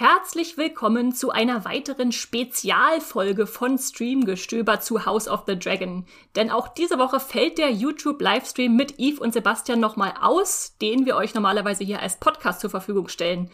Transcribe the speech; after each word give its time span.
Herzlich 0.00 0.56
willkommen 0.56 1.12
zu 1.12 1.32
einer 1.32 1.64
weiteren 1.64 2.12
Spezialfolge 2.12 3.48
von 3.48 3.78
Streamgestöber 3.78 4.78
zu 4.78 5.06
House 5.06 5.26
of 5.26 5.42
the 5.48 5.58
Dragon. 5.58 6.06
Denn 6.36 6.52
auch 6.52 6.68
diese 6.68 7.00
Woche 7.00 7.18
fällt 7.18 7.58
der 7.58 7.72
YouTube-Livestream 7.72 8.76
mit 8.76 9.00
Yves 9.00 9.18
und 9.18 9.34
Sebastian 9.34 9.80
nochmal 9.80 10.14
aus, 10.20 10.76
den 10.80 11.04
wir 11.04 11.16
euch 11.16 11.34
normalerweise 11.34 11.82
hier 11.82 12.00
als 12.00 12.20
Podcast 12.20 12.60
zur 12.60 12.70
Verfügung 12.70 13.08
stellen. 13.08 13.50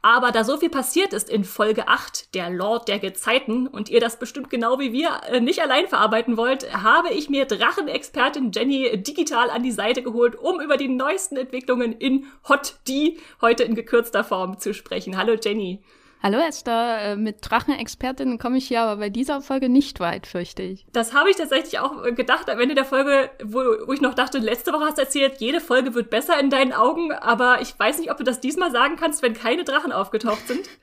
Aber 0.00 0.30
da 0.30 0.44
so 0.44 0.56
viel 0.56 0.70
passiert 0.70 1.12
ist 1.12 1.28
in 1.28 1.44
Folge 1.44 1.88
8, 1.88 2.34
der 2.34 2.50
Lord 2.50 2.88
der 2.88 3.00
Gezeiten, 3.00 3.66
und 3.66 3.88
ihr 3.88 4.00
das 4.00 4.18
bestimmt 4.18 4.48
genau 4.48 4.78
wie 4.78 4.92
wir 4.92 5.20
äh, 5.28 5.40
nicht 5.40 5.60
allein 5.60 5.88
verarbeiten 5.88 6.36
wollt, 6.36 6.72
habe 6.72 7.10
ich 7.10 7.28
mir 7.28 7.46
Drachenexpertin 7.46 8.52
Jenny 8.52 9.02
digital 9.02 9.50
an 9.50 9.62
die 9.62 9.72
Seite 9.72 10.02
geholt, 10.02 10.36
um 10.36 10.60
über 10.60 10.76
die 10.76 10.88
neuesten 10.88 11.36
Entwicklungen 11.36 11.92
in 11.92 12.26
Hot 12.48 12.76
D 12.86 13.18
heute 13.40 13.64
in 13.64 13.74
gekürzter 13.74 14.22
Form 14.22 14.58
zu 14.58 14.72
sprechen. 14.72 15.16
Hallo 15.16 15.34
Jenny. 15.34 15.82
Hallo 16.20 16.38
Esther, 16.38 17.12
äh, 17.12 17.16
mit 17.16 17.38
Drachenexpertin 17.42 18.38
komme 18.38 18.58
ich 18.58 18.66
hier 18.66 18.80
aber 18.80 18.96
bei 18.96 19.08
dieser 19.08 19.40
Folge 19.40 19.68
nicht 19.68 20.00
weit, 20.00 20.26
fürchte 20.26 20.64
ich. 20.64 20.84
Das 20.92 21.14
habe 21.14 21.30
ich 21.30 21.36
tatsächlich 21.36 21.78
auch 21.78 22.04
äh, 22.04 22.12
gedacht 22.12 22.50
am 22.50 22.58
Ende 22.58 22.74
der 22.74 22.84
Folge, 22.84 23.30
wo, 23.44 23.60
wo 23.86 23.92
ich 23.92 24.00
noch 24.00 24.14
dachte, 24.14 24.38
letzte 24.38 24.72
Woche 24.72 24.86
hast 24.86 24.98
du 24.98 25.02
erzählt, 25.02 25.36
jede 25.38 25.60
Folge 25.60 25.94
wird 25.94 26.10
besser 26.10 26.38
in 26.40 26.50
deinen 26.50 26.72
Augen, 26.72 27.12
aber 27.12 27.60
ich 27.60 27.78
weiß 27.78 28.00
nicht, 28.00 28.10
ob 28.10 28.16
du 28.16 28.24
das 28.24 28.40
diesmal 28.40 28.72
sagen 28.72 28.96
kannst, 28.96 29.22
wenn 29.22 29.34
keine 29.34 29.62
Drachen 29.64 29.92
aufgetaucht 29.92 30.46
sind. 30.46 30.68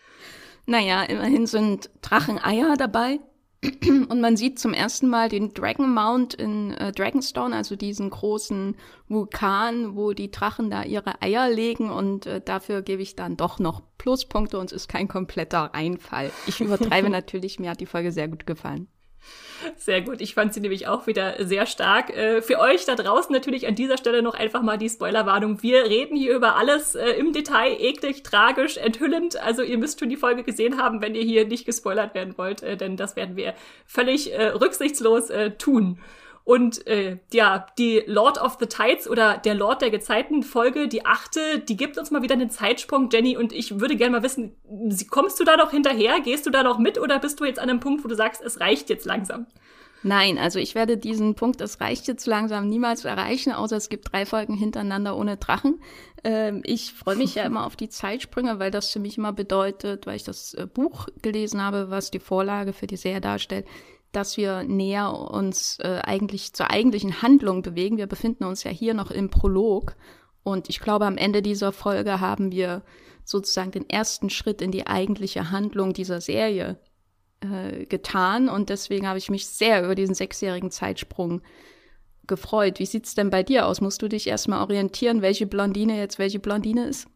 Naja, 0.67 1.03
immerhin 1.03 1.45
sind 1.45 1.91
Dracheneier 2.01 2.75
dabei. 2.75 3.19
Und 4.09 4.21
man 4.21 4.37
sieht 4.37 4.59
zum 4.59 4.73
ersten 4.73 5.07
Mal 5.09 5.29
den 5.29 5.53
Dragon 5.53 5.93
Mount 5.93 6.33
in 6.33 6.71
äh, 6.71 6.91
Dragonstone, 6.91 7.55
also 7.55 7.75
diesen 7.75 8.09
großen 8.09 8.75
Vulkan, 9.07 9.95
wo 9.95 10.13
die 10.13 10.31
Drachen 10.31 10.69
da 10.69 10.83
ihre 10.83 11.21
Eier 11.21 11.49
legen. 11.49 11.89
Und 11.89 12.25
äh, 12.25 12.41
dafür 12.41 12.81
gebe 12.81 13.01
ich 13.01 13.15
dann 13.15 13.37
doch 13.37 13.59
noch 13.59 13.81
Pluspunkte 13.97 14.59
und 14.59 14.71
es 14.71 14.83
ist 14.83 14.87
kein 14.87 15.07
kompletter 15.07 15.71
Reinfall. 15.73 16.31
Ich 16.47 16.61
übertreibe 16.61 17.09
natürlich, 17.11 17.59
mir 17.59 17.71
hat 17.71 17.79
die 17.79 17.85
Folge 17.85 18.11
sehr 18.11 18.27
gut 18.27 18.45
gefallen. 18.45 18.87
Sehr 19.77 20.01
gut. 20.01 20.21
Ich 20.21 20.33
fand 20.33 20.53
sie 20.53 20.59
nämlich 20.59 20.87
auch 20.87 21.07
wieder 21.07 21.45
sehr 21.45 21.65
stark. 21.65 22.15
Äh, 22.15 22.41
für 22.41 22.59
euch 22.59 22.85
da 22.85 22.95
draußen 22.95 23.31
natürlich 23.31 23.67
an 23.67 23.75
dieser 23.75 23.97
Stelle 23.97 24.21
noch 24.21 24.33
einfach 24.33 24.61
mal 24.61 24.77
die 24.77 24.89
Spoilerwarnung. 24.89 25.61
Wir 25.63 25.85
reden 25.85 26.15
hier 26.15 26.35
über 26.35 26.55
alles 26.55 26.95
äh, 26.95 27.11
im 27.11 27.33
Detail, 27.33 27.75
eklig, 27.79 28.23
tragisch, 28.23 28.77
enthüllend. 28.77 29.41
Also 29.41 29.61
ihr 29.61 29.77
müsst 29.77 29.99
schon 29.99 30.09
die 30.09 30.17
Folge 30.17 30.43
gesehen 30.43 30.77
haben, 30.77 31.01
wenn 31.01 31.15
ihr 31.15 31.23
hier 31.23 31.47
nicht 31.47 31.65
gespoilert 31.65 32.13
werden 32.13 32.37
wollt, 32.37 32.63
äh, 32.63 32.77
denn 32.77 32.97
das 32.97 33.15
werden 33.15 33.35
wir 33.35 33.53
völlig 33.85 34.31
rücksichtslos 34.35 35.31
tun. 35.57 35.99
Und 36.45 36.85
äh, 36.85 37.17
ja, 37.33 37.65
die 37.79 38.03
Lord 38.05 38.39
of 38.39 38.57
the 38.59 38.67
Tides 38.67 39.09
oder 39.09 39.39
der 39.39 39.55
Lord 39.55 39.81
der 39.81 39.89
Gezeiten-Folge, 39.89 40.87
die 40.87 41.03
achte, 41.03 41.57
die 41.57 41.75
gibt 41.75 41.97
uns 41.97 42.11
mal 42.11 42.21
wieder 42.21 42.35
einen 42.35 42.51
Zeitsprung, 42.51 43.09
Jenny. 43.11 43.35
Und 43.35 43.51
ich 43.51 43.79
würde 43.79 43.95
gerne 43.95 44.17
mal 44.17 44.23
wissen, 44.23 44.55
kommst 45.09 45.39
du 45.39 45.43
da 45.43 45.57
noch 45.57 45.71
hinterher? 45.71 46.19
Gehst 46.21 46.45
du 46.45 46.51
da 46.51 46.61
noch 46.61 46.77
mit 46.77 46.99
oder 46.99 47.17
bist 47.17 47.39
du 47.39 47.45
jetzt 47.45 47.57
an 47.59 47.69
einem 47.69 47.79
Punkt, 47.79 48.03
wo 48.03 48.07
du 48.07 48.15
sagst, 48.15 48.43
es 48.43 48.59
reicht 48.59 48.91
jetzt 48.91 49.05
langsam? 49.05 49.47
Nein, 50.03 50.37
also 50.37 50.59
ich 50.59 50.75
werde 50.75 50.97
diesen 50.97 51.33
Punkt, 51.33 51.61
es 51.61 51.81
reicht 51.81 52.07
jetzt 52.07 52.27
langsam, 52.27 52.69
niemals 52.69 53.03
erreichen, 53.05 53.51
außer 53.51 53.75
es 53.75 53.89
gibt 53.89 54.13
drei 54.13 54.27
Folgen 54.27 54.53
hintereinander 54.53 55.17
ohne 55.17 55.37
Drachen. 55.37 55.81
Ähm, 56.23 56.61
ich 56.63 56.93
freue 56.93 57.15
mich 57.15 57.33
ja 57.33 57.43
immer 57.45 57.65
auf 57.65 57.75
die 57.75 57.89
Zeitsprünge, 57.89 58.59
weil 58.59 58.69
das 58.69 58.91
für 58.91 58.99
mich 58.99 59.17
immer 59.17 59.33
bedeutet, 59.33 60.05
weil 60.05 60.17
ich 60.17 60.23
das 60.23 60.53
äh, 60.53 60.67
Buch 60.71 61.07
gelesen 61.23 61.59
habe, 61.59 61.89
was 61.89 62.11
die 62.11 62.19
Vorlage 62.19 62.71
für 62.71 62.85
die 62.85 62.97
Serie 62.97 63.19
darstellt, 63.19 63.65
dass 64.15 64.37
wir 64.37 64.63
näher 64.63 65.13
uns 65.13 65.79
äh, 65.79 65.99
eigentlich 66.03 66.53
zur 66.53 66.71
eigentlichen 66.71 67.21
Handlung 67.21 67.61
bewegen. 67.61 67.97
Wir 67.97 68.07
befinden 68.07 68.45
uns 68.45 68.63
ja 68.63 68.71
hier 68.71 68.93
noch 68.93 69.11
im 69.11 69.29
Prolog 69.29 69.95
und 70.43 70.69
ich 70.69 70.79
glaube, 70.79 71.05
am 71.05 71.17
Ende 71.17 71.41
dieser 71.41 71.71
Folge 71.71 72.19
haben 72.19 72.51
wir 72.51 72.83
sozusagen 73.23 73.71
den 73.71 73.89
ersten 73.89 74.29
Schritt 74.29 74.61
in 74.61 74.71
die 74.71 74.87
eigentliche 74.87 75.51
Handlung 75.51 75.93
dieser 75.93 76.21
Serie 76.21 76.79
äh, 77.41 77.85
getan 77.87 78.47
und 78.47 78.69
deswegen 78.69 79.07
habe 79.07 79.17
ich 79.17 79.29
mich 79.29 79.47
sehr 79.47 79.83
über 79.83 79.95
diesen 79.95 80.15
sechsjährigen 80.15 80.71
Zeitsprung 80.71 81.41
gefreut. 82.27 82.79
Wie 82.79 82.85
sieht's 82.85 83.15
denn 83.15 83.29
bei 83.29 83.43
dir 83.43 83.67
aus? 83.67 83.81
Musst 83.81 84.01
du 84.01 84.07
dich 84.07 84.27
erstmal 84.27 84.61
orientieren, 84.61 85.21
welche 85.21 85.45
Blondine 85.45 85.97
jetzt 85.97 86.19
welche 86.19 86.39
Blondine 86.39 86.87
ist? 86.87 87.07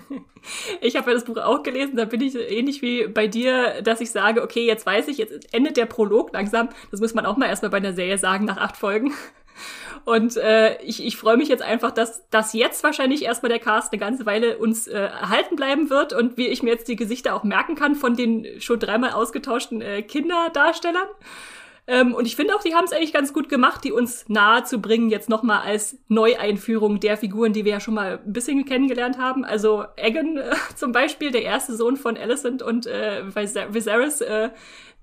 ich 0.80 0.96
habe 0.96 1.10
ja 1.10 1.14
das 1.14 1.24
Buch 1.24 1.36
auch 1.38 1.62
gelesen, 1.62 1.96
da 1.96 2.04
bin 2.04 2.20
ich 2.20 2.34
ähnlich 2.34 2.82
wie 2.82 3.06
bei 3.08 3.26
dir, 3.26 3.82
dass 3.82 4.00
ich 4.00 4.10
sage, 4.10 4.42
okay, 4.42 4.66
jetzt 4.66 4.86
weiß 4.86 5.08
ich, 5.08 5.18
jetzt 5.18 5.52
endet 5.54 5.76
der 5.76 5.86
Prolog 5.86 6.32
langsam. 6.32 6.68
Das 6.90 7.00
muss 7.00 7.14
man 7.14 7.26
auch 7.26 7.36
mal 7.36 7.46
erstmal 7.46 7.70
bei 7.70 7.78
einer 7.78 7.92
Serie 7.92 8.18
sagen, 8.18 8.44
nach 8.44 8.58
acht 8.58 8.76
Folgen. 8.76 9.12
Und 10.04 10.36
äh, 10.36 10.82
ich, 10.82 11.02
ich 11.02 11.16
freue 11.16 11.38
mich 11.38 11.48
jetzt 11.48 11.62
einfach, 11.62 11.90
dass, 11.90 12.28
dass 12.28 12.52
jetzt 12.52 12.82
wahrscheinlich 12.84 13.24
erstmal 13.24 13.48
der 13.48 13.58
Cast 13.58 13.92
eine 13.92 14.00
ganze 14.00 14.26
Weile 14.26 14.58
uns 14.58 14.86
äh, 14.86 14.98
erhalten 14.98 15.56
bleiben 15.56 15.88
wird 15.88 16.12
und 16.12 16.36
wie 16.36 16.48
ich 16.48 16.62
mir 16.62 16.72
jetzt 16.72 16.88
die 16.88 16.96
Gesichter 16.96 17.34
auch 17.34 17.42
merken 17.42 17.74
kann 17.74 17.94
von 17.94 18.14
den 18.14 18.60
schon 18.60 18.78
dreimal 18.78 19.12
ausgetauschten 19.12 19.80
äh, 19.80 20.02
Kinderdarstellern. 20.02 21.08
Ähm, 21.86 22.14
und 22.14 22.26
ich 22.26 22.34
finde 22.34 22.54
auch, 22.54 22.62
die 22.62 22.74
haben 22.74 22.84
es 22.84 22.92
eigentlich 22.92 23.12
ganz 23.12 23.32
gut 23.32 23.48
gemacht, 23.48 23.84
die 23.84 23.92
uns 23.92 24.26
nahe 24.28 24.64
zu 24.64 24.80
bringen, 24.80 25.10
jetzt 25.10 25.28
nochmal 25.28 25.60
als 25.60 25.98
Neueinführung 26.08 26.98
der 26.98 27.18
Figuren, 27.18 27.52
die 27.52 27.64
wir 27.64 27.72
ja 27.72 27.80
schon 27.80 27.94
mal 27.94 28.20
ein 28.24 28.32
bisschen 28.32 28.64
kennengelernt 28.64 29.18
haben. 29.18 29.44
Also 29.44 29.84
Egan 29.96 30.38
äh, 30.38 30.54
zum 30.76 30.92
Beispiel, 30.92 31.30
der 31.30 31.42
erste 31.42 31.76
Sohn 31.76 31.96
von 31.96 32.16
Alicent 32.16 32.62
und 32.62 32.86
äh, 32.86 33.22
Viserys, 33.34 34.22
äh, 34.22 34.50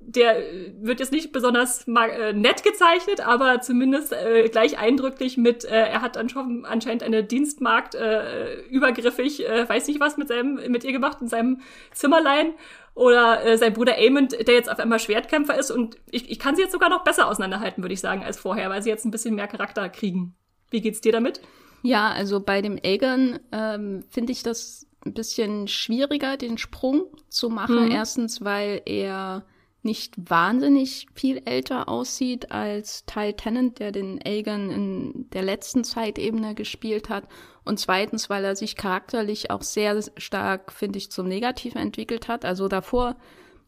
der 0.03 0.42
wird 0.81 1.00
jetzt 1.00 1.12
nicht 1.12 1.31
besonders 1.31 1.88
äh, 1.88 2.34
nett 2.34 2.64
gezeichnet, 2.64 3.22
aber 3.22 3.62
zumindest 3.62 4.13
äh, 4.13 4.50
gleich 4.50 4.80
eindrücklich 4.80 5.38
mit, 5.38 5.63
äh, 5.63 5.69
er 5.69 6.02
hat 6.02 6.18
anscheinend 6.18 7.03
eine 7.03 7.24
Dienstmarkt 7.24 7.94
äh, 7.94 8.62
übergriffig, 8.63 9.48
äh, 9.48 9.69
weiß 9.69 9.88
nicht 9.88 10.00
was 10.00 10.18
mit 10.18 10.30
seinem, 10.30 10.56
mit 10.72 10.84
ihr 10.84 10.92
gemacht 10.92 11.19
in 11.22 11.28
seinem 11.28 11.62
Zimmerlein 11.94 12.56
oder 12.94 13.46
äh, 13.46 13.57
sein 13.57 13.74
Bruder 13.74 13.96
Aemond, 13.97 14.34
der 14.34 14.53
jetzt 14.53 14.69
auf 14.69 14.79
einmal 14.79 15.00
Schwertkämpfer 15.00 15.57
ist. 15.57 15.72
Und 15.72 15.97
ich, 16.09 16.29
ich 16.29 16.40
kann 16.40 16.56
sie 16.56 16.62
jetzt 16.62 16.74
sogar 16.74 16.90
noch 16.90 17.03
besser 17.03 17.28
auseinanderhalten, 17.28 17.84
würde 17.84 17.94
ich 17.94 18.02
sagen, 18.02 18.24
als 18.24 18.40
vorher, 18.40 18.69
weil 18.69 18.81
sie 18.81 18.90
jetzt 18.90 19.06
ein 19.06 19.12
bisschen 19.12 19.35
mehr 19.35 19.47
Charakter 19.47 19.90
kriegen. 19.90 20.35
Wie 20.69 20.81
geht's 20.81 21.01
dir 21.01 21.12
damit? 21.12 21.41
Ja, 21.84 22.12
also 22.12 22.40
bei 22.40 22.62
dem 22.62 22.80
Aegon 22.84 23.40
ähm, 23.51 24.03
finde 24.09 24.31
ich 24.31 24.44
das 24.44 24.88
ein 25.06 25.13
bisschen 25.13 25.68
schwieriger, 25.68 26.38
den 26.38 26.57
Sprung 26.57 27.07
zu 27.30 27.50
machen. 27.50 27.85
Mhm. 27.85 27.91
Erstens, 27.91 28.44
weil 28.44 28.81
er 28.85 29.46
nicht 29.84 30.14
wahnsinnig 30.30 31.08
viel 31.14 31.42
älter 31.46 31.90
aussieht 31.90 32.52
als 32.52 33.06
Ty 33.06 33.34
Tennant, 33.34 33.80
der 33.80 33.92
den 33.92 34.19
Aegon 34.24 34.69
in 34.69 35.30
der 35.31 35.42
letzten 35.42 35.84
Zeitebene 35.84 36.53
gespielt 36.53 37.09
hat. 37.09 37.24
Und 37.64 37.80
zweitens, 37.80 38.30
weil 38.30 38.46
er 38.46 38.56
sich 38.56 38.75
charakterlich 38.75 39.50
auch 39.50 39.64
sehr 39.64 40.00
stark, 40.18 40.72
finde 40.72 40.97
ich, 40.97 41.12
zum 41.12 41.28
Negativen 41.28 41.81
entwickelt 41.81 42.28
hat. 42.28 42.46
Also 42.46 42.68
davor 42.68 43.16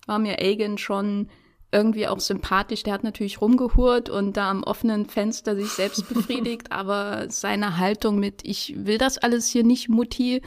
war 0.05 0.19
mir 0.19 0.39
Aegon 0.39 0.77
schon 0.77 1.29
irgendwie 1.71 2.07
auch 2.07 2.19
sympathisch. 2.19 2.83
Der 2.83 2.93
hat 2.93 3.03
natürlich 3.03 3.41
rumgehurt 3.41 4.09
und 4.09 4.37
da 4.37 4.49
am 4.51 4.63
offenen 4.63 5.07
Fenster 5.07 5.55
sich 5.55 5.69
selbst 5.69 6.07
befriedigt, 6.13 6.71
aber 6.71 7.25
seine 7.29 7.77
Haltung 7.77 8.19
mit, 8.19 8.45
ich 8.45 8.75
will 8.77 8.99
das 8.99 9.17
alles 9.17 9.47
hier 9.47 9.63
nicht, 9.63 9.89
Mutti, 9.89 10.41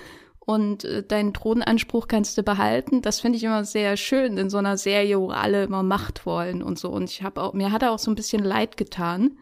und 0.46 0.84
äh, 0.84 1.02
deinen 1.02 1.34
Thronanspruch 1.34 2.08
kannst 2.08 2.38
du 2.38 2.42
behalten. 2.42 3.02
Das 3.02 3.20
finde 3.20 3.36
ich 3.36 3.44
immer 3.44 3.64
sehr 3.64 3.96
schön 3.96 4.38
in 4.38 4.48
so 4.48 4.58
einer 4.58 4.78
Serie, 4.78 5.20
wo 5.20 5.28
alle 5.28 5.64
immer 5.64 5.82
Macht 5.82 6.24
wollen 6.24 6.62
und 6.62 6.78
so. 6.78 6.88
Und 6.88 7.10
ich 7.10 7.22
habe 7.22 7.42
auch, 7.42 7.52
mir 7.52 7.72
hat 7.72 7.82
er 7.82 7.90
auch 7.90 7.98
so 7.98 8.10
ein 8.10 8.14
bisschen 8.14 8.44
leid 8.44 8.76
getan. 8.76 9.36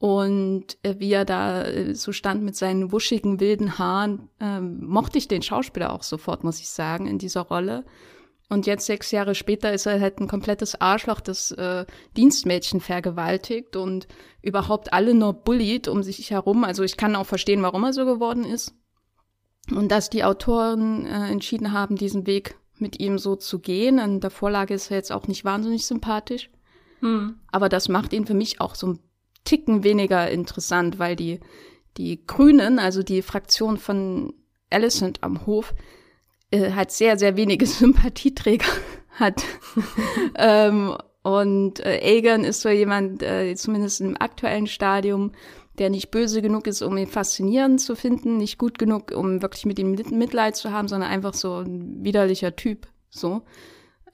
Und 0.00 0.76
äh, 0.82 0.96
wie 0.98 1.12
er 1.12 1.24
da 1.24 1.62
äh, 1.64 1.94
so 1.94 2.12
stand 2.12 2.42
mit 2.42 2.56
seinen 2.56 2.90
wuschigen, 2.92 3.40
wilden 3.40 3.78
Haaren, 3.78 4.28
ähm, 4.40 4.84
mochte 4.84 5.18
ich 5.18 5.28
den 5.28 5.42
Schauspieler 5.42 5.92
auch 5.92 6.02
sofort, 6.02 6.42
muss 6.44 6.60
ich 6.60 6.68
sagen, 6.68 7.06
in 7.06 7.18
dieser 7.18 7.42
Rolle. 7.42 7.84
Und 8.48 8.66
jetzt 8.66 8.86
sechs 8.86 9.12
Jahre 9.12 9.36
später 9.36 9.72
ist 9.72 9.86
er 9.86 10.00
halt 10.00 10.20
ein 10.20 10.26
komplettes 10.26 10.80
Arschloch, 10.80 11.20
das 11.20 11.52
äh, 11.52 11.86
Dienstmädchen 12.16 12.80
vergewaltigt 12.80 13.76
und 13.76 14.08
überhaupt 14.42 14.92
alle 14.92 15.14
nur 15.14 15.32
bullied 15.32 15.86
um 15.86 16.02
sich 16.02 16.30
herum. 16.30 16.64
Also 16.64 16.82
ich 16.82 16.96
kann 16.96 17.14
auch 17.14 17.26
verstehen, 17.26 17.62
warum 17.62 17.84
er 17.84 17.92
so 17.92 18.04
geworden 18.04 18.44
ist. 18.44 18.74
Und 19.70 19.88
dass 19.88 20.10
die 20.10 20.24
Autoren 20.24 21.06
äh, 21.06 21.30
entschieden 21.30 21.72
haben, 21.72 21.96
diesen 21.96 22.26
Weg 22.26 22.56
mit 22.78 23.00
ihm 23.00 23.18
so 23.18 23.36
zu 23.36 23.58
gehen. 23.58 23.98
In 23.98 24.20
der 24.20 24.30
Vorlage 24.30 24.74
ist 24.74 24.90
er 24.90 24.96
jetzt 24.98 25.12
auch 25.12 25.26
nicht 25.26 25.44
wahnsinnig 25.44 25.86
sympathisch. 25.86 26.50
Hm. 27.00 27.36
Aber 27.50 27.68
das 27.68 27.88
macht 27.88 28.12
ihn 28.12 28.26
für 28.26 28.34
mich 28.34 28.60
auch 28.60 28.74
so 28.74 28.88
ein 28.88 28.98
Ticken 29.44 29.84
weniger 29.84 30.30
interessant, 30.30 30.98
weil 30.98 31.16
die, 31.16 31.40
die 31.96 32.24
Grünen, 32.26 32.78
also 32.78 33.02
die 33.02 33.22
Fraktion 33.22 33.78
von 33.78 34.34
Alicent 34.70 35.22
am 35.22 35.46
Hof, 35.46 35.74
äh, 36.50 36.72
halt 36.72 36.90
sehr, 36.90 37.18
sehr 37.18 37.36
wenige 37.36 37.66
Sympathieträger 37.66 38.68
hat. 39.12 39.42
ähm, 40.36 40.96
und 41.22 41.80
äh, 41.80 42.00
Aegon 42.02 42.44
ist 42.44 42.60
so 42.60 42.68
jemand, 42.68 43.22
äh, 43.22 43.54
zumindest 43.54 44.00
im 44.00 44.16
aktuellen 44.20 44.66
Stadium, 44.66 45.32
der 45.78 45.90
nicht 45.90 46.10
böse 46.10 46.42
genug 46.42 46.66
ist, 46.66 46.82
um 46.82 46.96
ihn 46.96 47.06
faszinierend 47.06 47.80
zu 47.80 47.94
finden, 47.96 48.36
nicht 48.36 48.58
gut 48.58 48.78
genug, 48.78 49.12
um 49.14 49.42
wirklich 49.42 49.66
mit 49.66 49.78
ihm 49.78 49.96
Mitleid 50.10 50.56
zu 50.56 50.72
haben, 50.72 50.88
sondern 50.88 51.10
einfach 51.10 51.34
so 51.34 51.58
ein 51.58 52.04
widerlicher 52.04 52.56
Typ, 52.56 52.86
so. 53.10 53.42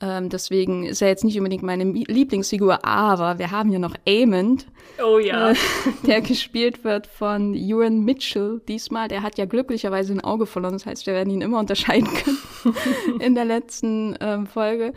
Ähm, 0.00 0.28
deswegen 0.28 0.84
ist 0.84 1.00
er 1.02 1.08
jetzt 1.08 1.24
nicht 1.24 1.38
unbedingt 1.38 1.62
meine 1.62 1.84
Lieblingsfigur, 1.84 2.84
aber 2.84 3.38
wir 3.38 3.50
haben 3.50 3.70
ja 3.70 3.78
noch 3.78 3.94
Amond. 4.06 4.66
Oh 5.02 5.18
ja. 5.18 5.52
Äh, 5.52 5.54
der 6.06 6.20
gespielt 6.20 6.84
wird 6.84 7.06
von 7.06 7.54
Ewan 7.54 8.04
Mitchell 8.04 8.60
diesmal. 8.68 9.08
Der 9.08 9.22
hat 9.22 9.38
ja 9.38 9.46
glücklicherweise 9.46 10.12
ein 10.12 10.22
Auge 10.22 10.46
verloren, 10.46 10.74
das 10.74 10.86
heißt, 10.86 11.06
wir 11.06 11.14
werden 11.14 11.32
ihn 11.32 11.40
immer 11.40 11.58
unterscheiden 11.58 12.08
können 12.12 12.76
in 13.20 13.34
der 13.34 13.44
letzten 13.44 14.16
ähm, 14.20 14.46
Folge. 14.46 14.92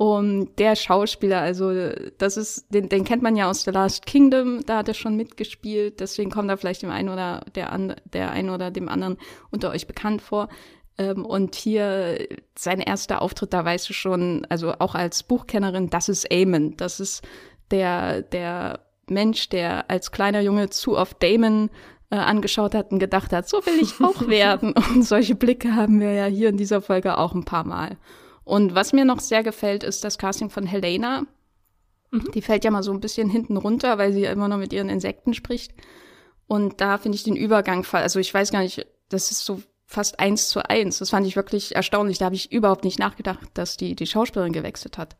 Und 0.00 0.58
der 0.58 0.76
Schauspieler, 0.76 1.42
also 1.42 1.90
das 2.16 2.38
ist, 2.38 2.72
den, 2.72 2.88
den 2.88 3.04
kennt 3.04 3.22
man 3.22 3.36
ja 3.36 3.50
aus 3.50 3.64
The 3.64 3.70
Last 3.70 4.06
Kingdom, 4.06 4.64
da 4.64 4.78
hat 4.78 4.88
er 4.88 4.94
schon 4.94 5.14
mitgespielt, 5.14 6.00
deswegen 6.00 6.30
kommt 6.30 6.48
er 6.48 6.56
vielleicht 6.56 6.80
dem 6.80 6.88
einen 6.88 7.10
oder 7.10 7.44
der, 7.54 7.70
an, 7.70 7.94
der 8.10 8.30
einen 8.30 8.48
oder 8.48 8.70
dem 8.70 8.88
anderen 8.88 9.18
unter 9.50 9.68
euch 9.68 9.86
bekannt 9.86 10.22
vor. 10.22 10.48
Ähm, 10.96 11.26
und 11.26 11.54
hier 11.54 12.16
sein 12.56 12.80
erster 12.80 13.20
Auftritt, 13.20 13.52
da 13.52 13.62
weißt 13.62 13.90
du 13.90 13.92
schon, 13.92 14.46
also 14.48 14.72
auch 14.78 14.94
als 14.94 15.22
Buchkennerin, 15.22 15.90
das 15.90 16.08
ist 16.08 16.32
Eamon. 16.32 16.78
Das 16.78 16.98
ist 16.98 17.22
der, 17.70 18.22
der 18.22 18.80
Mensch, 19.06 19.50
der 19.50 19.90
als 19.90 20.12
kleiner 20.12 20.40
Junge 20.40 20.70
zu 20.70 20.96
oft 20.96 21.22
Damon 21.22 21.68
äh, 22.08 22.16
angeschaut 22.16 22.74
hat 22.74 22.90
und 22.90 23.00
gedacht 23.00 23.34
hat, 23.34 23.50
so 23.50 23.58
will 23.66 23.78
ich 23.82 24.02
auch 24.02 24.28
werden. 24.28 24.72
Und 24.72 25.02
solche 25.02 25.34
Blicke 25.34 25.74
haben 25.74 26.00
wir 26.00 26.12
ja 26.12 26.24
hier 26.24 26.48
in 26.48 26.56
dieser 26.56 26.80
Folge 26.80 27.18
auch 27.18 27.34
ein 27.34 27.44
paar 27.44 27.64
Mal. 27.64 27.98
Und 28.50 28.74
was 28.74 28.92
mir 28.92 29.04
noch 29.04 29.20
sehr 29.20 29.44
gefällt, 29.44 29.84
ist 29.84 30.02
das 30.02 30.18
Casting 30.18 30.50
von 30.50 30.66
Helena. 30.66 31.24
Mhm. 32.10 32.32
Die 32.34 32.42
fällt 32.42 32.64
ja 32.64 32.72
mal 32.72 32.82
so 32.82 32.90
ein 32.90 32.98
bisschen 32.98 33.30
hinten 33.30 33.56
runter, 33.56 33.96
weil 33.96 34.12
sie 34.12 34.22
ja 34.22 34.32
immer 34.32 34.48
noch 34.48 34.58
mit 34.58 34.72
ihren 34.72 34.88
Insekten 34.88 35.34
spricht. 35.34 35.72
Und 36.48 36.80
da 36.80 36.98
finde 36.98 37.14
ich 37.14 37.22
den 37.22 37.36
Übergang, 37.36 37.86
also 37.92 38.18
ich 38.18 38.34
weiß 38.34 38.50
gar 38.50 38.62
nicht, 38.62 38.88
das 39.08 39.30
ist 39.30 39.44
so 39.44 39.62
fast 39.86 40.18
eins 40.18 40.48
zu 40.48 40.68
eins. 40.68 40.98
Das 40.98 41.10
fand 41.10 41.28
ich 41.28 41.36
wirklich 41.36 41.76
erstaunlich. 41.76 42.18
Da 42.18 42.24
habe 42.24 42.34
ich 42.34 42.50
überhaupt 42.50 42.82
nicht 42.82 42.98
nachgedacht, 42.98 43.50
dass 43.54 43.76
die, 43.76 43.94
die 43.94 44.08
Schauspielerin 44.08 44.52
gewechselt 44.52 44.98
hat. 44.98 45.16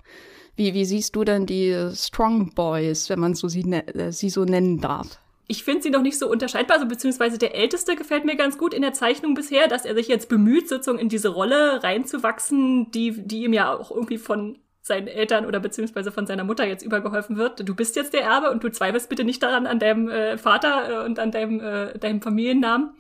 Wie, 0.57 0.75
wie 0.75 0.85
siehst 0.85 1.15
du 1.15 1.23
denn 1.23 1.47
die 1.47 1.93
Strong 1.95 2.53
Boys, 2.57 3.11
wenn 3.11 3.21
man 3.21 3.37
so 3.37 3.47
sie, 3.47 3.63
äh, 3.71 4.11
sie 4.11 4.29
so 4.29 4.45
nennen 4.45 4.81
darf? 4.81 5.21
Ich 5.51 5.65
finde 5.65 5.83
sie 5.83 5.91
noch 5.91 6.03
nicht 6.03 6.17
so 6.17 6.31
unterscheidbar, 6.31 6.77
also 6.77 6.87
beziehungsweise 6.87 7.37
der 7.37 7.57
Älteste 7.57 7.97
gefällt 7.97 8.25
mir 8.25 8.37
ganz 8.37 8.57
gut 8.57 8.73
in 8.73 8.83
der 8.83 8.93
Zeichnung 8.93 9.35
bisher, 9.35 9.67
dass 9.67 9.85
er 9.85 9.97
sich 9.97 10.07
jetzt 10.07 10.29
bemüht, 10.29 10.69
sozusagen 10.69 11.01
in 11.01 11.09
diese 11.09 11.31
Rolle 11.31 11.83
reinzuwachsen, 11.83 12.93
die, 12.93 13.27
die 13.27 13.43
ihm 13.43 13.53
ja 13.53 13.75
auch 13.75 13.91
irgendwie 13.91 14.19
von 14.19 14.59
seinen 14.81 15.09
Eltern 15.09 15.47
oder 15.47 15.59
beziehungsweise 15.59 16.13
von 16.13 16.25
seiner 16.29 16.45
Mutter 16.45 16.65
jetzt 16.65 16.85
übergeholfen 16.85 17.37
wird. 17.37 17.69
Du 17.69 17.75
bist 17.75 17.97
jetzt 17.97 18.15
der 18.15 18.23
Erbe 18.23 18.53
und 18.53 18.63
du 18.63 18.71
zweifelst 18.71 19.09
bitte 19.09 19.25
nicht 19.25 19.43
daran 19.43 19.67
an 19.67 19.81
deinem 19.81 20.09
äh, 20.09 20.39
Vater 20.39 21.03
äh, 21.03 21.05
und 21.05 21.19
an 21.19 21.33
deinem, 21.33 21.59
äh, 21.59 21.99
deinem 21.99 22.23
Familiennamen. 22.23 22.91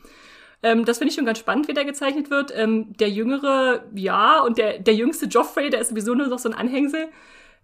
Ähm, 0.64 0.84
das 0.84 0.98
finde 0.98 1.10
ich 1.10 1.14
schon 1.14 1.26
ganz 1.26 1.38
spannend, 1.38 1.68
wie 1.68 1.74
der 1.74 1.84
gezeichnet 1.84 2.30
wird. 2.30 2.52
Ähm, 2.52 2.96
der 2.98 3.10
Jüngere, 3.10 3.84
ja, 3.94 4.40
und 4.40 4.58
der, 4.58 4.80
der 4.80 4.94
jüngste 4.94 5.26
Joffrey, 5.26 5.70
der 5.70 5.80
ist 5.80 5.90
sowieso 5.90 6.14
nur 6.14 6.26
noch 6.26 6.40
so 6.40 6.48
ein 6.48 6.54
Anhängsel. 6.54 7.06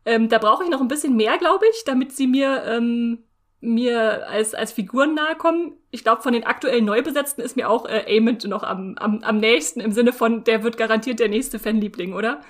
Ähm, 0.04 0.28
da 0.28 0.38
brauche 0.38 0.62
ich 0.62 0.70
noch 0.70 0.80
ein 0.80 0.88
bisschen 0.88 1.16
mehr, 1.16 1.38
glaube 1.38 1.64
ich, 1.72 1.82
damit 1.84 2.12
sie 2.12 2.28
mir 2.28 2.62
ähm, 2.64 3.25
mir 3.60 4.28
als, 4.28 4.54
als 4.54 4.72
Figuren 4.72 5.14
nahe 5.14 5.36
kommen. 5.36 5.72
Ich 5.90 6.02
glaube, 6.02 6.22
von 6.22 6.32
den 6.32 6.44
aktuell 6.44 6.82
neu 6.82 7.02
besetzten 7.02 7.40
ist 7.40 7.56
mir 7.56 7.68
auch 7.68 7.86
äh, 7.86 8.04
Amond 8.16 8.44
noch 8.44 8.62
am, 8.62 8.96
am, 8.98 9.22
am 9.22 9.38
nächsten, 9.38 9.80
im 9.80 9.92
Sinne 9.92 10.12
von, 10.12 10.44
der 10.44 10.62
wird 10.62 10.76
garantiert 10.76 11.20
der 11.20 11.28
nächste 11.28 11.58
Fanliebling, 11.58 12.12
oder? 12.12 12.40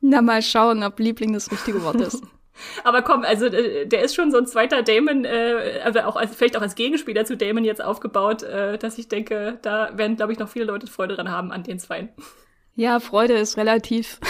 Na, 0.00 0.22
mal 0.22 0.42
schauen, 0.42 0.82
ob 0.82 0.98
Liebling 0.98 1.32
das 1.32 1.50
richtige 1.50 1.82
Wort 1.82 2.00
ist. 2.00 2.22
Aber 2.84 3.02
komm, 3.02 3.22
also 3.22 3.46
äh, 3.46 3.86
der 3.86 4.02
ist 4.02 4.14
schon 4.14 4.30
so 4.30 4.38
ein 4.38 4.46
zweiter 4.46 4.82
Damon, 4.82 5.24
äh, 5.24 5.80
also 5.84 6.00
auch 6.00 6.16
als, 6.16 6.34
vielleicht 6.34 6.56
auch 6.56 6.62
als 6.62 6.74
Gegenspieler 6.74 7.24
zu 7.24 7.36
Damon 7.36 7.64
jetzt 7.64 7.82
aufgebaut, 7.82 8.42
äh, 8.42 8.78
dass 8.78 8.98
ich 8.98 9.08
denke, 9.08 9.58
da 9.62 9.90
werden, 9.96 10.16
glaube 10.16 10.32
ich, 10.32 10.38
noch 10.38 10.48
viele 10.48 10.64
Leute 10.64 10.86
Freude 10.86 11.16
dran 11.16 11.30
haben 11.30 11.52
an 11.52 11.62
den 11.62 11.78
zweien. 11.78 12.08
Ja, 12.74 13.00
Freude 13.00 13.34
ist 13.34 13.56
relativ. 13.56 14.20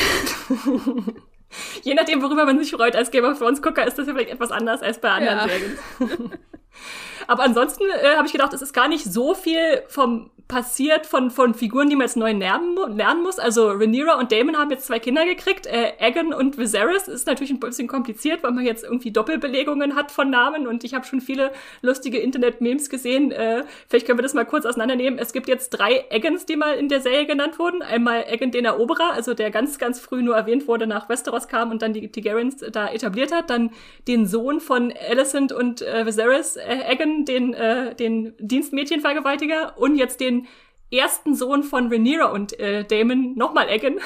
Je 1.82 1.94
nachdem, 1.94 2.22
worüber 2.22 2.44
man 2.44 2.58
sich 2.58 2.70
freut 2.70 2.96
als 2.96 3.10
Game 3.10 3.24
of 3.24 3.38
Thrones 3.38 3.62
Gucker, 3.62 3.86
ist 3.86 3.98
das 3.98 4.06
ja 4.06 4.12
vielleicht 4.12 4.30
etwas 4.30 4.50
anders 4.50 4.82
als 4.82 5.00
bei 5.00 5.10
anderen 5.10 5.38
ja. 5.38 5.48
Serien. 5.48 5.78
Aber 7.26 7.42
ansonsten 7.42 7.84
äh, 8.02 8.16
habe 8.16 8.26
ich 8.26 8.32
gedacht, 8.32 8.52
es 8.52 8.62
ist 8.62 8.72
gar 8.72 8.88
nicht 8.88 9.04
so 9.04 9.34
viel 9.34 9.82
vom 9.88 10.30
passiert 10.48 11.06
von, 11.06 11.30
von 11.30 11.54
Figuren, 11.54 11.90
die 11.90 11.96
man 11.96 12.06
jetzt 12.06 12.16
neu 12.16 12.30
lernen, 12.30 12.76
lernen 12.96 13.22
muss. 13.22 13.38
Also 13.40 13.70
Rhaenyra 13.70 14.18
und 14.18 14.30
Damon 14.30 14.56
haben 14.56 14.70
jetzt 14.70 14.86
zwei 14.86 15.00
Kinder 15.00 15.24
gekriegt. 15.24 15.66
Äh, 15.66 15.94
Aegon 15.98 16.32
und 16.32 16.56
Viserys 16.56 17.08
ist 17.08 17.26
natürlich 17.26 17.50
ein 17.50 17.58
bisschen 17.58 17.88
kompliziert, 17.88 18.44
weil 18.44 18.52
man 18.52 18.64
jetzt 18.64 18.84
irgendwie 18.84 19.10
Doppelbelegungen 19.10 19.96
hat 19.96 20.12
von 20.12 20.30
Namen 20.30 20.68
und 20.68 20.84
ich 20.84 20.94
habe 20.94 21.04
schon 21.04 21.20
viele 21.20 21.50
lustige 21.82 22.18
Internet-Memes 22.18 22.90
gesehen. 22.90 23.32
Äh, 23.32 23.64
vielleicht 23.88 24.06
können 24.06 24.18
wir 24.18 24.22
das 24.22 24.34
mal 24.34 24.44
kurz 24.44 24.66
auseinandernehmen. 24.66 25.18
Es 25.18 25.32
gibt 25.32 25.48
jetzt 25.48 25.70
drei 25.70 26.04
Aegons, 26.10 26.46
die 26.46 26.54
mal 26.54 26.74
in 26.74 26.88
der 26.88 27.00
Serie 27.00 27.26
genannt 27.26 27.58
wurden. 27.58 27.82
Einmal 27.82 28.24
Aegon 28.28 28.52
den 28.52 28.66
Eroberer, 28.66 29.12
also 29.14 29.34
der 29.34 29.50
ganz, 29.50 29.78
ganz 29.78 29.98
früh 29.98 30.22
nur 30.22 30.36
erwähnt 30.36 30.68
wurde, 30.68 30.86
nach 30.86 31.08
Westeros 31.08 31.48
kam 31.48 31.72
und 31.72 31.82
dann 31.82 31.92
die 31.92 32.08
Targaryens 32.08 32.58
da 32.70 32.88
etabliert 32.88 33.32
hat. 33.32 33.50
Dann 33.50 33.70
den 34.06 34.26
Sohn 34.26 34.60
von 34.60 34.92
Alicent 35.10 35.50
und 35.50 35.82
äh, 35.82 36.06
Viserys, 36.06 36.54
äh, 36.54 36.84
Aegon, 36.88 37.24
den, 37.24 37.52
äh, 37.52 37.96
den 37.96 38.34
Dienstmädchenvergewaltiger 38.38 39.76
und 39.76 39.96
jetzt 39.96 40.20
den 40.20 40.35
ersten 40.90 41.34
Sohn 41.34 41.62
von 41.62 41.88
Rhaenyra 41.88 42.26
und 42.26 42.58
äh, 42.58 42.84
Damon, 42.84 43.34
nochmal 43.34 43.68
Egan, 43.68 43.96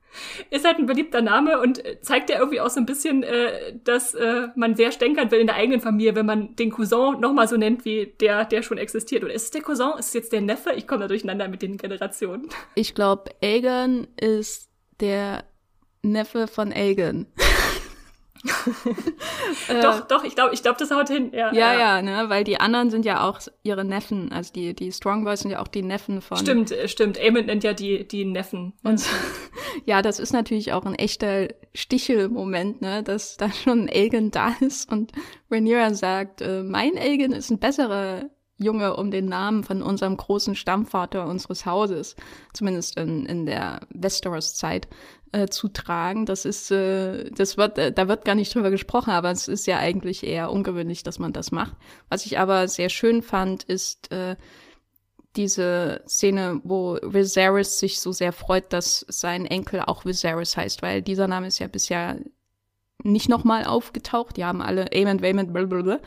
ist 0.50 0.64
halt 0.64 0.78
ein 0.78 0.86
beliebter 0.86 1.22
Name 1.22 1.60
und 1.60 1.84
äh, 1.84 2.00
zeigt 2.00 2.30
ja 2.30 2.38
irgendwie 2.38 2.60
auch 2.60 2.70
so 2.70 2.80
ein 2.80 2.86
bisschen, 2.86 3.22
äh, 3.22 3.74
dass 3.84 4.14
äh, 4.14 4.48
man 4.56 4.74
sehr 4.74 4.92
stänkern 4.92 5.30
will 5.30 5.40
in 5.40 5.46
der 5.46 5.56
eigenen 5.56 5.80
Familie, 5.80 6.14
wenn 6.14 6.26
man 6.26 6.56
den 6.56 6.70
Cousin 6.70 7.20
nochmal 7.20 7.48
so 7.48 7.56
nennt, 7.56 7.84
wie 7.84 8.14
der, 8.20 8.44
der 8.44 8.62
schon 8.62 8.78
existiert. 8.78 9.24
Oder 9.24 9.34
ist 9.34 9.44
es 9.44 9.50
der 9.50 9.62
Cousin? 9.62 9.92
Ist 9.98 10.08
es 10.08 10.14
jetzt 10.14 10.32
der 10.32 10.40
Neffe? 10.40 10.72
Ich 10.72 10.86
komme 10.86 11.02
da 11.02 11.08
durcheinander 11.08 11.48
mit 11.48 11.62
den 11.62 11.76
Generationen. 11.76 12.48
Ich 12.74 12.94
glaube, 12.94 13.30
Aegon 13.42 14.06
ist 14.20 14.70
der 15.00 15.44
Neffe 16.02 16.46
von 16.46 16.72
Aegon. 16.72 17.26
doch, 19.82 20.06
doch, 20.06 20.24
ich 20.24 20.34
glaube, 20.34 20.54
ich 20.54 20.62
glaube, 20.62 20.78
das 20.78 20.90
haut 20.90 21.08
hin. 21.08 21.30
Ja, 21.32 21.52
ja, 21.52 21.78
ja, 21.78 22.02
ne, 22.02 22.28
weil 22.28 22.44
die 22.44 22.58
anderen 22.58 22.90
sind 22.90 23.04
ja 23.04 23.28
auch 23.28 23.38
ihre 23.62 23.84
Neffen, 23.84 24.32
also 24.32 24.52
die 24.52 24.74
die 24.74 24.92
Strong 24.92 25.24
Boys 25.24 25.40
sind 25.40 25.50
ja 25.50 25.60
auch 25.60 25.68
die 25.68 25.82
Neffen 25.82 26.22
von. 26.22 26.38
Stimmt, 26.38 26.72
äh, 26.72 26.88
stimmt. 26.88 27.18
Amon 27.20 27.46
nennt 27.46 27.64
ja 27.64 27.74
die 27.74 28.06
die 28.06 28.24
Neffen. 28.24 28.72
Und 28.82 29.04
ja, 29.84 30.00
das 30.00 30.18
ist 30.18 30.32
natürlich 30.32 30.72
auch 30.72 30.86
ein 30.86 30.94
echter 30.94 31.48
Stichelmoment, 31.74 32.80
ne, 32.80 33.02
dass 33.02 33.36
da 33.36 33.52
schon 33.52 33.84
ein 33.84 33.88
Elgin 33.88 34.30
da 34.30 34.54
ist 34.60 34.90
und 34.90 35.12
Rhaenyra 35.50 35.92
sagt, 35.94 36.40
äh, 36.40 36.62
mein 36.62 36.96
Elgin 36.96 37.32
ist 37.32 37.50
ein 37.50 37.58
besserer 37.58 38.30
Junge 38.62 38.94
um 38.96 39.10
den 39.10 39.26
Namen 39.26 39.64
von 39.64 39.82
unserem 39.82 40.16
großen 40.16 40.54
Stammvater 40.54 41.26
unseres 41.26 41.64
Hauses, 41.64 42.14
zumindest 42.52 42.98
in, 42.98 43.24
in 43.24 43.46
der 43.46 43.80
Westeros-Zeit 43.88 44.86
äh, 45.32 45.48
zu 45.48 45.68
tragen. 45.68 46.26
Das 46.26 46.44
ist, 46.44 46.70
äh, 46.70 47.30
das 47.30 47.56
wird, 47.56 47.78
äh, 47.78 47.90
da 47.90 48.06
wird 48.06 48.24
gar 48.24 48.34
nicht 48.34 48.54
drüber 48.54 48.70
gesprochen, 48.70 49.10
aber 49.10 49.30
es 49.30 49.48
ist 49.48 49.66
ja 49.66 49.78
eigentlich 49.78 50.26
eher 50.26 50.52
ungewöhnlich, 50.52 51.02
dass 51.02 51.18
man 51.18 51.32
das 51.32 51.52
macht. 51.52 51.74
Was 52.10 52.26
ich 52.26 52.38
aber 52.38 52.68
sehr 52.68 52.90
schön 52.90 53.22
fand, 53.22 53.62
ist 53.62 54.12
äh, 54.12 54.36
diese 55.36 56.02
Szene, 56.06 56.60
wo 56.62 56.98
Viserys 57.02 57.78
sich 57.78 58.00
so 58.00 58.12
sehr 58.12 58.32
freut, 58.32 58.72
dass 58.72 59.06
sein 59.08 59.46
Enkel 59.46 59.80
auch 59.80 60.04
Viserys 60.04 60.56
heißt, 60.56 60.82
weil 60.82 61.00
dieser 61.00 61.28
Name 61.28 61.46
ist 61.46 61.60
ja 61.60 61.68
bisher 61.68 62.18
nicht 63.02 63.28
nochmal 63.28 63.64
aufgetaucht. 63.64 64.36
Die 64.36 64.44
haben 64.44 64.60
alle 64.60 64.92
Aemond, 64.92 65.22
Waymond, 65.22 65.52
blablabla 65.52 66.00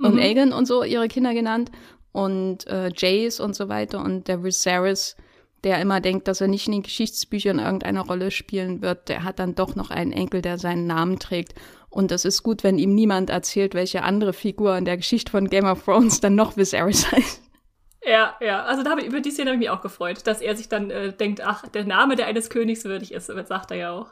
und 0.00 0.14
mhm. 0.14 0.20
Aegon 0.20 0.52
und 0.52 0.66
so 0.66 0.82
ihre 0.82 1.08
Kinder 1.08 1.34
genannt 1.34 1.70
und 2.14 2.66
äh, 2.68 2.90
Jace 2.96 3.40
und 3.40 3.54
so 3.54 3.68
weiter 3.68 4.02
und 4.02 4.28
der 4.28 4.42
Viserys 4.42 5.16
der 5.64 5.80
immer 5.80 6.00
denkt, 6.00 6.28
dass 6.28 6.40
er 6.40 6.48
nicht 6.48 6.66
in 6.66 6.72
den 6.72 6.82
Geschichtsbüchern 6.82 7.58
irgendeine 7.58 8.00
Rolle 8.00 8.30
spielen 8.30 8.82
wird, 8.82 9.08
der 9.08 9.24
hat 9.24 9.38
dann 9.38 9.54
doch 9.54 9.74
noch 9.74 9.90
einen 9.90 10.12
Enkel, 10.12 10.42
der 10.42 10.58
seinen 10.58 10.86
Namen 10.86 11.18
trägt. 11.18 11.54
Und 11.88 12.10
das 12.10 12.24
ist 12.24 12.42
gut, 12.42 12.64
wenn 12.64 12.78
ihm 12.78 12.94
niemand 12.94 13.30
erzählt, 13.30 13.74
welche 13.74 14.02
andere 14.02 14.34
Figur 14.34 14.76
in 14.76 14.84
der 14.84 14.98
Geschichte 14.98 15.30
von 15.30 15.48
Game 15.48 15.64
of 15.64 15.84
Thrones 15.84 16.20
dann 16.20 16.34
noch 16.34 16.56
Viserys 16.56 17.10
heißt. 17.10 17.43
Ja, 18.06 18.36
ja. 18.40 18.64
Also 18.64 18.82
da 18.82 18.90
habe 18.90 19.00
ich 19.00 19.06
über 19.06 19.20
die 19.20 19.30
Szene 19.30 19.50
habe 19.50 19.56
ich 19.56 19.60
mich 19.60 19.70
auch 19.70 19.80
gefreut, 19.80 20.26
dass 20.26 20.40
er 20.40 20.56
sich 20.56 20.68
dann 20.68 20.90
äh, 20.90 21.12
denkt, 21.12 21.40
ach, 21.44 21.66
der 21.68 21.84
Name, 21.84 22.16
der 22.16 22.26
eines 22.26 22.50
Königs 22.50 22.84
würdig 22.84 23.12
ist, 23.12 23.26
sagt 23.26 23.70
er 23.70 23.76
ja 23.76 23.92
auch. 23.92 24.08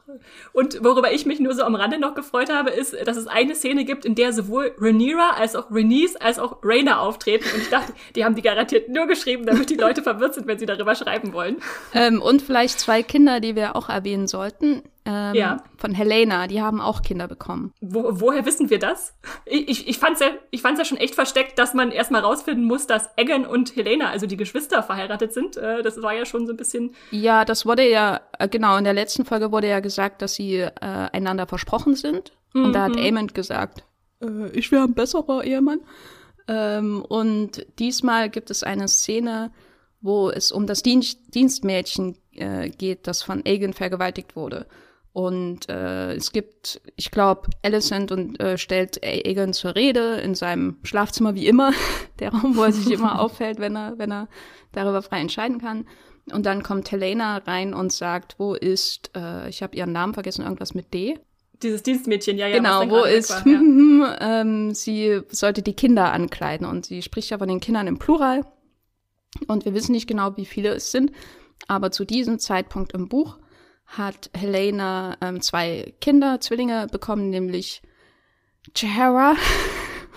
Und 0.53 0.83
worüber 0.83 1.13
ich 1.13 1.27
mich 1.27 1.41
nur 1.41 1.55
so 1.55 1.63
am 1.63 1.75
Rande 1.75 1.99
noch 1.99 2.15
gefreut 2.15 2.51
habe, 2.51 2.71
ist, 2.71 2.95
dass 3.07 3.17
es 3.17 3.27
eine 3.27 3.55
Szene 3.55 3.85
gibt, 3.85 4.05
in 4.05 4.15
der 4.15 4.33
sowohl 4.33 4.75
Rhaenyra 4.79 5.37
als 5.37 5.57
auch 5.57 5.71
Rhaenys 5.71 6.17
als 6.17 6.39
auch 6.39 6.59
Rhaena 6.63 7.01
auftreten. 7.01 7.45
Und 7.55 7.63
ich 7.63 7.69
dachte, 7.69 7.93
die 8.17 8.25
haben 8.25 8.35
die 8.35 8.43
garantiert 8.43 8.89
nur 8.89 9.07
geschrieben, 9.07 9.45
damit 9.47 9.71
die 9.71 9.77
Leute 9.77 10.03
verwirrt 10.03 10.35
sind, 10.35 10.47
wenn 10.47 10.59
sie 10.59 10.67
darüber 10.67 10.95
schreiben 10.95 11.33
wollen. 11.33 11.57
Ähm, 11.95 12.23
und 12.23 12.43
vielleicht 12.43 12.81
zwei 12.81 13.03
Kinder, 13.03 13.41
die 13.41 13.57
wir 13.57 13.77
auch 13.77 13.89
erwähnen 13.89 14.27
sollten 14.27 14.83
ähm, 15.05 15.35
ja. 15.35 15.57
von 15.77 15.93
Helena, 15.93 16.47
die 16.47 16.63
haben 16.63 16.81
auch 16.81 17.03
Kinder 17.03 17.27
bekommen. 17.27 17.73
Wo, 17.81 18.21
woher 18.21 18.47
wissen 18.47 18.71
wir 18.71 18.79
das? 18.79 19.15
Ich, 19.47 19.69
ich, 19.69 19.89
ich 19.89 19.99
fand 19.99 20.15
es 20.15 20.21
ja, 20.21 20.29
ich 20.51 20.63
fand's 20.63 20.79
ja 20.79 20.85
schon 20.85 20.99
echt 20.99 21.15
versteckt, 21.15 21.59
dass 21.59 21.75
man 21.75 21.91
erstmal 21.91 22.21
rausfinden 22.21 22.65
muss, 22.65 22.87
dass 22.87 23.11
Egan 23.17 23.45
und 23.45 23.75
Helena, 23.75 24.11
also 24.11 24.27
die 24.27 24.37
Geschwister, 24.37 24.83
verheiratet 24.83 25.33
sind. 25.33 25.57
Äh, 25.57 25.83
das 25.83 26.01
war 26.03 26.15
ja 26.15 26.25
schon 26.25 26.47
so 26.47 26.53
ein 26.53 26.57
bisschen. 26.57 26.95
Ja, 27.11 27.45
das 27.45 27.67
wurde 27.67 27.89
ja, 27.89 28.21
äh, 28.39 28.49
genau, 28.49 28.77
in 28.77 28.85
der 28.85 28.95
letzten 28.95 29.25
Folge 29.25 29.51
wurde 29.51 29.69
ja 29.69 29.81
gesagt, 29.81 30.23
dass 30.23 30.35
sie 30.35 30.59
äh, 30.59 30.71
einander 30.81 31.47
versprochen 31.47 31.97
sind. 31.97 32.33
Mhm. 32.53 32.65
Und 32.67 32.73
da 32.75 32.85
hat 32.85 32.97
Amond 32.97 33.33
mhm. 33.33 33.35
gesagt, 33.35 33.85
äh, 34.23 34.51
ich 34.53 34.71
wäre 34.71 34.85
ein 34.85 34.95
besserer 34.95 35.43
Ehemann. 35.43 35.81
Ähm, 36.49 37.05
und 37.09 37.67
diesmal 37.79 38.31
gibt 38.31 38.51
es 38.51 38.63
eine 38.63 38.89
Szene, 38.89 39.51
wo 40.01 40.31
es 40.31 40.53
um 40.53 40.67
das 40.67 40.83
Dienst 40.83 41.35
Dienstmädchen 41.35 42.17
äh, 42.33 42.71
geht, 42.71 43.07
das 43.07 43.23
von 43.23 43.43
Aegon 43.47 43.73
vergewaltigt 43.73 44.37
wurde. 44.37 44.67
Und 45.13 45.69
äh, 45.69 46.15
es 46.15 46.33
gibt, 46.33 46.81
ich 46.97 47.11
glaube, 47.11 47.51
Alicent 47.63 48.13
und 48.13 48.41
äh, 48.41 48.57
stellt 48.57 49.05
Aegon 49.05 49.53
zur 49.53 49.77
Rede 49.77 50.17
in 50.17 50.35
seinem 50.35 50.79
Schlafzimmer 50.85 51.35
wie 51.35 51.47
immer, 51.47 51.73
der 52.19 52.33
Raum, 52.33 52.57
wo 52.57 52.63
er 52.63 52.73
sich 52.73 52.91
immer 52.91 53.19
auffällt, 53.21 53.61
wenn 53.61 53.77
er, 53.77 53.99
wenn 53.99 54.11
er 54.11 54.29
darüber 54.73 55.03
frei 55.03 55.21
entscheiden 55.21 55.61
kann. 55.61 55.87
Und 56.33 56.47
dann 56.47 56.63
kommt 56.63 56.91
Helena 56.91 57.39
rein 57.39 57.75
und 57.75 57.93
sagt, 57.93 58.37
wo 58.39 58.55
ist, 58.55 59.11
äh, 59.15 59.49
ich 59.49 59.63
habe 59.63 59.77
ihren 59.77 59.93
Namen 59.93 60.15
vergessen, 60.15 60.43
irgendwas 60.43 60.73
mit 60.73 60.95
D. 60.95 61.19
Dieses 61.63 61.83
Dienstmädchen, 61.83 62.39
ja, 62.39 62.47
ja. 62.47 62.57
Genau, 62.57 62.89
wo 62.89 63.05
ist, 63.05 63.31
war, 63.31 63.47
ja. 63.47 64.41
ähm, 64.41 64.73
sie 64.73 65.21
sollte 65.29 65.63
die 65.63 65.75
Kinder 65.75 66.13
ankleiden 66.13 66.67
und 66.67 66.87
sie 66.87 67.03
spricht 67.03 67.31
ja 67.31 67.39
von 67.39 67.49
den 67.49 67.61
Kindern 67.61 67.87
im 67.87 67.99
Plural. 67.99 68.47
Und 69.47 69.65
wir 69.65 69.75
wissen 69.75 69.93
nicht 69.93 70.07
genau, 70.07 70.37
wie 70.37 70.45
viele 70.45 70.71
es 70.71 70.91
sind, 70.91 71.13
aber 71.69 71.91
zu 71.91 72.05
diesem 72.05 72.39
Zeitpunkt 72.39 72.93
im 72.93 73.09
Buch 73.09 73.39
hat 73.93 74.31
Helena 74.35 75.17
ähm, 75.21 75.41
zwei 75.41 75.95
Kinder, 76.01 76.41
Zwillinge 76.41 76.87
bekommen, 76.91 77.31
nämlich 77.31 77.83
Jahara 78.75 79.37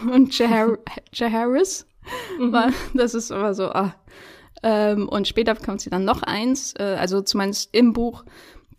und 0.12 0.38
Jaharis. 0.38 1.86
Mhm. 2.40 2.74
Das 2.94 3.14
ist 3.14 3.32
immer 3.32 3.54
so, 3.54 3.66
ah. 3.70 3.96
Ähm, 4.64 5.10
und 5.10 5.28
später 5.28 5.54
bekommt 5.54 5.82
sie 5.82 5.90
dann 5.90 6.06
noch 6.06 6.24
eins. 6.24 6.74
Äh, 6.80 6.96
also 7.00 7.22
zumindest 7.22 7.76
im 7.76 7.94
Buch 7.94 8.24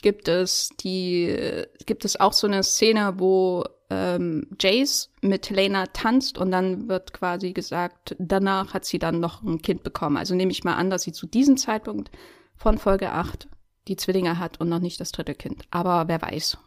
gibt 0.03 0.29
es 0.29 0.71
die, 0.81 1.65
gibt 1.85 2.05
es 2.05 2.19
auch 2.19 2.33
so 2.33 2.47
eine 2.47 2.62
Szene, 2.62 3.15
wo 3.19 3.65
ähm, 3.91 4.49
Jace 4.59 5.11
mit 5.21 5.49
Helena 5.50 5.87
tanzt 5.87 6.38
und 6.38 6.50
dann 6.50 6.88
wird 6.88 7.12
quasi 7.12 7.53
gesagt, 7.53 8.17
danach 8.19 8.75
hat 8.75 8.85
sie 8.85 8.99
dann 8.99 9.21
noch 9.21 9.43
ein 9.43 9.62
Kind 9.62 9.83
bekommen. 9.83 10.17
Also 10.17 10.35
nehme 10.35 10.53
ich 10.53 10.65
mal 10.65 10.75
an, 10.75 10.91
dass 10.91 11.03
sie 11.03 11.12
zu 11.12 11.26
diesem 11.26 11.57
Zeitpunkt 11.57 12.11
von 12.57 12.79
Folge 12.79 13.12
8 13.12 13.49
die 13.88 13.97
Zwillinge 13.97 14.38
hat 14.38 14.61
und 14.61 14.69
noch 14.69 14.81
nicht 14.81 15.00
das 15.00 15.12
dritte 15.12 15.35
Kind. 15.35 15.64
Aber 15.71 16.09
wer 16.09 16.21
weiß. 16.21 16.59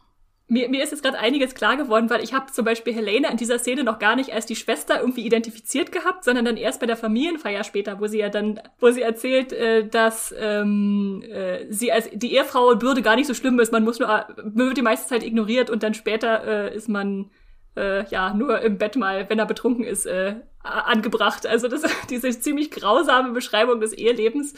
Mir, 0.50 0.68
mir 0.68 0.82
ist 0.82 0.90
jetzt 0.90 1.04
gerade 1.04 1.18
einiges 1.18 1.54
klar 1.54 1.76
geworden, 1.76 2.10
weil 2.10 2.24
ich 2.24 2.34
habe 2.34 2.50
zum 2.50 2.64
Beispiel 2.64 2.92
Helena 2.92 3.28
in 3.28 3.36
dieser 3.36 3.60
Szene 3.60 3.84
noch 3.84 4.00
gar 4.00 4.16
nicht 4.16 4.32
als 4.32 4.46
die 4.46 4.56
Schwester 4.56 4.98
irgendwie 4.98 5.24
identifiziert 5.24 5.92
gehabt, 5.92 6.24
sondern 6.24 6.44
dann 6.44 6.56
erst 6.56 6.80
bei 6.80 6.86
der 6.86 6.96
Familienfeier 6.96 7.62
später, 7.62 8.00
wo 8.00 8.08
sie 8.08 8.18
ja 8.18 8.30
dann, 8.30 8.60
wo 8.80 8.90
sie 8.90 9.02
erzählt, 9.02 9.52
äh, 9.52 9.86
dass 9.86 10.34
ähm, 10.36 11.22
äh, 11.22 11.72
sie 11.72 11.92
als 11.92 12.10
die 12.12 12.34
Ehefrau 12.34 12.74
Bürde 12.74 13.00
gar 13.00 13.14
nicht 13.14 13.28
so 13.28 13.34
schlimm 13.34 13.60
ist. 13.60 13.70
Man 13.70 13.84
muss 13.84 14.00
nur, 14.00 14.08
man 14.08 14.56
wird 14.56 14.76
die 14.76 14.82
meiste 14.82 15.08
Zeit 15.08 15.22
ignoriert 15.22 15.70
und 15.70 15.84
dann 15.84 15.94
später 15.94 16.44
äh, 16.44 16.74
ist 16.74 16.88
man 16.88 17.30
äh, 17.76 18.04
ja 18.06 18.34
nur 18.34 18.60
im 18.60 18.76
Bett 18.76 18.96
mal, 18.96 19.30
wenn 19.30 19.38
er 19.38 19.46
betrunken 19.46 19.84
ist, 19.84 20.06
äh, 20.06 20.34
angebracht. 20.62 21.46
Also 21.46 21.68
das, 21.68 21.82
diese 22.10 22.30
ziemlich 22.38 22.70
grausame 22.70 23.32
Beschreibung 23.32 23.80
des 23.80 23.92
Ehelebens 23.92 24.54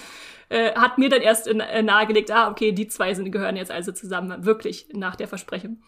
äh, 0.48 0.74
hat 0.74 0.98
mir 0.98 1.08
dann 1.08 1.22
erst 1.22 1.46
in, 1.46 1.60
äh, 1.60 1.82
nahegelegt, 1.82 2.30
ah, 2.30 2.50
okay, 2.50 2.72
die 2.72 2.88
zwei 2.88 3.14
sind, 3.14 3.30
gehören 3.32 3.56
jetzt 3.56 3.70
also 3.70 3.92
zusammen, 3.92 4.44
wirklich 4.44 4.88
nach 4.92 5.16
der 5.16 5.28
Versprechung. 5.28 5.82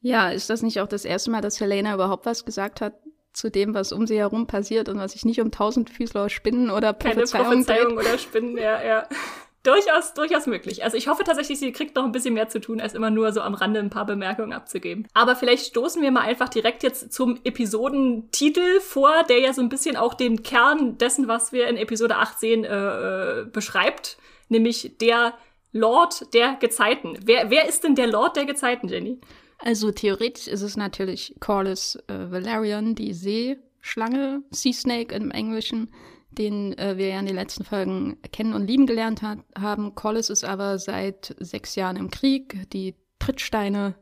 Ja, 0.00 0.28
ist 0.28 0.50
das 0.50 0.62
nicht 0.62 0.80
auch 0.80 0.86
das 0.86 1.04
erste 1.04 1.30
Mal, 1.30 1.40
dass 1.40 1.60
Helena 1.60 1.94
überhaupt 1.94 2.26
was 2.26 2.44
gesagt 2.44 2.80
hat 2.80 2.94
zu 3.32 3.50
dem, 3.50 3.74
was 3.74 3.92
um 3.92 4.06
sie 4.06 4.18
herum 4.18 4.46
passiert 4.46 4.88
und 4.88 4.98
was 4.98 5.12
sich 5.12 5.24
nicht 5.24 5.40
um 5.40 5.50
tausend 5.50 5.90
Füßler 5.90 6.28
Spinnen 6.28 6.70
oder 6.70 6.92
Prophezeiung 6.92 7.46
Keine 7.46 7.64
Prophezeiung 7.64 7.98
oder 7.98 8.18
Spinnen, 8.18 8.56
ja, 8.56 8.82
ja 8.82 9.08
durchaus, 9.64 10.14
durchaus 10.14 10.46
möglich. 10.46 10.84
Also 10.84 10.96
ich 10.96 11.08
hoffe 11.08 11.24
tatsächlich, 11.24 11.58
sie 11.58 11.72
kriegt 11.72 11.96
noch 11.96 12.04
ein 12.04 12.12
bisschen 12.12 12.34
mehr 12.34 12.48
zu 12.48 12.60
tun, 12.60 12.80
als 12.80 12.94
immer 12.94 13.10
nur 13.10 13.32
so 13.32 13.40
am 13.40 13.54
Rande 13.54 13.80
ein 13.80 13.90
paar 13.90 14.06
Bemerkungen 14.06 14.52
abzugeben. 14.52 15.08
Aber 15.14 15.34
vielleicht 15.34 15.66
stoßen 15.66 16.00
wir 16.02 16.12
mal 16.12 16.20
einfach 16.20 16.48
direkt 16.48 16.82
jetzt 16.82 17.12
zum 17.12 17.40
Episodentitel 17.44 18.80
vor, 18.80 19.24
der 19.28 19.40
ja 19.40 19.52
so 19.52 19.62
ein 19.62 19.68
bisschen 19.68 19.96
auch 19.96 20.14
den 20.14 20.42
Kern 20.42 20.98
dessen, 20.98 21.26
was 21.26 21.52
wir 21.52 21.66
in 21.66 21.76
Episode 21.76 22.16
8 22.16 22.38
sehen, 22.38 22.64
äh, 22.64 23.40
äh, 23.40 23.44
beschreibt. 23.46 24.18
Nämlich 24.48 24.98
der 25.00 25.34
Lord 25.72 26.32
der 26.34 26.54
Gezeiten. 26.60 27.18
Wer, 27.24 27.50
wer 27.50 27.68
ist 27.68 27.82
denn 27.82 27.94
der 27.94 28.06
Lord 28.06 28.36
der 28.36 28.44
Gezeiten, 28.44 28.88
Jenny? 28.88 29.18
Also 29.58 29.90
theoretisch 29.90 30.46
ist 30.46 30.62
es 30.62 30.76
natürlich 30.76 31.34
Corlys 31.40 31.96
äh, 32.06 32.30
Valerian, 32.30 32.94
die 32.94 33.14
Seeschlange, 33.14 34.42
Sea 34.50 34.72
Snake 34.74 35.14
im 35.14 35.30
Englischen 35.30 35.90
den 36.34 36.76
äh, 36.78 36.96
wir 36.96 37.08
ja 37.08 37.20
in 37.20 37.26
den 37.26 37.36
letzten 37.36 37.64
Folgen 37.64 38.16
kennen 38.32 38.54
und 38.54 38.66
lieben 38.66 38.86
gelernt 38.86 39.22
hat, 39.22 39.38
haben. 39.58 39.94
Collis 39.94 40.30
ist 40.30 40.44
aber 40.44 40.78
seit 40.78 41.34
sechs 41.38 41.74
Jahren 41.74 41.96
im 41.96 42.10
Krieg. 42.10 42.70
Die 42.72 42.94
Trittsteine, 43.18 43.94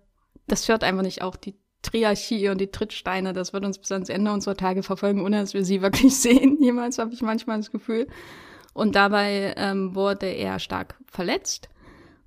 das 0.47 0.69
hört 0.69 0.85
einfach 0.85 1.03
nicht 1.03 1.23
auf. 1.23 1.37
Die 1.37 1.55
Triarchie 1.83 2.49
und 2.49 2.61
die 2.61 2.71
Trittsteine, 2.71 3.33
das 3.33 3.53
wird 3.53 3.65
uns 3.65 3.79
bis 3.79 3.93
ans 3.93 4.09
Ende 4.09 4.33
unserer 4.33 4.57
Tage 4.57 4.83
verfolgen, 4.83 5.25
ohne 5.25 5.41
dass 5.41 5.55
wir 5.55 5.65
sie 5.65 5.83
wirklich 5.83 6.17
sehen. 6.17 6.59
Jemals 6.61 6.99
habe 6.99 7.13
ich 7.13 7.23
manchmal 7.23 7.59
das 7.59 7.71
Gefühl. 7.71 8.07
Und 8.75 8.95
dabei 8.95 9.55
ähm, 9.57 9.95
wurde 9.95 10.27
er 10.27 10.59
stark 10.59 10.97
verletzt 11.07 11.69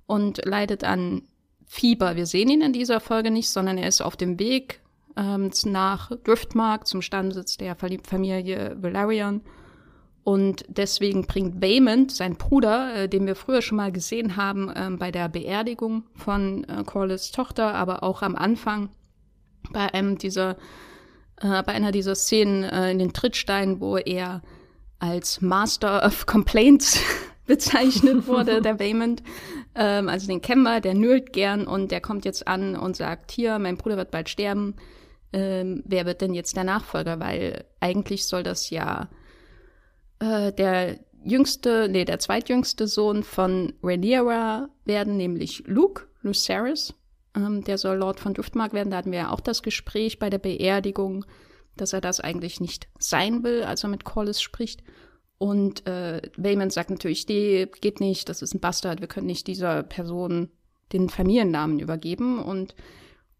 und 0.06 0.44
leidet 0.44 0.84
an 0.84 1.22
Fieber. 1.66 2.14
Wir 2.14 2.26
sehen 2.26 2.48
ihn 2.48 2.62
in 2.62 2.72
dieser 2.72 3.00
Folge 3.00 3.32
nicht, 3.32 3.48
sondern 3.48 3.78
er 3.78 3.88
ist 3.88 4.00
auf 4.00 4.16
dem 4.16 4.38
Weg 4.38 4.80
ähm, 5.16 5.50
nach 5.64 6.12
Driftmark 6.22 6.86
zum 6.86 7.02
Stammsitz 7.02 7.56
der 7.56 7.74
Familie 7.74 8.76
Valerian 8.78 9.40
und 10.26 10.64
deswegen 10.66 11.24
bringt 11.24 11.62
Waymond, 11.62 12.10
sein 12.10 12.34
Bruder, 12.34 12.96
äh, 12.96 13.08
den 13.08 13.28
wir 13.28 13.36
früher 13.36 13.62
schon 13.62 13.76
mal 13.76 13.92
gesehen 13.92 14.34
haben 14.34 14.68
äh, 14.70 14.90
bei 14.98 15.12
der 15.12 15.28
Beerdigung 15.28 16.02
von 16.16 16.64
äh, 16.64 16.82
Corlys 16.82 17.30
Tochter, 17.30 17.76
aber 17.76 18.02
auch 18.02 18.22
am 18.22 18.34
Anfang 18.34 18.88
bei 19.70 19.94
einem 19.94 20.18
dieser, 20.18 20.56
äh, 21.40 21.62
bei 21.62 21.68
einer 21.68 21.92
dieser 21.92 22.16
Szenen 22.16 22.64
äh, 22.64 22.90
in 22.90 22.98
den 22.98 23.12
Trittsteinen, 23.12 23.80
wo 23.80 23.98
er 23.98 24.42
als 24.98 25.40
Master 25.42 26.04
of 26.04 26.26
Complaints 26.26 27.00
bezeichnet 27.46 28.26
wurde, 28.26 28.60
der 28.62 28.80
Waymond, 28.80 29.22
ähm, 29.76 30.08
also 30.08 30.26
den 30.26 30.42
Kemmer, 30.42 30.80
der 30.80 30.94
nölt 30.94 31.32
gern 31.32 31.68
und 31.68 31.92
der 31.92 32.00
kommt 32.00 32.24
jetzt 32.24 32.48
an 32.48 32.74
und 32.74 32.96
sagt, 32.96 33.30
hier, 33.30 33.60
mein 33.60 33.76
Bruder 33.76 33.96
wird 33.96 34.10
bald 34.10 34.28
sterben, 34.28 34.74
ähm, 35.32 35.84
wer 35.86 36.04
wird 36.04 36.20
denn 36.20 36.34
jetzt 36.34 36.56
der 36.56 36.64
Nachfolger? 36.64 37.20
Weil 37.20 37.64
eigentlich 37.78 38.26
soll 38.26 38.42
das 38.42 38.70
ja 38.70 39.08
äh, 40.18 40.52
der 40.52 40.98
jüngste, 41.24 41.88
nee, 41.90 42.04
der 42.04 42.18
zweitjüngste 42.18 42.86
Sohn 42.86 43.22
von 43.22 43.74
Rhaenyra 43.82 44.68
werden, 44.84 45.16
nämlich 45.16 45.64
Luke, 45.66 46.04
Lucerys. 46.22 46.94
Ähm, 47.34 47.64
der 47.64 47.78
soll 47.78 47.96
Lord 47.96 48.20
von 48.20 48.32
Duftmark 48.32 48.72
werden. 48.72 48.90
Da 48.90 48.98
hatten 48.98 49.12
wir 49.12 49.18
ja 49.18 49.30
auch 49.30 49.40
das 49.40 49.62
Gespräch 49.62 50.18
bei 50.18 50.30
der 50.30 50.38
Beerdigung, 50.38 51.26
dass 51.76 51.92
er 51.92 52.00
das 52.00 52.20
eigentlich 52.20 52.60
nicht 52.60 52.88
sein 52.98 53.42
will, 53.42 53.64
als 53.64 53.82
er 53.82 53.90
mit 53.90 54.04
Corlys 54.04 54.40
spricht. 54.40 54.82
Und 55.38 55.86
äh, 55.86 56.22
Waymond 56.36 56.72
sagt 56.72 56.90
natürlich, 56.90 57.28
nee, 57.28 57.66
geht 57.80 58.00
nicht, 58.00 58.28
das 58.28 58.40
ist 58.40 58.54
ein 58.54 58.60
Bastard, 58.60 59.00
wir 59.00 59.08
können 59.08 59.26
nicht 59.26 59.46
dieser 59.46 59.82
Person 59.82 60.48
den 60.92 61.10
Familiennamen 61.10 61.78
übergeben. 61.78 62.38
Und 62.38 62.74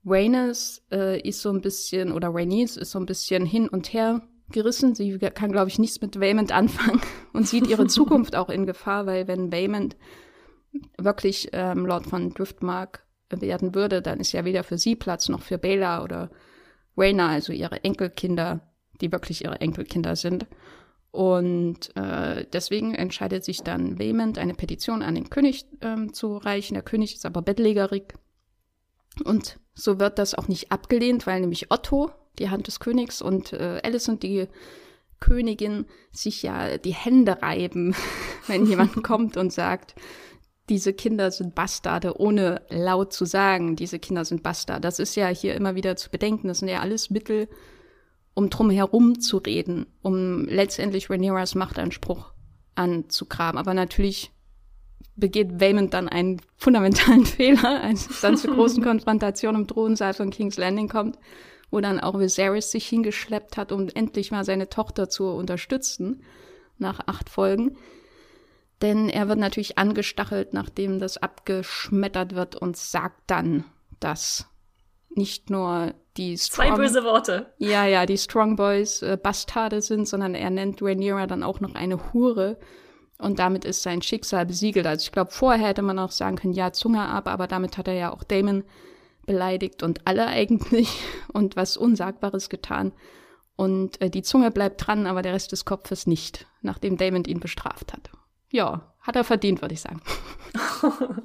Rhaenys 0.05 0.83
äh, 0.93 1.21
ist 1.21 1.41
so 1.41 1.51
ein 1.51 1.63
bisschen, 1.63 2.13
oder 2.13 2.35
Rhaenys 2.35 2.77
ist 2.77 2.91
so 2.91 2.99
ein 2.99 3.07
bisschen 3.07 3.47
hin 3.47 3.69
und 3.69 3.93
her 3.93 4.23
gerissen. 4.51 4.95
Sie 4.95 5.19
kann, 5.19 5.53
glaube 5.53 5.69
ich, 5.69 5.79
nichts 5.79 6.01
mit 6.01 6.21
Waymond 6.21 6.53
anfangen 6.53 7.01
und 7.33 7.47
sieht 7.47 7.67
ihre 7.67 7.87
Zukunft 7.89 8.37
auch 8.37 8.49
in 8.49 8.67
Gefahr, 8.67 9.07
weil 9.07 9.29
wenn 9.29 9.53
Waymond 9.53 9.97
wirklich 10.99 11.51
ähm, 11.53 11.87
Lord 11.87 12.07
von 12.07 12.31
Driftmark 12.31 13.05
werden 13.31 13.75
würde, 13.75 14.03
dann 14.03 14.21
ist 14.21 14.33
ja 14.33 14.45
weder 14.45 14.63
für 14.63 14.79
sie 14.79 14.95
Platz 14.95 15.29
noch 15.29 15.43
für 15.43 15.59
Bela 15.59 16.03
oder 16.03 16.31
Rhaena, 16.97 17.29
also 17.29 17.53
ihre 17.53 17.83
Enkelkinder, 17.83 18.73
die 19.01 19.11
wirklich 19.13 19.45
ihre 19.45 19.61
Enkelkinder 19.61 20.17
sind. 20.17 20.47
Und 21.11 21.97
äh, 21.97 22.45
deswegen 22.53 22.95
entscheidet 22.95 23.45
sich 23.45 23.63
dann 23.63 23.99
Waymond, 23.99 24.39
eine 24.39 24.55
Petition 24.55 25.03
an 25.03 25.15
den 25.15 25.31
König 25.31 25.65
ähm, 25.81 26.13
zu 26.13 26.37
reichen. 26.37 26.75
Der 26.75 26.83
König 26.83 27.15
ist 27.15 27.25
aber 27.25 27.43
bettlägerig. 27.43 28.15
Und 29.25 29.59
so 29.75 29.99
wird 29.99 30.19
das 30.19 30.35
auch 30.35 30.49
nicht 30.49 30.71
abgelehnt, 30.73 31.27
weil 31.27 31.41
nämlich 31.41 31.71
Otto, 31.71 32.11
die 32.39 32.51
Hand 32.51 32.67
des 32.67 32.81
Königs 32.81 33.23
und 33.23 33.53
äh, 33.53 33.81
Alice 33.83 34.09
und 34.09 34.23
die 34.23 34.49
Königin 35.21 35.87
sich 36.13 36.43
ja 36.43 36.79
die 36.79 36.95
Hände 36.95 37.43
reiben, 37.43 37.95
wenn 38.47 38.67
jemand 38.67 39.03
kommt 39.03 39.37
und 39.37 39.53
sagt, 39.53 39.95
diese 40.69 40.93
Kinder 40.93 41.31
sind 41.31 41.55
Bastarde, 41.55 42.19
ohne 42.21 42.63
laut 42.71 43.13
zu 43.13 43.25
sagen, 43.25 43.77
diese 43.77 43.99
Kinder 43.99 44.25
sind 44.25 44.43
Bastarde. 44.43 44.81
Das 44.81 44.99
ist 44.99 45.15
ja 45.15 45.29
hier 45.29 45.55
immer 45.55 45.77
wieder 45.77 45.97
zu 45.97 46.11
bedenken. 46.11 46.49
Das 46.49 46.59
sind 46.59 46.69
ja 46.69 46.81
alles 46.81 47.09
Mittel, 47.09 47.49
um 48.35 48.51
drum 48.51 48.71
herum 48.71 49.21
zu 49.21 49.39
reden, 49.39 49.87
um 50.03 50.45
letztendlich 50.47 51.09
Rhaenyras 51.09 51.55
Machtanspruch 51.55 52.33
anzugraben. 52.75 53.59
Aber 53.59 53.75
natürlich 53.75 54.33
begeht 55.15 55.61
Waymond 55.61 55.95
dann 55.95 56.09
einen 56.09 56.43
fundamentalen 56.57 57.25
Fehler, 57.27 57.83
als 57.83 58.11
es 58.11 58.21
dann 58.21 58.37
zur 58.37 58.55
großen 58.55 58.83
Konfrontation 58.83 59.55
im 59.55 59.69
Thronsaal 59.69 60.15
von 60.15 60.31
King's 60.31 60.57
Landing 60.57 60.89
kommt 60.89 61.17
wo 61.71 61.81
dann 61.81 62.01
auch 62.01 62.19
Viserys 62.19 62.71
sich 62.71 62.87
hingeschleppt 62.87 63.57
hat, 63.57 63.73
um 63.73 63.89
endlich 63.89 64.31
mal 64.31 64.45
seine 64.45 64.69
Tochter 64.69 65.09
zu 65.09 65.29
unterstützen, 65.29 66.23
nach 66.79 67.01
acht 67.07 67.29
Folgen. 67.29 67.77
Denn 68.83 69.09
er 69.09 69.29
wird 69.29 69.39
natürlich 69.39 69.79
angestachelt, 69.79 70.53
nachdem 70.53 70.99
das 70.99 71.17
abgeschmettert 71.17 72.35
wird 72.35 72.57
und 72.57 72.77
sagt 72.77 73.23
dann, 73.27 73.65
dass 74.01 74.47
nicht 75.15 75.49
nur 75.49 75.95
die 76.17 76.37
Strong, 76.37 76.69
Zwei 76.69 76.77
böse 76.77 77.05
Worte. 77.05 77.55
Ja, 77.59 77.87
ja, 77.87 78.07
die 78.07 78.19
Strong 78.19 78.57
Boys 78.57 79.03
äh, 79.03 79.19
Bastarde 79.21 79.81
sind, 79.81 80.07
sondern 80.07 80.35
er 80.35 80.51
nennt 80.51 80.83
Rhaenyra 80.83 81.27
dann 81.27 81.43
auch 81.43 81.61
noch 81.61 81.75
eine 81.75 82.13
Hure. 82.13 82.59
Und 83.19 83.39
damit 83.39 83.65
ist 83.65 83.83
sein 83.83 84.03
Schicksal 84.03 84.45
besiegelt. 84.45 84.87
Also 84.87 85.05
ich 85.05 85.13
glaube, 85.13 85.31
vorher 85.31 85.69
hätte 85.69 85.81
man 85.81 85.99
auch 85.99 86.11
sagen 86.11 86.37
können, 86.37 86.53
ja, 86.53 86.73
Zunge 86.73 87.01
ab, 87.01 87.29
aber 87.29 87.47
damit 87.47 87.79
hat 87.79 87.89
er 87.89 87.95
ja 87.95 88.13
auch 88.13 88.25
Damon 88.25 88.65
beleidigt 89.27 89.83
und 89.83 90.07
alle 90.07 90.27
eigentlich 90.27 91.03
und 91.33 91.57
was 91.57 91.77
Unsagbares 91.77 92.49
getan. 92.49 92.93
Und 93.57 94.01
äh, 94.01 94.11
die 94.11 94.23
Zunge 94.23 94.51
bleibt 94.51 94.87
dran, 94.87 95.07
aber 95.07 95.23
der 95.23 95.33
Rest 95.33 95.53
des 95.53 95.65
Kopfes 95.65 96.07
nicht, 96.07 96.47
nachdem 96.63 96.97
Damon 96.97 97.25
ihn 97.25 97.41
bestraft 97.41 97.93
hat. 97.93 98.11
Ja, 98.53 98.95
hat 99.01 99.17
er 99.17 99.25
verdient, 99.25 99.63
würde 99.63 99.75
ich 99.75 99.81
sagen. 99.81 100.01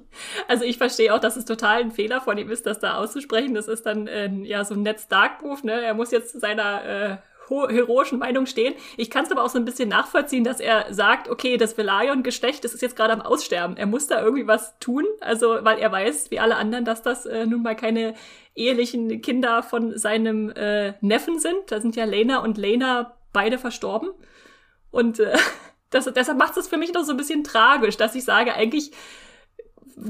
Also 0.47 0.65
ich 0.65 0.77
verstehe 0.77 1.13
auch, 1.13 1.19
dass 1.19 1.37
es 1.37 1.45
total 1.45 1.79
ein 1.79 1.91
Fehler 1.91 2.19
von 2.19 2.37
ihm 2.37 2.49
ist, 2.49 2.65
das 2.65 2.79
da 2.79 2.95
auszusprechen. 2.95 3.53
Das 3.53 3.69
ist 3.69 3.85
dann 3.85 4.07
äh, 4.07 4.29
ja 4.43 4.65
so 4.65 4.73
ein 4.73 4.81
Ned 4.81 4.99
Stark-Move, 4.99 5.65
ne? 5.65 5.81
Er 5.81 5.93
muss 5.93 6.11
jetzt 6.11 6.39
seiner 6.39 6.83
äh, 6.83 7.17
heroischen 7.51 8.19
Meinung 8.19 8.45
stehen. 8.45 8.73
Ich 8.97 9.09
kann 9.09 9.25
es 9.25 9.31
aber 9.31 9.43
auch 9.43 9.49
so 9.49 9.57
ein 9.57 9.65
bisschen 9.65 9.89
nachvollziehen, 9.89 10.43
dass 10.43 10.59
er 10.59 10.93
sagt, 10.93 11.29
okay, 11.29 11.57
das 11.57 11.77
Velaryon-Geschlecht, 11.77 12.63
das 12.63 12.73
ist 12.73 12.81
jetzt 12.81 12.95
gerade 12.95 13.13
am 13.13 13.21
Aussterben. 13.21 13.77
Er 13.77 13.85
muss 13.85 14.07
da 14.07 14.21
irgendwie 14.21 14.47
was 14.47 14.77
tun, 14.79 15.05
also 15.19 15.57
weil 15.61 15.79
er 15.79 15.91
weiß, 15.91 16.31
wie 16.31 16.39
alle 16.39 16.55
anderen, 16.55 16.85
dass 16.85 17.01
das 17.01 17.25
äh, 17.25 17.45
nun 17.45 17.63
mal 17.63 17.75
keine 17.75 18.15
ehelichen 18.55 19.21
Kinder 19.21 19.63
von 19.63 19.97
seinem 19.97 20.49
äh, 20.51 20.93
Neffen 21.01 21.39
sind. 21.39 21.71
Da 21.71 21.81
sind 21.81 21.95
ja 21.95 22.05
Lena 22.05 22.39
und 22.39 22.57
Lena 22.57 23.17
beide 23.33 23.57
verstorben. 23.57 24.09
Und 24.91 25.19
äh, 25.19 25.37
das, 25.89 26.05
deshalb 26.13 26.37
macht 26.37 26.57
es 26.57 26.67
für 26.67 26.77
mich 26.77 26.93
noch 26.93 27.03
so 27.03 27.11
ein 27.11 27.17
bisschen 27.17 27.43
tragisch, 27.43 27.97
dass 27.97 28.15
ich 28.15 28.23
sage, 28.23 28.53
eigentlich 28.53 28.91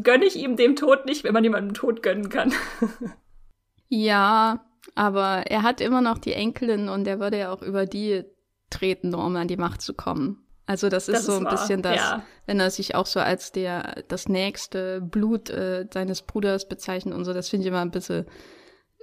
gönne 0.03 0.25
ich 0.25 0.35
ihm 0.35 0.55
dem 0.55 0.75
Tod 0.75 1.05
nicht, 1.05 1.23
wenn 1.23 1.33
man 1.33 1.43
jemandem 1.43 1.73
Tod 1.73 2.03
gönnen 2.03 2.29
kann. 2.29 2.53
ja, 3.89 4.65
aber 4.95 5.43
er 5.47 5.63
hat 5.63 5.81
immer 5.81 6.01
noch 6.01 6.17
die 6.17 6.33
Enkelin 6.33 6.89
und 6.89 7.07
er 7.07 7.19
würde 7.19 7.39
ja 7.39 7.53
auch 7.53 7.61
über 7.61 7.85
die 7.85 8.23
treten, 8.69 9.13
um 9.13 9.35
an 9.35 9.47
die 9.47 9.57
Macht 9.57 9.81
zu 9.81 9.93
kommen. 9.93 10.43
Also 10.65 10.89
das 10.89 11.07
ist 11.07 11.17
das 11.17 11.25
so 11.25 11.33
ein 11.33 11.43
wahr. 11.43 11.51
bisschen 11.51 11.81
das, 11.81 11.97
ja. 11.97 12.23
wenn 12.45 12.59
er 12.59 12.71
sich 12.71 12.95
auch 12.95 13.05
so 13.05 13.19
als 13.19 13.51
der 13.51 14.03
das 14.07 14.29
nächste 14.29 15.01
Blut 15.01 15.49
äh, 15.49 15.87
seines 15.91 16.21
Bruders 16.21 16.67
bezeichnet 16.67 17.13
und 17.13 17.25
so, 17.25 17.33
das 17.33 17.49
finde 17.49 17.65
ich 17.65 17.67
immer 17.67 17.81
ein 17.81 17.91
bisschen. 17.91 18.25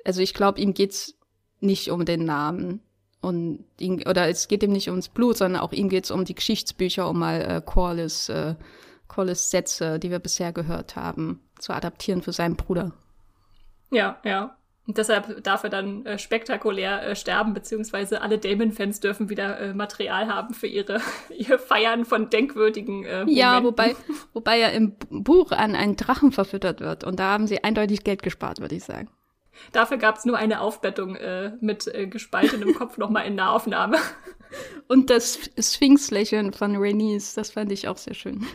Also 0.04 0.22
ich 0.22 0.34
glaube, 0.34 0.60
ihm 0.60 0.72
geht's 0.72 1.14
nicht 1.60 1.90
um 1.90 2.04
den 2.04 2.24
Namen 2.24 2.80
und 3.20 3.64
ihn, 3.78 4.06
oder 4.08 4.28
es 4.28 4.48
geht 4.48 4.62
ihm 4.62 4.72
nicht 4.72 4.88
ums 4.88 5.08
Blut, 5.08 5.36
sondern 5.36 5.60
auch 5.60 5.72
ihm 5.72 5.88
geht's 5.88 6.10
um 6.10 6.24
die 6.24 6.34
Geschichtsbücher, 6.34 7.08
um 7.08 7.18
mal 7.18 7.40
äh, 7.40 7.62
Corliss, 7.64 8.28
äh, 8.28 8.54
Corliss 9.08 9.50
Sätze, 9.50 9.98
die 9.98 10.10
wir 10.10 10.20
bisher 10.20 10.52
gehört 10.52 10.96
haben, 10.96 11.40
zu 11.58 11.72
adaptieren 11.72 12.22
für 12.22 12.32
seinen 12.32 12.56
Bruder. 12.56 12.92
Ja, 13.90 14.18
ja. 14.24 14.56
Und 14.88 14.96
deshalb 14.96 15.44
darf 15.44 15.64
er 15.64 15.70
dann 15.70 16.06
äh, 16.06 16.18
spektakulär 16.18 17.10
äh, 17.10 17.14
sterben, 17.14 17.52
beziehungsweise 17.52 18.22
alle 18.22 18.38
Damon-Fans 18.38 19.00
dürfen 19.00 19.28
wieder 19.28 19.60
äh, 19.60 19.74
Material 19.74 20.28
haben 20.28 20.54
für 20.54 20.66
ihre, 20.66 21.02
ihr 21.36 21.58
Feiern 21.58 22.06
von 22.06 22.30
denkwürdigen 22.30 23.04
äh, 23.04 23.18
Momenten. 23.18 23.36
Ja, 23.36 23.62
wobei, 23.62 23.94
wobei 24.32 24.58
er 24.58 24.72
im 24.72 24.96
Buch 25.10 25.52
an 25.52 25.74
einen 25.74 25.96
Drachen 25.96 26.32
verfüttert 26.32 26.80
wird. 26.80 27.04
Und 27.04 27.20
da 27.20 27.32
haben 27.32 27.46
sie 27.46 27.62
eindeutig 27.62 28.02
Geld 28.02 28.22
gespart, 28.22 28.60
würde 28.60 28.76
ich 28.76 28.84
sagen. 28.84 29.10
Dafür 29.72 29.98
gab 29.98 30.16
es 30.16 30.24
nur 30.24 30.38
eine 30.38 30.62
Aufbettung 30.62 31.16
äh, 31.16 31.52
mit 31.60 31.86
äh, 31.94 32.06
gespaltenem 32.06 32.74
Kopf 32.74 32.96
nochmal 32.96 33.26
in 33.26 33.34
Nahaufnahme. 33.34 33.98
Und 34.88 35.10
das 35.10 35.38
Sphinx-Lächeln 35.60 36.54
von 36.54 36.76
Rhaenys, 36.76 37.34
das 37.34 37.50
fand 37.50 37.70
ich 37.72 37.88
auch 37.88 37.98
sehr 37.98 38.14
schön. 38.14 38.46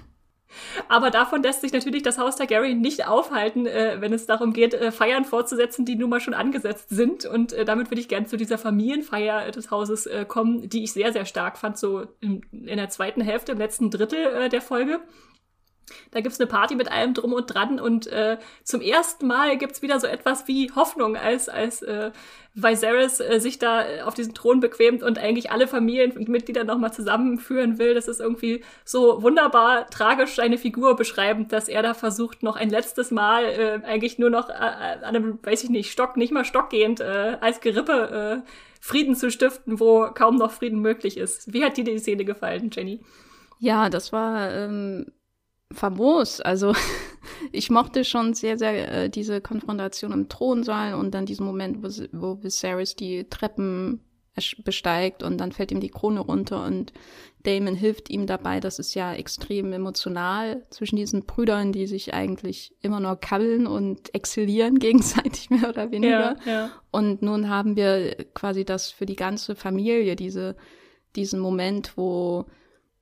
Aber 0.88 1.10
davon 1.10 1.44
lässt 1.44 1.62
sich 1.62 1.74
natürlich 1.74 2.04
das 2.04 2.18
Haus 2.18 2.36
Targaryen 2.36 2.82
nicht 2.82 3.08
aufhalten, 3.08 3.66
äh, 3.66 3.98
wenn 4.00 4.14
es 4.14 4.26
darum 4.26 4.54
geht, 4.54 4.74
äh, 4.74 4.92
Feiern 4.92 5.26
fortzusetzen, 5.26 5.86
die 5.86 5.96
nun 5.96 6.10
mal 6.10 6.20
schon 6.20 6.34
angesetzt 6.34 6.90
sind. 6.90 7.26
Und 7.26 7.54
äh, 7.54 7.66
damit 7.66 7.92
würde 7.92 8.02
ich 8.02 8.08
gerne 8.08 8.28
zu 8.28 8.38
dieser 8.38 8.58
Familienfeier 8.58 9.52
des 9.52 9.72
Hauses 9.72 10.06
äh, 10.06 10.26
kommen, 10.28 10.70
die 10.70 10.84
ich 10.84 10.94
sehr, 10.94 11.14
sehr 11.14 11.26
stark 11.26 11.58
fand, 11.58 11.78
so 11.78 12.06
in, 12.20 12.42
in 12.52 12.78
der 12.78 12.90
zweiten 12.90 13.22
Hälfte, 13.22 13.54
im 13.54 13.58
letzten 13.58 13.90
Drittel 13.90 14.20
äh, 14.20 14.50
der 14.50 14.62
Folge. 14.62 15.00
Da 16.12 16.22
gibt's 16.22 16.40
eine 16.40 16.48
Party 16.48 16.76
mit 16.76 16.92
allem 16.92 17.14
drum 17.14 17.34
und 17.34 17.48
dran 17.48 17.80
und 17.80 18.08
äh, 18.08 18.38
zum 18.64 18.82
ersten 18.82 19.28
Mal 19.28 19.58
gibt's 19.58 19.82
wieder 19.82 20.00
so 20.00 20.08
etwas 20.08 20.48
wie 20.48 20.72
Hoffnung, 20.72 21.16
als, 21.18 21.50
als 21.50 21.82
äh, 21.82 22.12
Viserys 22.56 23.20
äh, 23.20 23.40
sich 23.40 23.60
da 23.60 23.84
auf 24.06 24.14
diesen 24.14 24.34
Thron 24.34 24.60
bequemt 24.60 25.04
und 25.04 25.18
eigentlich 25.18 25.52
alle 25.52 25.68
Familienmitglieder 25.68 26.64
nochmal 26.64 26.94
zusammenführen 26.94 27.80
will. 27.80 27.94
Das 27.96 28.08
ist 28.08 28.20
irgendwie 28.20 28.64
so 28.86 29.22
wunderbar 29.24 29.90
tragisch 29.90 30.36
seine 30.36 30.58
Figur 30.58 30.96
beschreibend, 30.96 31.52
dass 31.52 31.68
er 31.68 31.82
da 31.82 31.94
versucht, 31.94 32.44
noch 32.44 32.56
ein 32.56 32.70
letztes 32.70 33.12
Mal 33.12 33.46
äh, 33.46 33.86
eigentlich 33.86 34.20
nur 34.20 34.30
noch 34.30 34.50
äh, 34.50 34.54
an 34.54 35.16
einem, 35.16 35.40
weiß 35.42 35.64
ich 35.64 35.70
nicht, 35.70 35.92
Stock, 35.92 36.16
nicht 36.16 36.32
mal 36.32 36.46
stockgehend, 36.46 37.00
äh, 37.00 37.38
als 37.42 37.60
Gerippe 37.60 38.44
äh, 38.44 38.50
Frieden 38.80 39.16
zu 39.16 39.32
stiften, 39.32 39.80
wo 39.80 40.10
kaum 40.14 40.36
noch 40.36 40.52
Frieden 40.52 40.80
möglich 40.80 41.18
ist. 41.18 41.54
Wie 41.54 41.64
hat 41.64 41.78
dir 41.78 41.86
die 41.86 41.98
Szene 41.98 42.26
gefallen, 42.26 42.70
Jenny? 42.72 43.00
Ja, 43.60 43.90
das 43.90 44.12
war 44.12 44.52
ähm, 44.52 45.06
famos. 45.74 46.42
Also 46.42 46.74
ich 47.52 47.70
mochte 47.70 48.06
schon 48.06 48.34
sehr, 48.34 48.58
sehr 48.58 48.92
äh, 48.92 49.10
diese 49.10 49.42
Konfrontation 49.42 50.12
im 50.12 50.30
Thronsaal 50.30 50.96
und 50.96 51.14
dann 51.14 51.26
diesen 51.26 51.46
Moment, 51.46 51.84
wo, 51.84 51.88
wo 52.12 52.44
Viserys 52.44 52.96
die 52.96 53.30
Treppen 53.30 54.02
besteigt 54.64 55.22
und 55.22 55.38
dann 55.38 55.52
fällt 55.52 55.72
ihm 55.72 55.80
die 55.80 55.90
Krone 55.90 56.20
runter 56.20 56.66
und 56.66 56.92
Damon 57.44 57.76
hilft 57.76 58.10
ihm 58.10 58.26
dabei. 58.26 58.60
Das 58.60 58.80
ist 58.80 58.96
ja 58.96 59.14
extrem 59.14 59.74
emotional 59.74 60.66
zwischen 60.70 60.96
diesen 60.96 61.26
Brüdern, 61.26 61.72
die 61.72 61.88
sich 61.88 62.14
eigentlich 62.14 62.74
immer 62.82 63.00
nur 63.00 63.18
kabbeln 63.18 63.68
und 63.68 64.14
exzelieren 64.16 64.80
gegenseitig 64.80 65.50
mehr 65.50 65.70
oder 65.70 65.92
weniger. 65.92 66.38
Ja, 66.46 66.52
ja. 66.52 66.72
Und 66.90 67.22
nun 67.22 67.50
haben 67.50 67.76
wir 67.76 68.16
quasi 68.34 68.66
das 68.66 68.92
für 68.92 69.06
die 69.06 69.16
ganze 69.16 69.56
Familie, 69.56 70.16
diese, 70.16 70.56
diesen 71.16 71.40
Moment, 71.40 71.96
wo, 71.96 72.46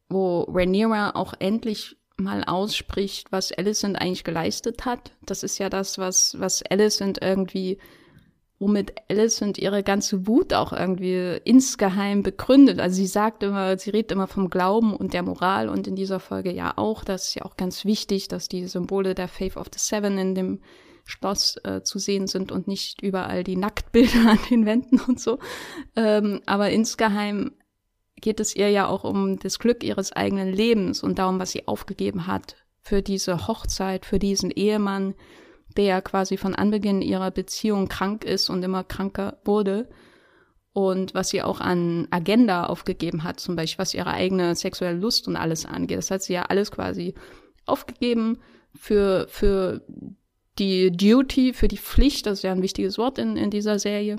wo 0.10 0.41
Rhaenyra 0.41 1.12
auch 1.15 1.34
endlich 1.39 1.97
mal 2.21 2.43
ausspricht, 2.43 3.31
was 3.31 3.51
Alicent 3.51 3.99
eigentlich 3.99 4.23
geleistet 4.23 4.86
hat. 4.86 5.12
Das 5.25 5.43
ist 5.43 5.57
ja 5.57 5.69
das, 5.69 5.97
was, 5.97 6.39
was 6.39 6.63
Alicent 6.63 7.19
irgendwie, 7.21 7.77
womit 8.60 8.93
Alicent 9.10 9.57
ihre 9.57 9.84
ganze 9.84 10.27
Wut 10.27 10.53
auch 10.53 10.73
irgendwie 10.73 11.39
insgeheim 11.43 12.23
begründet. 12.23 12.79
Also 12.79 12.95
sie 12.97 13.07
sagt 13.07 13.43
immer, 13.43 13.77
sie 13.77 13.89
redet 13.89 14.12
immer 14.12 14.27
vom 14.27 14.49
Glauben 14.49 14.95
und 14.95 15.13
der 15.13 15.23
Moral 15.23 15.69
und 15.69 15.88
in 15.88 15.95
dieser 15.95 16.19
Folge 16.19 16.51
ja 16.51 16.73
auch. 16.77 17.03
Das 17.03 17.29
ist 17.29 17.36
ja 17.36 17.45
auch 17.45 17.57
ganz 17.57 17.86
wichtig, 17.86 18.27
dass 18.27 18.47
die 18.47 18.67
Symbole 18.67 19.15
der 19.15 19.27
Faith 19.27 19.57
of 19.57 19.67
the 19.73 19.79
Seven 19.79 20.17
in 20.17 20.36
dem 20.36 20.60
Schloss 21.05 21.57
äh, 21.63 21.81
zu 21.84 21.99
sehen 21.99 22.27
sind 22.27 22.51
und 22.51 22.67
nicht 22.67 23.01
überall 23.01 23.43
die 23.43 23.57
Nacktbilder 23.57 24.19
an 24.29 24.39
den 24.49 24.65
Wänden 24.65 24.99
und 24.99 25.19
so. 25.19 25.39
Ähm, 25.95 26.41
aber 26.45 26.69
insgeheim 26.69 27.51
geht 28.21 28.39
es 28.39 28.55
ihr 28.55 28.69
ja 28.69 28.88
auch 28.88 29.03
um 29.03 29.38
das 29.39 29.60
Glück 29.60 29.84
ihres 29.84 30.12
eigenen 30.12 30.53
Lebens 30.53 31.03
und 31.03 31.19
darum, 31.19 31.39
was 31.39 31.51
sie 31.51 31.67
aufgegeben 31.67 32.27
hat 32.27 32.55
für 32.81 33.01
diese 33.01 33.47
Hochzeit, 33.47 34.05
für 34.05 34.19
diesen 34.19 34.51
Ehemann, 34.51 35.13
der 35.77 36.01
quasi 36.01 36.38
von 36.38 36.55
Anbeginn 36.55 37.01
ihrer 37.01 37.31
Beziehung 37.31 37.88
krank 37.88 38.23
ist 38.23 38.49
und 38.49 38.63
immer 38.63 38.84
kranker 38.84 39.39
wurde. 39.45 39.89
Und 40.73 41.13
was 41.13 41.29
sie 41.29 41.41
auch 41.41 41.60
an 41.60 42.07
Agenda 42.12 42.65
aufgegeben 42.65 43.23
hat, 43.23 43.39
zum 43.39 43.55
Beispiel 43.55 43.79
was 43.79 43.93
ihre 43.93 44.12
eigene 44.12 44.55
sexuelle 44.55 44.97
Lust 44.97 45.27
und 45.27 45.36
alles 45.36 45.65
angeht. 45.65 45.97
Das 45.97 46.12
hat 46.12 46.23
sie 46.23 46.34
ja 46.34 46.43
alles 46.43 46.71
quasi 46.71 47.13
aufgegeben 47.65 48.39
für, 48.73 49.27
für 49.29 49.81
die 50.60 50.91
Duty, 50.91 51.53
für 51.53 51.67
die 51.67 51.77
Pflicht, 51.77 52.25
das 52.25 52.39
ist 52.39 52.43
ja 52.43 52.51
ein 52.51 52.62
wichtiges 52.62 52.97
Wort 52.97 53.17
in, 53.17 53.36
in 53.36 53.49
dieser 53.49 53.79
Serie 53.79 54.17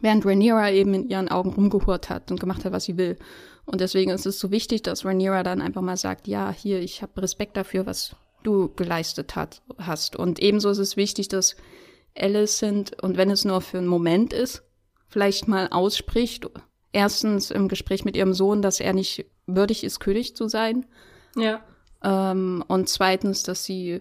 während 0.00 0.24
Rhaenyra 0.24 0.72
eben 0.72 0.94
in 0.94 1.08
ihren 1.08 1.28
Augen 1.28 1.50
rumgehurt 1.50 2.10
hat 2.10 2.30
und 2.30 2.40
gemacht 2.40 2.64
hat, 2.64 2.72
was 2.72 2.84
sie 2.84 2.96
will. 2.96 3.16
Und 3.64 3.80
deswegen 3.80 4.10
ist 4.10 4.26
es 4.26 4.38
so 4.38 4.50
wichtig, 4.50 4.82
dass 4.82 5.04
Rhaenyra 5.04 5.42
dann 5.42 5.60
einfach 5.60 5.82
mal 5.82 5.96
sagt, 5.96 6.28
ja, 6.28 6.50
hier, 6.50 6.80
ich 6.80 7.02
habe 7.02 7.22
Respekt 7.22 7.56
dafür, 7.56 7.86
was 7.86 8.16
du 8.42 8.72
geleistet 8.74 9.34
hat, 9.34 9.62
hast. 9.78 10.16
Und 10.16 10.38
ebenso 10.38 10.70
ist 10.70 10.78
es 10.78 10.96
wichtig, 10.96 11.28
dass 11.28 11.56
Alicent, 12.16 13.02
und 13.02 13.16
wenn 13.16 13.30
es 13.30 13.44
nur 13.44 13.60
für 13.60 13.78
einen 13.78 13.88
Moment 13.88 14.32
ist, 14.32 14.62
vielleicht 15.08 15.48
mal 15.48 15.68
ausspricht, 15.68 16.48
erstens 16.92 17.50
im 17.50 17.68
Gespräch 17.68 18.04
mit 18.04 18.16
ihrem 18.16 18.34
Sohn, 18.34 18.62
dass 18.62 18.80
er 18.80 18.92
nicht 18.92 19.26
würdig 19.46 19.84
ist, 19.84 20.00
König 20.00 20.36
zu 20.36 20.48
sein. 20.48 20.86
Ja. 21.36 21.62
Ähm, 22.02 22.64
und 22.68 22.88
zweitens, 22.88 23.42
dass 23.42 23.64
sie 23.64 24.00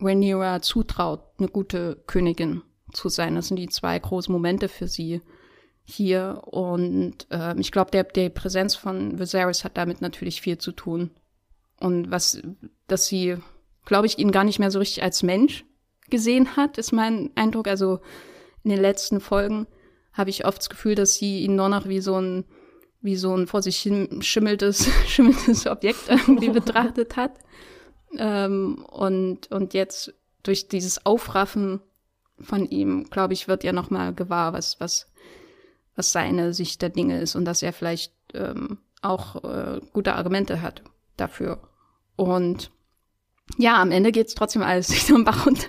Rhaenyra 0.00 0.62
zutraut, 0.62 1.22
eine 1.38 1.48
gute 1.48 2.02
Königin 2.06 2.62
zu 2.96 3.08
sein. 3.08 3.36
Das 3.36 3.48
sind 3.48 3.58
die 3.58 3.68
zwei 3.68 3.98
großen 3.98 4.32
Momente 4.32 4.68
für 4.68 4.88
sie 4.88 5.20
hier. 5.84 6.42
Und 6.46 7.26
äh, 7.30 7.58
ich 7.58 7.70
glaube, 7.70 7.90
der, 7.90 8.04
der 8.04 8.30
Präsenz 8.30 8.74
von 8.74 9.18
Viserys 9.18 9.64
hat 9.64 9.76
damit 9.76 10.00
natürlich 10.00 10.40
viel 10.40 10.58
zu 10.58 10.72
tun. 10.72 11.10
Und 11.78 12.10
was, 12.10 12.42
dass 12.88 13.06
sie, 13.06 13.36
glaube 13.84 14.06
ich, 14.06 14.18
ihn 14.18 14.32
gar 14.32 14.44
nicht 14.44 14.58
mehr 14.58 14.70
so 14.70 14.78
richtig 14.78 15.02
als 15.02 15.22
Mensch 15.22 15.64
gesehen 16.10 16.56
hat, 16.56 16.78
ist 16.78 16.92
mein 16.92 17.30
Eindruck. 17.36 17.68
Also 17.68 18.00
in 18.64 18.70
den 18.70 18.80
letzten 18.80 19.20
Folgen 19.20 19.66
habe 20.12 20.30
ich 20.30 20.44
oft 20.46 20.58
das 20.58 20.70
Gefühl, 20.70 20.94
dass 20.94 21.14
sie 21.14 21.40
ihn 21.40 21.54
nur 21.54 21.68
noch 21.68 21.86
wie 21.86 22.00
so 22.00 22.20
ein, 22.20 22.44
wie 23.02 23.16
so 23.16 23.36
ein 23.36 23.46
vor 23.46 23.62
sich 23.62 23.78
hin 23.78 24.22
schimmeltes, 24.22 24.88
schimmelndes 25.06 25.66
Objekt 25.66 26.08
irgendwie 26.08 26.48
betrachtet 26.50 27.16
hat. 27.16 27.38
Ähm, 28.18 28.84
und, 28.90 29.50
und 29.52 29.74
jetzt 29.74 30.14
durch 30.42 30.68
dieses 30.68 31.04
Aufraffen 31.04 31.80
von 32.40 32.66
ihm, 32.66 33.04
glaube 33.10 33.32
ich, 33.32 33.48
wird 33.48 33.64
ja 33.64 33.72
nochmal 33.72 34.14
gewahr, 34.14 34.52
was, 34.52 34.80
was, 34.80 35.10
was 35.94 36.12
seine 36.12 36.52
Sicht 36.52 36.82
der 36.82 36.90
Dinge 36.90 37.20
ist 37.20 37.34
und 37.34 37.44
dass 37.44 37.62
er 37.62 37.72
vielleicht 37.72 38.12
ähm, 38.34 38.78
auch 39.02 39.44
äh, 39.44 39.80
gute 39.92 40.14
Argumente 40.14 40.62
hat 40.62 40.82
dafür. 41.16 41.60
Und 42.16 42.70
ja, 43.58 43.80
am 43.80 43.90
Ende 43.90 44.12
geht's 44.12 44.34
trotzdem 44.34 44.62
alles 44.62 44.86
durch 44.88 45.06
den 45.06 45.24
Bach 45.24 45.46
runter. 45.46 45.68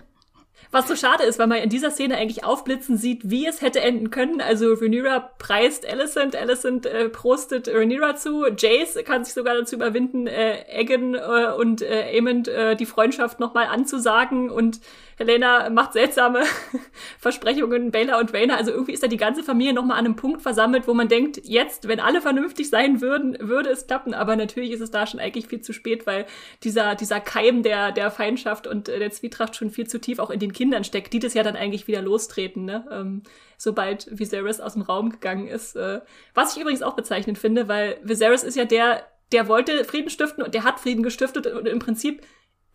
Was 0.69 0.88
so 0.88 0.97
schade 0.97 1.23
ist, 1.23 1.39
weil 1.39 1.47
man 1.47 1.60
in 1.60 1.69
dieser 1.69 1.91
Szene 1.91 2.17
eigentlich 2.17 2.43
aufblitzen 2.43 2.97
sieht, 2.97 3.30
wie 3.30 3.45
es 3.45 3.62
hätte 3.62 3.80
enden 3.80 4.10
können. 4.10 4.41
Also 4.41 4.73
Rhaenyra 4.73 5.19
preist 5.38 5.88
Alicent, 5.88 6.36
Alicent 6.36 6.86
äh, 6.86 7.08
prostet 7.08 7.69
Rhaenyra 7.69 8.15
zu, 8.15 8.45
Jace 8.47 9.03
kann 9.06 9.23
sich 9.23 9.34
sogar 9.34 9.56
dazu 9.56 9.75
überwinden, 9.75 10.27
äh, 10.27 10.65
Egan 10.67 11.15
äh, 11.15 11.53
und 11.58 11.82
äh, 11.82 12.17
Aemond 12.17 12.49
äh, 12.49 12.75
die 12.75 12.86
Freundschaft 12.86 13.39
nochmal 13.39 13.67
anzusagen 13.67 14.49
und 14.49 14.82
Helena 15.17 15.69
macht 15.71 15.93
seltsame 15.93 16.43
Versprechungen, 17.19 17.91
Baylor 17.91 18.19
und 18.19 18.34
Rhaena. 18.34 18.56
Also 18.56 18.71
irgendwie 18.71 18.93
ist 18.93 19.01
da 19.01 19.08
die 19.08 19.17
ganze 19.17 19.43
Familie 19.43 19.73
nochmal 19.73 19.97
an 19.97 20.06
einem 20.06 20.15
Punkt 20.15 20.43
versammelt, 20.43 20.88
wo 20.88 20.93
man 20.93 21.08
denkt, 21.08 21.41
jetzt, 21.43 21.88
wenn 21.88 21.99
alle 21.99 22.21
vernünftig 22.21 22.69
sein 22.69 23.01
würden, 23.01 23.36
würde 23.39 23.69
es 23.71 23.88
klappen. 23.88 24.13
Aber 24.13 24.36
natürlich 24.36 24.71
ist 24.71 24.82
es 24.82 24.91
da 24.91 25.08
schon 25.08 25.19
eigentlich 25.19 25.47
viel 25.47 25.62
zu 25.62 25.73
spät, 25.73 26.06
weil 26.06 26.27
dieser, 26.63 26.93
dieser 26.93 27.19
Keim 27.19 27.63
der, 27.63 27.91
der 27.91 28.12
Feindschaft 28.12 28.67
und 28.67 28.88
der 28.88 29.10
Zwietracht 29.10 29.56
schon 29.56 29.71
viel 29.71 29.88
zu 29.88 29.99
tief 29.99 30.19
auch 30.19 30.30
in 30.30 30.39
den 30.39 30.53
Kindern 30.53 30.84
steckt, 30.84 31.12
die 31.13 31.19
das 31.19 31.34
ja 31.34 31.41
dann 31.41 31.56
eigentlich 31.56 31.88
wieder 31.88 32.01
lostreten, 32.01 32.65
ne? 32.65 32.86
Ähm, 32.91 33.23
sobald 33.58 34.08
Viserys 34.12 34.60
aus 34.60 34.73
dem 34.73 34.84
Raum 34.84 35.10
gegangen 35.10 35.47
ist. 35.47 35.75
Äh, 35.75 36.01
was 36.36 36.56
ich 36.56 36.62
übrigens 36.62 36.84
auch 36.84 36.95
bezeichnend 36.95 37.39
finde, 37.39 37.67
weil 37.67 37.99
Viserys 38.03 38.43
ist 38.43 38.56
ja 38.56 38.65
der, 38.65 39.08
der 39.32 39.47
wollte 39.47 39.84
Frieden 39.84 40.12
stiften 40.12 40.43
und 40.43 40.53
der 40.53 40.63
hat 40.63 40.80
Frieden 40.80 41.01
gestiftet 41.01 41.47
und 41.47 41.67
im 41.67 41.80
Prinzip 41.80 42.21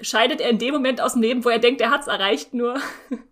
scheidet 0.01 0.41
er 0.41 0.51
in 0.51 0.59
dem 0.59 0.75
Moment 0.75 1.01
aus 1.01 1.13
dem 1.15 1.23
Leben, 1.23 1.45
wo 1.45 1.49
er 1.49 1.59
denkt, 1.59 1.81
er 1.81 1.91
hat's 1.91 2.07
erreicht, 2.07 2.55
nur 2.55 2.81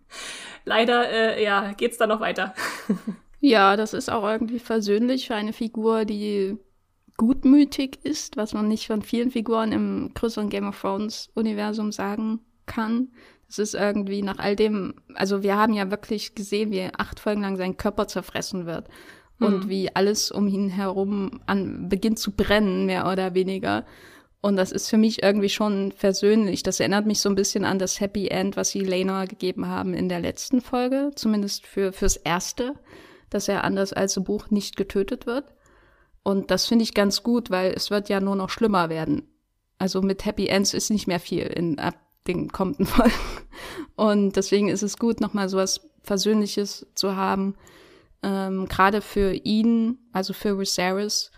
leider, 0.65 1.09
äh, 1.09 1.43
ja, 1.43 1.73
geht's 1.73 1.97
dann 1.97 2.09
noch 2.09 2.19
weiter. 2.19 2.53
ja, 3.39 3.75
das 3.75 3.93
ist 3.93 4.09
auch 4.09 4.23
irgendwie 4.23 4.59
versöhnlich 4.59 5.27
für 5.27 5.35
eine 5.35 5.53
Figur, 5.53 6.05
die 6.05 6.57
gutmütig 7.17 7.99
ist, 8.03 8.37
was 8.37 8.53
man 8.53 8.67
nicht 8.67 8.87
von 8.87 9.01
vielen 9.01 9.31
Figuren 9.31 9.71
im 9.71 10.11
größeren 10.13 10.49
Game 10.49 10.67
of 10.67 10.79
Thrones 10.79 11.29
Universum 11.35 11.91
sagen 11.91 12.39
kann. 12.65 13.09
Es 13.47 13.59
ist 13.59 13.75
irgendwie 13.75 14.21
nach 14.21 14.39
all 14.39 14.55
dem, 14.55 14.95
also 15.13 15.43
wir 15.43 15.57
haben 15.57 15.73
ja 15.73 15.91
wirklich 15.91 16.35
gesehen, 16.35 16.71
wie 16.71 16.89
acht 16.97 17.19
Folgen 17.19 17.41
lang 17.41 17.57
sein 17.57 17.75
Körper 17.75 18.07
zerfressen 18.07 18.65
wird 18.65 18.87
und 19.39 19.65
mhm. 19.65 19.69
wie 19.69 19.93
alles 19.93 20.31
um 20.31 20.47
ihn 20.47 20.69
herum 20.69 21.41
an, 21.47 21.89
beginnt 21.89 22.17
zu 22.17 22.31
brennen, 22.31 22.85
mehr 22.85 23.07
oder 23.11 23.33
weniger. 23.33 23.85
Und 24.41 24.55
das 24.55 24.71
ist 24.71 24.89
für 24.89 24.97
mich 24.97 25.21
irgendwie 25.21 25.49
schon 25.49 25.91
versöhnlich. 25.91 26.63
Das 26.63 26.79
erinnert 26.79 27.05
mich 27.05 27.21
so 27.21 27.29
ein 27.29 27.35
bisschen 27.35 27.63
an 27.63 27.77
das 27.77 27.99
Happy 27.99 28.27
End, 28.27 28.57
was 28.57 28.69
sie 28.69 28.79
Lena 28.79 29.25
gegeben 29.25 29.67
haben 29.67 29.93
in 29.93 30.09
der 30.09 30.19
letzten 30.19 30.61
Folge, 30.61 31.11
zumindest 31.15 31.67
für 31.67 31.93
fürs 31.93 32.17
erste, 32.17 32.73
dass 33.29 33.47
er 33.47 33.63
anders 33.63 33.93
als 33.93 34.17
im 34.17 34.23
Buch 34.23 34.49
nicht 34.49 34.77
getötet 34.77 35.27
wird. 35.27 35.53
Und 36.23 36.49
das 36.49 36.65
finde 36.65 36.83
ich 36.83 36.95
ganz 36.95 37.21
gut, 37.21 37.51
weil 37.51 37.73
es 37.73 37.91
wird 37.91 38.09
ja 38.09 38.19
nur 38.19 38.35
noch 38.35 38.49
schlimmer 38.49 38.89
werden. 38.89 39.27
Also 39.77 40.01
mit 40.01 40.25
Happy 40.25 40.47
Ends 40.47 40.73
ist 40.73 40.89
nicht 40.89 41.07
mehr 41.07 41.19
viel 41.19 41.43
in 41.43 41.79
ab 41.79 41.95
den 42.27 42.51
kommenden 42.51 42.85
Folgen. 42.87 43.13
Und 43.95 44.35
deswegen 44.35 44.69
ist 44.69 44.83
es 44.83 44.97
gut, 44.97 45.21
nochmal 45.21 45.49
so 45.49 45.57
was 45.57 45.81
Versöhnliches 46.03 46.87
zu 46.95 47.15
haben, 47.15 47.55
ähm, 48.23 48.67
gerade 48.67 49.01
für 49.01 49.33
ihn, 49.33 49.99
also 50.13 50.33
für 50.33 50.57
Viserys. 50.57 51.31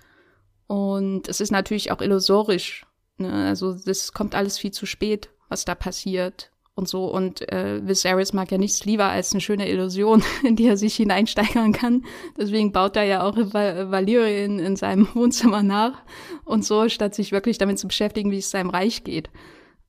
Und 0.67 1.27
es 1.27 1.41
ist 1.41 1.51
natürlich 1.51 1.91
auch 1.91 2.01
illusorisch, 2.01 2.85
Ne? 3.17 3.31
Also 3.31 3.73
das 3.73 4.13
kommt 4.13 4.35
alles 4.35 4.57
viel 4.57 4.71
zu 4.71 4.85
spät, 4.85 5.29
was 5.49 5.65
da 5.65 5.75
passiert 5.75 6.51
und 6.75 6.87
so. 6.87 7.05
Und 7.05 7.47
äh, 7.51 7.85
Viserys 7.85 8.33
mag 8.33 8.51
ja 8.51 8.57
nichts 8.57 8.85
lieber 8.85 9.05
als 9.05 9.31
eine 9.31 9.41
schöne 9.41 9.69
Illusion, 9.69 10.23
in 10.43 10.55
die 10.55 10.67
er 10.67 10.77
sich 10.77 10.95
hineinsteigern 10.95 11.71
kann. 11.71 12.05
Deswegen 12.37 12.71
baut 12.71 12.95
er 12.95 13.03
ja 13.03 13.23
auch 13.23 13.35
Val 13.37 13.91
Valyrian 13.91 14.59
in 14.59 14.75
seinem 14.75 15.07
Wohnzimmer 15.13 15.63
nach 15.63 16.01
und 16.45 16.65
so, 16.65 16.89
statt 16.89 17.15
sich 17.15 17.31
wirklich 17.31 17.57
damit 17.57 17.79
zu 17.79 17.87
beschäftigen, 17.87 18.31
wie 18.31 18.39
es 18.39 18.51
seinem 18.51 18.69
Reich 18.69 19.03
geht. 19.03 19.29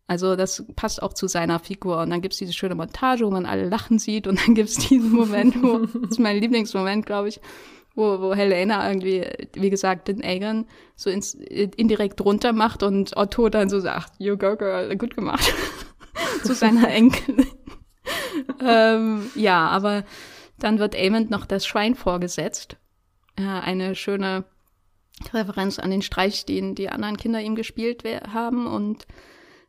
Also 0.06 0.36
das 0.36 0.64
passt 0.76 1.02
auch 1.02 1.14
zu 1.14 1.28
seiner 1.28 1.58
Figur. 1.58 2.02
Und 2.02 2.10
dann 2.10 2.20
gibt's 2.20 2.36
diese 2.36 2.52
schöne 2.52 2.74
Montage, 2.74 3.24
wo 3.24 3.30
man 3.30 3.46
alle 3.46 3.68
lachen 3.68 3.98
sieht. 3.98 4.26
Und 4.26 4.38
dann 4.44 4.54
gibt's 4.54 4.76
diesen 4.76 5.12
Moment, 5.12 5.62
wo, 5.62 5.78
das 6.00 6.10
ist 6.10 6.20
mein 6.20 6.38
Lieblingsmoment, 6.38 7.06
glaube 7.06 7.28
ich, 7.28 7.40
wo, 7.94 8.20
wo 8.20 8.34
Helena 8.34 8.88
irgendwie, 8.88 9.24
wie 9.54 9.70
gesagt, 9.70 10.08
den 10.08 10.22
Aegon 10.24 10.66
so 10.96 11.10
ins, 11.10 11.34
indirekt 11.34 12.20
runter 12.20 12.52
macht 12.52 12.82
und 12.82 13.16
Otto 13.16 13.48
dann 13.48 13.68
so 13.68 13.80
sagt, 13.80 14.12
you 14.18 14.36
go 14.36 14.56
girl, 14.56 14.96
gut 14.96 15.14
gemacht. 15.14 15.52
zu 16.44 16.54
seiner 16.54 16.88
Enkelin. 16.88 17.46
ähm, 18.60 19.30
ja, 19.34 19.68
aber 19.68 20.04
dann 20.58 20.78
wird 20.78 20.94
Aemond 20.94 21.30
noch 21.30 21.46
das 21.46 21.66
Schwein 21.66 21.94
vorgesetzt. 21.94 22.76
Äh, 23.36 23.42
eine 23.42 23.94
schöne 23.94 24.44
Referenz 25.32 25.78
an 25.78 25.90
den 25.90 26.02
Streich, 26.02 26.44
den 26.44 26.74
die 26.74 26.88
anderen 26.88 27.16
Kinder 27.16 27.40
ihm 27.40 27.54
gespielt 27.54 28.04
haben 28.32 28.66
und 28.66 29.06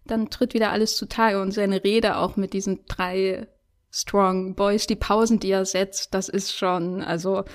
dann 0.05 0.29
tritt 0.29 0.53
wieder 0.53 0.71
alles 0.71 0.97
zutage 0.97 1.41
und 1.41 1.51
seine 1.51 1.83
Rede 1.83 2.17
auch 2.17 2.35
mit 2.35 2.53
diesen 2.53 2.85
drei 2.87 3.47
Strong 3.91 4.55
Boys, 4.55 4.87
die 4.87 4.97
Pausen, 4.97 5.39
die 5.39 5.51
er 5.51 5.65
setzt, 5.65 6.13
das 6.13 6.27
ist 6.27 6.53
schon, 6.53 7.01
also 7.01 7.45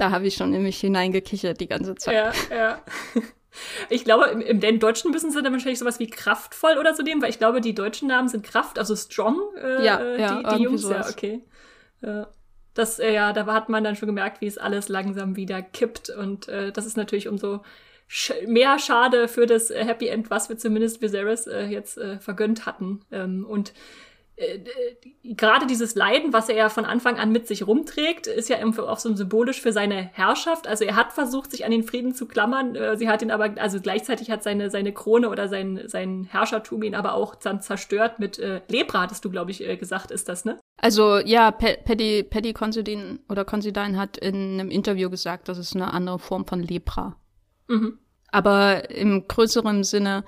da 0.00 0.10
habe 0.10 0.26
ich 0.26 0.34
schon 0.34 0.54
in 0.54 0.62
mich 0.62 0.80
hineingekichert 0.80 1.60
die 1.60 1.68
ganze 1.68 1.94
Zeit. 1.94 2.34
Ja, 2.50 2.56
ja. 2.56 2.82
Ich 3.88 4.04
glaube, 4.04 4.26
im, 4.26 4.40
im, 4.40 4.60
im 4.60 4.78
deutschen 4.78 5.10
müssen 5.10 5.30
sie 5.30 5.42
dann 5.42 5.52
wahrscheinlich 5.52 5.80
sowas 5.80 5.98
wie 5.98 6.08
kraftvoll 6.08 6.78
oder 6.78 6.94
so 6.94 7.02
nehmen, 7.02 7.20
weil 7.20 7.30
ich 7.30 7.38
glaube, 7.38 7.60
die 7.60 7.74
deutschen 7.74 8.08
Namen 8.08 8.28
sind 8.28 8.44
Kraft, 8.44 8.78
also 8.78 8.94
strong, 8.94 9.40
äh, 9.56 9.84
ja, 9.84 10.16
ja, 10.16 10.42
die, 10.42 10.56
die 10.56 10.62
Jungs. 10.62 10.82
Sowas. 10.82 11.08
Ja, 11.08 11.12
okay. 11.12 11.44
Ja. 12.00 12.28
Das, 12.74 13.00
äh, 13.00 13.12
ja, 13.12 13.32
da 13.32 13.46
hat 13.46 13.68
man 13.68 13.82
dann 13.82 13.96
schon 13.96 14.06
gemerkt, 14.06 14.40
wie 14.40 14.46
es 14.46 14.56
alles 14.56 14.88
langsam 14.88 15.36
wieder 15.36 15.60
kippt. 15.62 16.10
Und 16.10 16.48
äh, 16.48 16.70
das 16.70 16.86
ist 16.86 16.96
natürlich 16.96 17.28
umso 17.28 17.62
sch 18.06 18.32
mehr 18.46 18.78
schade 18.78 19.26
für 19.28 19.46
das 19.46 19.70
äh, 19.70 19.84
Happy 19.84 20.06
End, 20.06 20.30
was 20.30 20.48
wir 20.48 20.56
zumindest 20.56 21.02
Viserys 21.02 21.46
äh, 21.46 21.64
jetzt 21.64 21.98
äh, 21.98 22.20
vergönnt 22.20 22.66
hatten. 22.66 23.00
Ähm, 23.10 23.44
und 23.44 23.72
gerade 25.24 25.66
dieses 25.66 25.94
Leiden, 25.94 26.32
was 26.32 26.48
er 26.48 26.56
ja 26.56 26.68
von 26.68 26.84
Anfang 26.84 27.18
an 27.18 27.32
mit 27.32 27.46
sich 27.46 27.66
rumträgt, 27.66 28.26
ist 28.26 28.48
ja 28.48 28.56
auch 28.64 28.98
so 28.98 29.14
symbolisch 29.14 29.60
für 29.60 29.72
seine 29.72 30.10
Herrschaft. 30.12 30.66
Also 30.66 30.84
er 30.84 30.96
hat 30.96 31.12
versucht, 31.12 31.50
sich 31.50 31.64
an 31.64 31.70
den 31.70 31.82
Frieden 31.82 32.14
zu 32.14 32.26
klammern. 32.26 32.74
Äh, 32.74 32.96
sie 32.96 33.08
hat 33.08 33.22
ihn 33.22 33.30
aber, 33.30 33.54
also 33.60 33.80
gleichzeitig 33.80 34.30
hat 34.30 34.42
seine, 34.42 34.70
seine 34.70 34.92
Krone 34.92 35.28
oder 35.28 35.48
sein, 35.48 35.82
sein 35.86 36.26
Herrschertum 36.30 36.82
ihn 36.82 36.94
aber 36.94 37.14
auch 37.14 37.34
dann 37.34 37.60
zerstört 37.60 38.18
mit 38.18 38.38
äh, 38.38 38.60
Lepra, 38.68 39.02
hattest 39.02 39.24
du, 39.24 39.30
glaube 39.30 39.50
ich, 39.50 39.66
äh, 39.66 39.76
gesagt, 39.76 40.10
ist 40.10 40.28
das, 40.28 40.44
ne? 40.44 40.58
Also 40.78 41.18
ja, 41.18 41.50
Paddy, 41.50 42.22
Paddy 42.22 42.54
Considine 42.54 43.18
oder 43.28 43.44
Considine 43.44 43.98
hat 43.98 44.16
in 44.16 44.58
einem 44.58 44.70
Interview 44.70 45.10
gesagt, 45.10 45.48
das 45.48 45.58
ist 45.58 45.74
eine 45.74 45.92
andere 45.92 46.18
Form 46.18 46.46
von 46.46 46.62
Lepra. 46.62 47.16
Mhm. 47.68 47.98
Aber 48.32 48.90
im 48.90 49.26
größeren 49.28 49.84
Sinne 49.84 50.24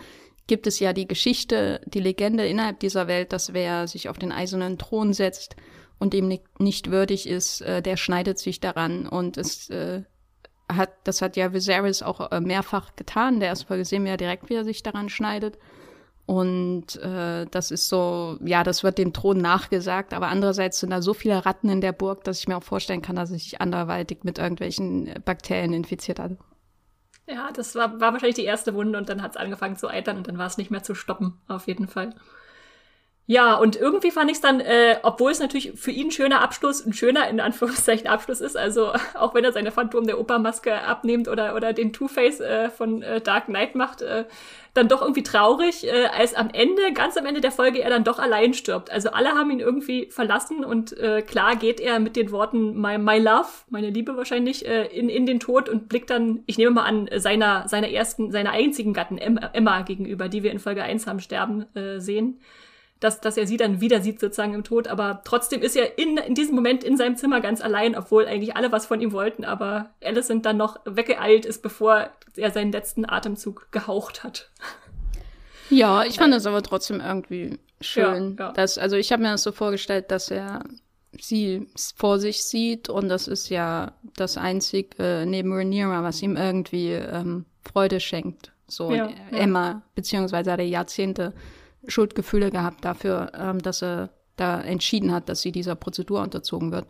gibt 0.52 0.66
es 0.66 0.80
ja 0.80 0.92
die 0.92 1.08
Geschichte, 1.08 1.80
die 1.86 2.00
Legende 2.00 2.46
innerhalb 2.46 2.78
dieser 2.78 3.06
Welt, 3.06 3.32
dass 3.32 3.54
wer 3.54 3.88
sich 3.88 4.10
auf 4.10 4.18
den 4.18 4.32
eisernen 4.32 4.76
Thron 4.76 5.14
setzt 5.14 5.56
und 5.98 6.12
dem 6.12 6.38
nicht 6.58 6.90
würdig 6.90 7.26
ist, 7.26 7.62
äh, 7.62 7.80
der 7.80 7.96
schneidet 7.96 8.38
sich 8.38 8.60
daran. 8.60 9.06
Und 9.08 9.38
es 9.38 9.70
äh, 9.70 10.02
hat, 10.70 10.90
das 11.04 11.22
hat 11.22 11.38
ja 11.38 11.54
Viserys 11.54 12.02
auch 12.02 12.30
äh, 12.30 12.40
mehrfach 12.42 12.96
getan. 12.96 13.40
Der 13.40 13.48
erste 13.48 13.64
Folge 13.64 13.86
sehen 13.86 14.04
wir 14.04 14.10
ja 14.10 14.16
direkt, 14.18 14.50
wie 14.50 14.54
er 14.56 14.64
sich 14.66 14.82
daran 14.82 15.08
schneidet. 15.08 15.56
Und 16.26 16.96
äh, 16.96 17.46
das 17.50 17.70
ist 17.70 17.88
so, 17.88 18.36
ja, 18.44 18.62
das 18.62 18.84
wird 18.84 18.98
dem 18.98 19.14
Thron 19.14 19.38
nachgesagt, 19.38 20.12
aber 20.12 20.28
andererseits 20.28 20.80
sind 20.80 20.90
da 20.90 21.00
so 21.00 21.14
viele 21.14 21.46
Ratten 21.46 21.70
in 21.70 21.80
der 21.80 21.92
Burg, 21.92 22.24
dass 22.24 22.40
ich 22.40 22.46
mir 22.46 22.58
auch 22.58 22.62
vorstellen 22.62 23.00
kann, 23.00 23.16
dass 23.16 23.30
er 23.30 23.38
sich 23.38 23.62
anderweitig 23.62 24.18
mit 24.22 24.36
irgendwelchen 24.36 25.14
Bakterien 25.24 25.72
infiziert 25.72 26.18
hat. 26.18 26.32
Ja, 27.26 27.50
das 27.52 27.74
war, 27.74 28.00
war 28.00 28.12
wahrscheinlich 28.12 28.36
die 28.36 28.44
erste 28.44 28.74
Wunde 28.74 28.98
und 28.98 29.08
dann 29.08 29.22
hat 29.22 29.32
es 29.32 29.36
angefangen 29.36 29.76
zu 29.76 29.88
eitern 29.88 30.16
und 30.18 30.28
dann 30.28 30.38
war 30.38 30.46
es 30.46 30.56
nicht 30.58 30.70
mehr 30.70 30.82
zu 30.82 30.94
stoppen, 30.94 31.40
auf 31.48 31.66
jeden 31.66 31.88
Fall. 31.88 32.14
Ja, 33.32 33.54
und 33.54 33.76
irgendwie 33.76 34.10
fand 34.10 34.30
ich 34.30 34.36
es 34.36 34.40
dann, 34.42 34.60
äh, 34.60 34.98
obwohl 35.02 35.30
es 35.30 35.40
natürlich 35.40 35.72
für 35.74 35.90
ihn 35.90 36.08
ein 36.08 36.10
schöner 36.10 36.42
Abschluss, 36.42 36.84
ein 36.84 36.92
schöner 36.92 37.30
in 37.30 37.40
Anführungszeichen 37.40 38.06
Abschluss 38.06 38.42
ist, 38.42 38.58
also 38.58 38.92
auch 39.14 39.34
wenn 39.34 39.42
er 39.42 39.52
seine 39.52 39.72
Phantom 39.72 40.06
der 40.06 40.20
Opermaske 40.20 40.82
abnimmt 40.82 41.28
oder, 41.28 41.54
oder 41.56 41.72
den 41.72 41.94
Two-Face 41.94 42.40
äh, 42.40 42.68
von 42.68 43.00
äh, 43.00 43.22
Dark 43.22 43.46
Knight 43.46 43.74
macht, 43.74 44.02
äh, 44.02 44.26
dann 44.74 44.88
doch 44.88 45.00
irgendwie 45.00 45.22
traurig, 45.22 45.86
äh, 45.86 46.08
als 46.14 46.34
am 46.34 46.50
Ende, 46.52 46.92
ganz 46.92 47.16
am 47.16 47.24
Ende 47.24 47.40
der 47.40 47.52
Folge, 47.52 47.80
er 47.80 47.88
dann 47.88 48.04
doch 48.04 48.18
allein 48.18 48.52
stirbt. 48.52 48.92
Also 48.92 49.12
alle 49.12 49.30
haben 49.30 49.50
ihn 49.50 49.60
irgendwie 49.60 50.10
verlassen 50.10 50.62
und 50.62 50.94
äh, 50.98 51.22
klar 51.22 51.56
geht 51.56 51.80
er 51.80 52.00
mit 52.00 52.16
den 52.16 52.32
Worten 52.32 52.78
My, 52.78 52.98
my 52.98 53.18
Love, 53.18 53.48
meine 53.70 53.88
Liebe 53.88 54.14
wahrscheinlich, 54.18 54.68
äh, 54.68 54.88
in, 54.88 55.08
in 55.08 55.24
den 55.24 55.40
Tod 55.40 55.70
und 55.70 55.88
blickt 55.88 56.10
dann, 56.10 56.42
ich 56.44 56.58
nehme 56.58 56.72
mal 56.72 56.84
an, 56.84 57.08
seiner, 57.16 57.66
seiner 57.66 57.88
ersten, 57.88 58.30
seiner 58.30 58.50
einzigen 58.50 58.92
Gatten 58.92 59.16
Emma, 59.16 59.80
gegenüber, 59.80 60.28
die 60.28 60.42
wir 60.42 60.52
in 60.52 60.58
Folge 60.58 60.82
1 60.82 61.06
haben 61.06 61.20
sterben 61.20 61.64
äh, 61.74 61.98
sehen 61.98 62.38
dass, 63.02 63.20
dass 63.20 63.36
er 63.36 63.48
sie 63.48 63.56
dann 63.56 63.80
wieder 63.80 64.00
sieht 64.00 64.20
sozusagen 64.20 64.54
im 64.54 64.62
Tod. 64.62 64.86
Aber 64.86 65.22
trotzdem 65.24 65.60
ist 65.60 65.76
er 65.76 65.98
in, 65.98 66.16
in 66.18 66.34
diesem 66.34 66.54
Moment 66.54 66.84
in 66.84 66.96
seinem 66.96 67.16
Zimmer 67.16 67.40
ganz 67.40 67.60
allein, 67.60 67.96
obwohl 67.96 68.26
eigentlich 68.26 68.56
alle 68.56 68.70
was 68.70 68.86
von 68.86 69.00
ihm 69.00 69.12
wollten. 69.12 69.44
Aber 69.44 69.90
Alicent 70.02 70.46
dann 70.46 70.56
noch 70.56 70.78
weggeeilt 70.84 71.44
ist, 71.44 71.62
bevor 71.62 72.10
er 72.36 72.50
seinen 72.52 72.70
letzten 72.70 73.08
Atemzug 73.08 73.68
gehaucht 73.72 74.22
hat. 74.22 74.50
Ja, 75.68 76.04
ich 76.04 76.18
fand 76.18 76.32
das 76.32 76.46
aber 76.46 76.62
trotzdem 76.62 77.00
irgendwie 77.00 77.58
schön. 77.80 78.36
Ja, 78.38 78.46
ja. 78.46 78.52
Dass, 78.52 78.78
also 78.78 78.96
ich 78.96 79.10
habe 79.10 79.22
mir 79.22 79.32
das 79.32 79.42
so 79.42 79.52
vorgestellt, 79.52 80.10
dass 80.10 80.30
er 80.30 80.62
sie 81.18 81.66
vor 81.96 82.20
sich 82.20 82.44
sieht 82.44 82.88
und 82.88 83.08
das 83.08 83.26
ist 83.26 83.48
ja 83.48 83.92
das 84.16 84.36
einzige 84.36 84.96
äh, 84.98 85.26
neben 85.26 85.52
Rhaenyra, 85.52 86.02
was 86.02 86.22
ihm 86.22 86.36
irgendwie 86.36 86.92
ähm, 86.92 87.46
Freude 87.62 88.00
schenkt. 88.00 88.52
So 88.68 88.92
ja, 88.92 89.10
Emma, 89.30 89.82
beziehungsweise 89.94 90.50
er 90.50 90.60
Jahrzehnte 90.60 91.34
Schuldgefühle 91.86 92.50
gehabt 92.50 92.84
dafür, 92.84 93.32
ähm, 93.34 93.58
dass 93.60 93.82
er 93.82 94.10
da 94.36 94.60
entschieden 94.60 95.12
hat, 95.12 95.28
dass 95.28 95.42
sie 95.42 95.52
dieser 95.52 95.74
Prozedur 95.74 96.22
unterzogen 96.22 96.72
wird. 96.72 96.86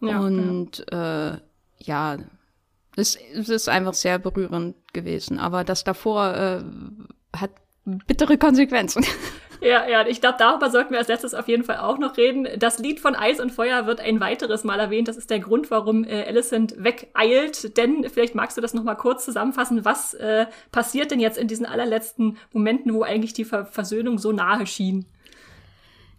Ja, 0.00 0.20
und 0.20 0.84
ja, 0.90 1.34
äh, 1.34 1.38
ja 1.78 2.16
es, 2.96 3.16
es, 3.34 3.48
ist 3.48 3.68
einfach 3.68 3.94
sehr 3.94 4.18
berührend 4.18 4.76
gewesen. 4.92 5.38
Aber 5.38 5.64
das 5.64 5.84
davor 5.84 6.34
äh, 6.34 6.62
hat 7.36 7.50
bittere 7.84 8.38
Konsequenzen. 8.38 9.04
Ja, 9.60 9.88
ja, 9.88 10.06
ich 10.06 10.20
glaube, 10.20 10.36
darüber 10.38 10.70
sollten 10.70 10.92
wir 10.92 10.98
als 10.98 11.08
letztes 11.08 11.34
auf 11.34 11.48
jeden 11.48 11.64
Fall 11.64 11.78
auch 11.78 11.98
noch 11.98 12.16
reden. 12.16 12.46
Das 12.58 12.78
Lied 12.78 13.00
von 13.00 13.14
Eis 13.14 13.40
und 13.40 13.50
Feuer 13.50 13.86
wird 13.86 14.00
ein 14.00 14.20
weiteres 14.20 14.64
Mal 14.64 14.78
erwähnt. 14.78 15.08
Das 15.08 15.16
ist 15.16 15.30
der 15.30 15.40
Grund, 15.40 15.70
warum 15.70 16.04
äh, 16.04 16.24
Alicent 16.26 16.74
wegeilt. 16.82 17.76
Denn 17.76 18.08
vielleicht 18.08 18.34
magst 18.34 18.56
du 18.56 18.60
das 18.60 18.74
noch 18.74 18.84
mal 18.84 18.94
kurz 18.94 19.24
zusammenfassen. 19.24 19.84
Was 19.84 20.14
äh, 20.14 20.46
passiert 20.72 21.10
denn 21.10 21.20
jetzt 21.20 21.38
in 21.38 21.48
diesen 21.48 21.66
allerletzten 21.66 22.38
Momenten, 22.52 22.92
wo 22.94 23.02
eigentlich 23.02 23.32
die 23.32 23.44
Ver 23.44 23.66
Versöhnung 23.66 24.18
so 24.18 24.32
nahe 24.32 24.66
schien? 24.66 25.06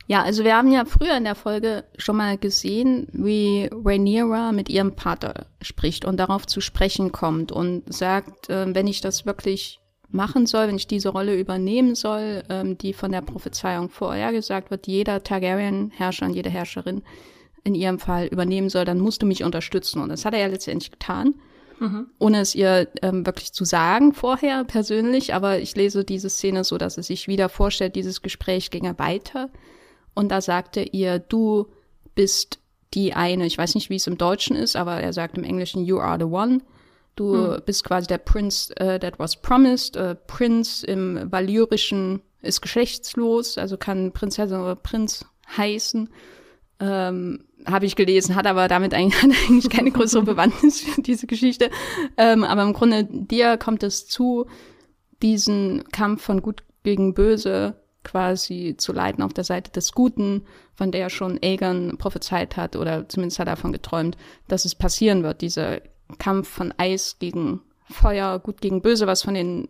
Ja, 0.08 0.24
also 0.24 0.46
wir 0.46 0.56
haben 0.56 0.72
ja 0.72 0.86
früher 0.86 1.18
in 1.18 1.26
der 1.26 1.36
Folge 1.36 1.84
schon 1.98 2.16
mal 2.16 2.38
gesehen, 2.38 3.08
wie 3.12 3.70
Rhaenyra 3.72 4.54
mit 4.54 4.70
ihrem 4.70 4.96
Vater 4.96 5.48
spricht 5.62 6.06
und 6.06 6.18
darauf 6.18 6.48
zu 6.48 6.62
sprechen 6.62 7.12
kommt 7.12 7.52
und 7.52 7.94
sagt, 7.94 8.50
äh, 8.50 8.74
wenn 8.74 8.88
ich 8.88 9.02
das 9.02 9.26
wirklich 9.26 9.82
machen 10.10 10.46
soll, 10.46 10.68
wenn 10.68 10.76
ich 10.76 10.88
diese 10.88 11.10
Rolle 11.10 11.38
übernehmen 11.38 11.96
soll, 11.96 12.44
ähm, 12.50 12.78
die 12.78 12.94
von 12.94 13.12
der 13.12 13.22
Prophezeiung 13.22 13.90
vorhergesagt 13.90 14.72
wird, 14.72 14.88
jeder 14.88 15.24
Targaryen-Herrscher 15.24 16.26
und 16.26 16.34
jede 16.34 16.50
Herrscherin 16.50 17.02
in 17.64 17.76
ihrem 17.76 18.00
Fall 18.00 18.28
übernehmen 18.28 18.70
soll, 18.70 18.86
dann 18.86 19.00
musst 19.00 19.22
du 19.22 19.26
mich 19.26 19.44
unterstützen. 19.44 20.02
Und 20.02 20.10
das 20.10 20.24
hat 20.24 20.34
er 20.34 20.40
ja 20.40 20.48
letztendlich 20.48 20.92
getan, 20.92 21.36
mhm. 21.80 22.08
ohne 22.18 22.40
es 22.40 22.56
ihr 22.56 22.88
ähm, 23.02 23.26
wirklich 23.26 23.52
zu 23.52 23.66
sagen 23.66 24.14
vorher 24.14 24.64
persönlich. 24.64 25.34
Aber 25.34 25.60
ich 25.60 25.76
lese 25.76 26.06
diese 26.06 26.30
Szene 26.30 26.64
so, 26.64 26.78
dass 26.78 26.98
es 26.98 27.08
sich 27.08 27.28
wieder 27.28 27.50
vorstellt, 27.50 27.96
dieses 27.96 28.22
Gespräch 28.22 28.72
ginge 28.72 28.98
weiter. 28.98 29.50
Und 30.14 30.30
da 30.30 30.40
sagte 30.40 30.82
ihr, 30.82 31.20
du 31.20 31.68
bist 32.16 32.60
die 32.94 33.14
eine, 33.14 33.46
ich 33.46 33.58
weiß 33.58 33.76
nicht, 33.76 33.90
wie 33.90 33.98
es 33.98 34.08
im 34.08 34.18
Deutschen 34.18 34.56
ist, 34.56 34.78
aber 34.78 35.02
er 35.02 35.12
sagt 35.12 35.38
im 35.38 35.44
Englischen, 35.44 35.84
you 35.84 36.00
are 36.00 36.18
the 36.18 36.26
one. 36.26 36.62
Du 37.18 37.56
hm. 37.56 37.62
bist 37.66 37.84
quasi 37.84 38.08
der 38.08 38.20
Prince 38.20 38.74
uh, 38.80 38.98
that 38.98 39.20
was 39.20 39.36
promised. 39.36 39.98
Uh, 39.98 40.16
Prince 40.28 40.86
im 40.86 41.30
Valyrischen 41.30 42.22
ist 42.42 42.62
geschlechtslos, 42.62 43.58
also 43.58 43.76
kann 43.76 44.14
Prinzessin 44.14 44.62
oder 44.62 44.76
Prinz 44.76 45.26
heißen. 45.58 46.10
Ähm, 46.80 47.44
Habe 47.66 47.88
ich 47.88 47.96
gelesen, 47.96 48.36
hat 48.36 48.46
aber 48.48 48.68
damit 48.68 48.94
eigentlich, 48.94 49.22
hat 49.24 49.32
eigentlich 49.32 49.70
keine 49.70 49.92
größere 49.92 50.24
Bewandtnis 50.24 50.82
für 50.82 51.02
diese 51.02 51.28
Geschichte. 51.28 51.72
Ähm, 52.16 52.44
aber 52.44 52.62
im 52.62 52.74
Grunde 52.74 53.06
dir 53.06 53.58
kommt 53.58 53.84
es 53.84 54.08
zu, 54.08 54.46
diesen 55.22 55.84
Kampf 55.92 56.22
von 56.22 56.42
Gut 56.42 56.64
gegen 56.84 57.16
Böse 57.16 57.76
quasi 58.04 58.76
zu 58.78 58.94
leiten 58.94 59.24
auf 59.24 59.34
der 59.34 59.44
Seite 59.44 59.72
des 59.72 59.92
Guten, 59.92 60.46
von 60.76 60.92
der 60.92 61.10
schon 61.10 61.40
Aegon 61.42 61.98
prophezeit 61.98 62.56
hat 62.56 62.76
oder 62.76 63.10
zumindest 63.10 63.40
hat 63.40 63.48
er 63.48 63.56
davon 63.56 63.74
geträumt, 63.74 64.16
dass 64.48 64.64
es 64.64 64.76
passieren 64.76 65.24
wird, 65.24 65.42
dieser 65.42 65.82
Kampf 66.20 66.48
von 66.48 66.74
Eis 66.78 67.18
gegen 67.20 67.62
Feuer, 67.90 68.40
Gut 68.40 68.62
gegen 68.62 68.82
Böse, 68.82 69.08
was 69.08 69.24
von 69.24 69.34
den 69.34 69.70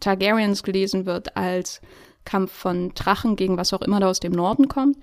Targaryens 0.00 0.62
gelesen 0.62 1.06
wird 1.06 1.36
als 1.36 1.80
Kampf 2.24 2.52
von 2.52 2.92
Drachen 2.94 3.36
gegen 3.36 3.56
was 3.56 3.72
auch 3.72 3.82
immer 3.82 4.00
da 4.00 4.08
aus 4.08 4.20
dem 4.20 4.32
Norden 4.32 4.68
kommt. 4.68 4.98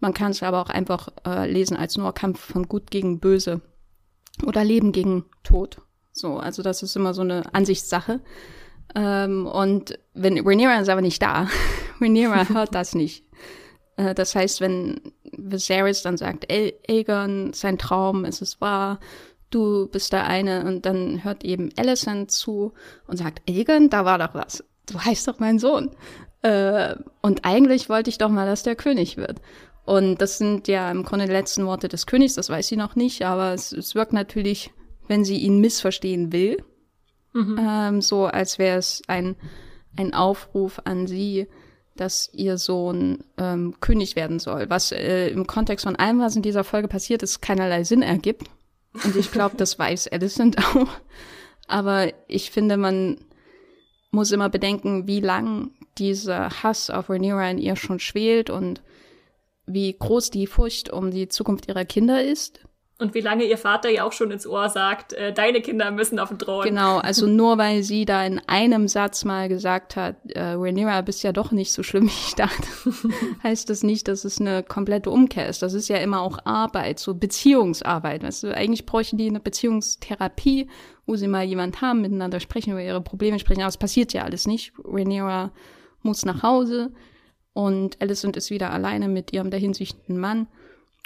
Man 0.00 0.12
kann 0.12 0.30
es 0.30 0.42
aber 0.42 0.60
auch 0.60 0.68
einfach 0.68 1.08
äh, 1.26 1.50
lesen 1.50 1.76
als 1.76 1.96
nur 1.96 2.12
Kampf 2.12 2.40
von 2.40 2.68
Gut 2.68 2.90
gegen 2.90 3.18
Böse 3.18 3.62
oder 4.44 4.62
Leben 4.62 4.92
gegen 4.92 5.24
Tod. 5.42 5.80
So, 6.12 6.36
also 6.36 6.62
das 6.62 6.82
ist 6.82 6.96
immer 6.96 7.14
so 7.14 7.22
eine 7.22 7.54
Ansichtssache. 7.54 8.20
Ähm, 8.94 9.46
und 9.46 9.98
wenn 10.14 10.38
Rhaenyra 10.38 10.80
ist 10.80 10.88
aber 10.88 11.00
nicht 11.00 11.22
da, 11.22 11.48
Rhaenyra 12.00 12.48
hört 12.50 12.74
das 12.74 12.94
nicht. 12.94 13.24
Äh, 13.96 14.14
das 14.14 14.34
heißt, 14.34 14.60
wenn 14.60 15.00
Viserys 15.32 16.02
dann 16.02 16.16
sagt, 16.16 16.46
Aegon, 16.50 17.52
sein 17.52 17.78
Traum, 17.78 18.24
ist 18.24 18.42
es 18.42 18.60
wahr, 18.60 19.00
du 19.50 19.88
bist 19.88 20.12
der 20.12 20.26
eine 20.26 20.64
und 20.64 20.86
dann 20.86 21.24
hört 21.24 21.44
eben 21.44 21.70
Alicent 21.76 22.30
zu 22.30 22.72
und 23.06 23.16
sagt, 23.16 23.42
Egan, 23.46 23.90
da 23.90 24.04
war 24.04 24.18
doch 24.18 24.34
was. 24.34 24.64
Du 24.86 24.98
heißt 24.98 25.26
doch 25.28 25.38
mein 25.38 25.58
Sohn. 25.58 25.90
Äh, 26.42 26.96
und 27.22 27.44
eigentlich 27.44 27.88
wollte 27.88 28.10
ich 28.10 28.18
doch 28.18 28.28
mal, 28.28 28.46
dass 28.46 28.62
der 28.62 28.76
König 28.76 29.16
wird. 29.16 29.40
Und 29.84 30.20
das 30.20 30.38
sind 30.38 30.68
ja 30.68 30.90
im 30.90 31.04
Grunde 31.04 31.26
die 31.26 31.32
letzten 31.32 31.64
Worte 31.66 31.88
des 31.88 32.06
Königs, 32.06 32.34
das 32.34 32.50
weiß 32.50 32.66
sie 32.66 32.76
noch 32.76 32.96
nicht, 32.96 33.24
aber 33.24 33.52
es, 33.54 33.72
es 33.72 33.94
wirkt 33.94 34.12
natürlich, 34.12 34.72
wenn 35.06 35.24
sie 35.24 35.38
ihn 35.38 35.60
missverstehen 35.60 36.32
will, 36.32 36.56
mhm. 37.32 37.56
ähm, 37.60 38.00
so 38.02 38.26
als 38.26 38.58
wäre 38.58 38.78
es 38.78 39.02
ein, 39.06 39.36
ein 39.96 40.12
Aufruf 40.12 40.80
an 40.84 41.06
sie, 41.06 41.46
dass 41.94 42.28
ihr 42.32 42.58
Sohn 42.58 43.24
ähm, 43.38 43.74
König 43.80 44.16
werden 44.16 44.40
soll. 44.40 44.68
Was 44.68 44.92
äh, 44.92 45.28
im 45.28 45.46
Kontext 45.46 45.84
von 45.84 45.96
allem, 45.96 46.18
was 46.18 46.36
in 46.36 46.42
dieser 46.42 46.64
Folge 46.64 46.88
passiert 46.88 47.22
ist, 47.22 47.40
keinerlei 47.40 47.84
Sinn 47.84 48.02
ergibt. 48.02 48.50
Und 49.04 49.16
ich 49.16 49.30
glaube, 49.32 49.56
das 49.56 49.78
weiß 49.78 50.08
Alicent 50.08 50.58
auch. 50.64 50.88
Aber 51.68 52.12
ich 52.28 52.50
finde, 52.50 52.76
man 52.76 53.18
muss 54.10 54.32
immer 54.32 54.48
bedenken, 54.48 55.06
wie 55.06 55.20
lang 55.20 55.72
dieser 55.98 56.62
Hass 56.62 56.90
auf 56.90 57.10
Rhaenyra 57.10 57.50
in 57.50 57.58
ihr 57.58 57.76
schon 57.76 57.98
schwelt 57.98 58.50
und 58.50 58.82
wie 59.66 59.92
groß 59.92 60.30
die 60.30 60.46
Furcht 60.46 60.90
um 60.90 61.10
die 61.10 61.28
Zukunft 61.28 61.68
ihrer 61.68 61.84
Kinder 61.84 62.22
ist. 62.22 62.60
Und 62.98 63.12
wie 63.12 63.20
lange 63.20 63.44
ihr 63.44 63.58
Vater 63.58 63.90
ja 63.90 64.04
auch 64.04 64.12
schon 64.12 64.30
ins 64.30 64.46
Ohr 64.46 64.70
sagt, 64.70 65.12
äh, 65.12 65.30
deine 65.30 65.60
Kinder 65.60 65.90
müssen 65.90 66.18
auf 66.18 66.30
den 66.30 66.38
Thron. 66.38 66.64
Genau, 66.64 66.96
also 66.96 67.26
nur 67.26 67.58
weil 67.58 67.82
sie 67.82 68.06
da 68.06 68.24
in 68.24 68.40
einem 68.46 68.88
Satz 68.88 69.24
mal 69.26 69.50
gesagt 69.50 69.96
hat, 69.96 70.16
äh, 70.30 70.52
Rhaenyra, 70.52 71.02
bist 71.02 71.22
ja 71.22 71.32
doch 71.32 71.52
nicht 71.52 71.74
so 71.74 71.82
schlimm, 71.82 72.04
wie 72.04 72.28
ich 72.28 72.34
dachte, 72.34 72.66
heißt 73.42 73.68
das 73.68 73.82
nicht, 73.82 74.08
dass 74.08 74.24
es 74.24 74.40
eine 74.40 74.62
komplette 74.62 75.10
Umkehr 75.10 75.46
ist. 75.46 75.60
Das 75.60 75.74
ist 75.74 75.88
ja 75.88 75.98
immer 75.98 76.22
auch 76.22 76.38
Arbeit, 76.46 76.98
so 76.98 77.14
Beziehungsarbeit. 77.14 78.22
Weißt 78.22 78.44
du, 78.44 78.56
eigentlich 78.56 78.86
bräuchten 78.86 79.18
die 79.18 79.28
eine 79.28 79.40
Beziehungstherapie, 79.40 80.68
wo 81.04 81.16
sie 81.16 81.28
mal 81.28 81.44
jemand 81.44 81.82
haben, 81.82 82.00
miteinander 82.00 82.40
sprechen, 82.40 82.70
über 82.70 82.82
ihre 82.82 83.02
Probleme 83.02 83.38
sprechen. 83.38 83.60
Aber 83.60 83.68
es 83.68 83.76
passiert 83.76 84.14
ja 84.14 84.22
alles 84.22 84.46
nicht. 84.46 84.72
Rhaenyra 84.82 85.52
muss 86.00 86.24
nach 86.24 86.42
Hause 86.42 86.92
und 87.52 88.00
Alicent 88.00 88.38
ist 88.38 88.48
wieder 88.48 88.70
alleine 88.70 89.08
mit 89.08 89.34
ihrem 89.34 89.50
dahinsichtenden 89.50 90.18
Mann 90.18 90.46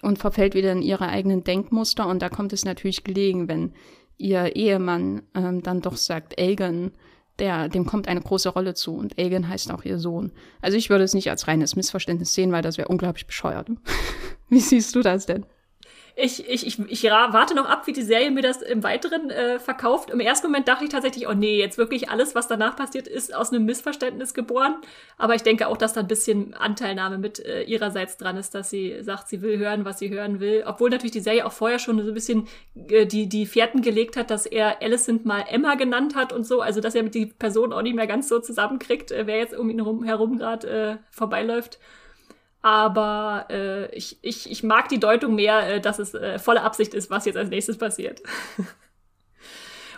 und 0.02 0.18
verfällt 0.18 0.54
wieder 0.54 0.72
in 0.72 0.82
ihre 0.82 1.08
eigenen 1.08 1.44
Denkmuster. 1.44 2.06
Und 2.06 2.22
da 2.22 2.28
kommt 2.28 2.52
es 2.52 2.64
natürlich 2.64 3.04
gelegen, 3.04 3.48
wenn 3.48 3.72
ihr 4.18 4.56
Ehemann 4.56 5.22
ähm, 5.34 5.62
dann 5.62 5.80
doch 5.80 5.96
sagt, 5.96 6.38
Aegon, 6.38 6.92
der, 7.38 7.68
dem 7.68 7.86
kommt 7.86 8.06
eine 8.06 8.20
große 8.20 8.50
Rolle 8.50 8.74
zu 8.74 8.94
und 8.94 9.18
Aegon 9.18 9.48
heißt 9.48 9.72
auch 9.72 9.84
ihr 9.84 9.98
Sohn. 9.98 10.30
Also 10.60 10.76
ich 10.76 10.90
würde 10.90 11.04
es 11.04 11.14
nicht 11.14 11.30
als 11.30 11.48
reines 11.48 11.74
Missverständnis 11.74 12.34
sehen, 12.34 12.52
weil 12.52 12.62
das 12.62 12.76
wäre 12.76 12.88
unglaublich 12.88 13.26
bescheuert. 13.26 13.68
Wie 14.48 14.60
siehst 14.60 14.94
du 14.94 15.00
das 15.00 15.26
denn? 15.26 15.46
Ich, 16.16 16.48
ich, 16.48 16.66
ich, 16.66 16.78
ich 16.78 17.04
warte 17.04 17.54
noch 17.54 17.68
ab, 17.68 17.86
wie 17.86 17.92
die 17.92 18.02
Serie 18.02 18.30
mir 18.30 18.42
das 18.42 18.62
im 18.62 18.82
Weiteren 18.82 19.30
äh, 19.30 19.58
verkauft. 19.58 20.10
Im 20.10 20.20
ersten 20.20 20.48
Moment 20.48 20.68
dachte 20.68 20.84
ich 20.84 20.90
tatsächlich, 20.90 21.28
oh 21.28 21.32
nee, 21.32 21.58
jetzt 21.58 21.78
wirklich 21.78 22.10
alles, 22.10 22.34
was 22.34 22.48
danach 22.48 22.76
passiert, 22.76 23.08
ist 23.08 23.34
aus 23.34 23.52
einem 23.52 23.64
Missverständnis 23.64 24.34
geboren. 24.34 24.76
Aber 25.18 25.34
ich 25.34 25.42
denke 25.42 25.68
auch, 25.68 25.76
dass 25.76 25.92
da 25.92 26.00
ein 26.00 26.08
bisschen 26.08 26.54
Anteilnahme 26.54 27.18
mit 27.18 27.44
äh, 27.44 27.62
ihrerseits 27.62 28.16
dran 28.16 28.36
ist, 28.36 28.54
dass 28.54 28.70
sie 28.70 29.02
sagt, 29.02 29.28
sie 29.28 29.42
will 29.42 29.58
hören, 29.58 29.84
was 29.84 29.98
sie 29.98 30.10
hören 30.10 30.40
will. 30.40 30.64
Obwohl 30.66 30.90
natürlich 30.90 31.12
die 31.12 31.20
Serie 31.20 31.46
auch 31.46 31.52
vorher 31.52 31.78
schon 31.78 32.00
so 32.02 32.08
ein 32.08 32.14
bisschen 32.14 32.48
äh, 32.88 33.06
die, 33.06 33.28
die 33.28 33.46
Fährten 33.46 33.82
gelegt 33.82 34.16
hat, 34.16 34.30
dass 34.30 34.46
er 34.46 34.82
Alicent 34.82 35.24
mal 35.24 35.44
Emma 35.48 35.74
genannt 35.74 36.14
hat 36.14 36.32
und 36.32 36.46
so. 36.46 36.60
Also, 36.60 36.80
dass 36.80 36.94
er 36.94 37.02
mit 37.02 37.14
die 37.14 37.26
Person 37.26 37.72
auch 37.72 37.82
nicht 37.82 37.96
mehr 37.96 38.06
ganz 38.06 38.28
so 38.28 38.40
zusammenkriegt, 38.40 39.10
äh, 39.10 39.26
wer 39.26 39.38
jetzt 39.38 39.54
um 39.54 39.70
ihn 39.70 39.78
herum, 39.78 40.04
herum 40.04 40.38
gerade 40.38 40.68
äh, 40.68 40.96
vorbeiläuft. 41.10 41.78
Aber 42.62 43.46
äh, 43.48 43.94
ich, 43.94 44.18
ich, 44.22 44.50
ich 44.50 44.62
mag 44.62 44.88
die 44.88 45.00
Deutung 45.00 45.34
mehr, 45.34 45.76
äh, 45.76 45.80
dass 45.80 45.98
es 45.98 46.14
äh, 46.14 46.38
volle 46.38 46.62
Absicht 46.62 46.92
ist, 46.92 47.10
was 47.10 47.24
jetzt 47.24 47.36
als 47.36 47.48
nächstes 47.48 47.78
passiert. 47.78 48.22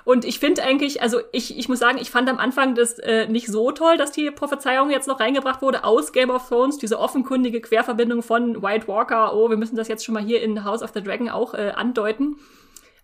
Und 0.04 0.24
ich 0.24 0.40
finde 0.40 0.62
eigentlich, 0.64 1.00
also 1.00 1.20
ich, 1.30 1.56
ich 1.56 1.68
muss 1.68 1.78
sagen, 1.78 1.98
ich 1.98 2.10
fand 2.10 2.28
am 2.28 2.38
Anfang 2.38 2.74
das 2.74 2.98
äh, 2.98 3.28
nicht 3.28 3.46
so 3.46 3.70
toll, 3.70 3.96
dass 3.96 4.10
die 4.10 4.30
Prophezeiung 4.30 4.90
jetzt 4.90 5.06
noch 5.06 5.20
reingebracht 5.20 5.62
wurde 5.62 5.84
aus 5.84 6.12
Game 6.12 6.30
of 6.30 6.48
Thrones, 6.48 6.78
diese 6.78 6.98
offenkundige 6.98 7.60
Querverbindung 7.60 8.22
von 8.22 8.62
White 8.62 8.88
Walker, 8.88 9.34
oh, 9.34 9.48
wir 9.48 9.56
müssen 9.56 9.76
das 9.76 9.88
jetzt 9.88 10.04
schon 10.04 10.14
mal 10.14 10.22
hier 10.22 10.42
in 10.42 10.64
House 10.64 10.82
of 10.82 10.90
the 10.92 11.02
Dragon 11.02 11.28
auch 11.28 11.54
äh, 11.54 11.72
andeuten. 11.76 12.36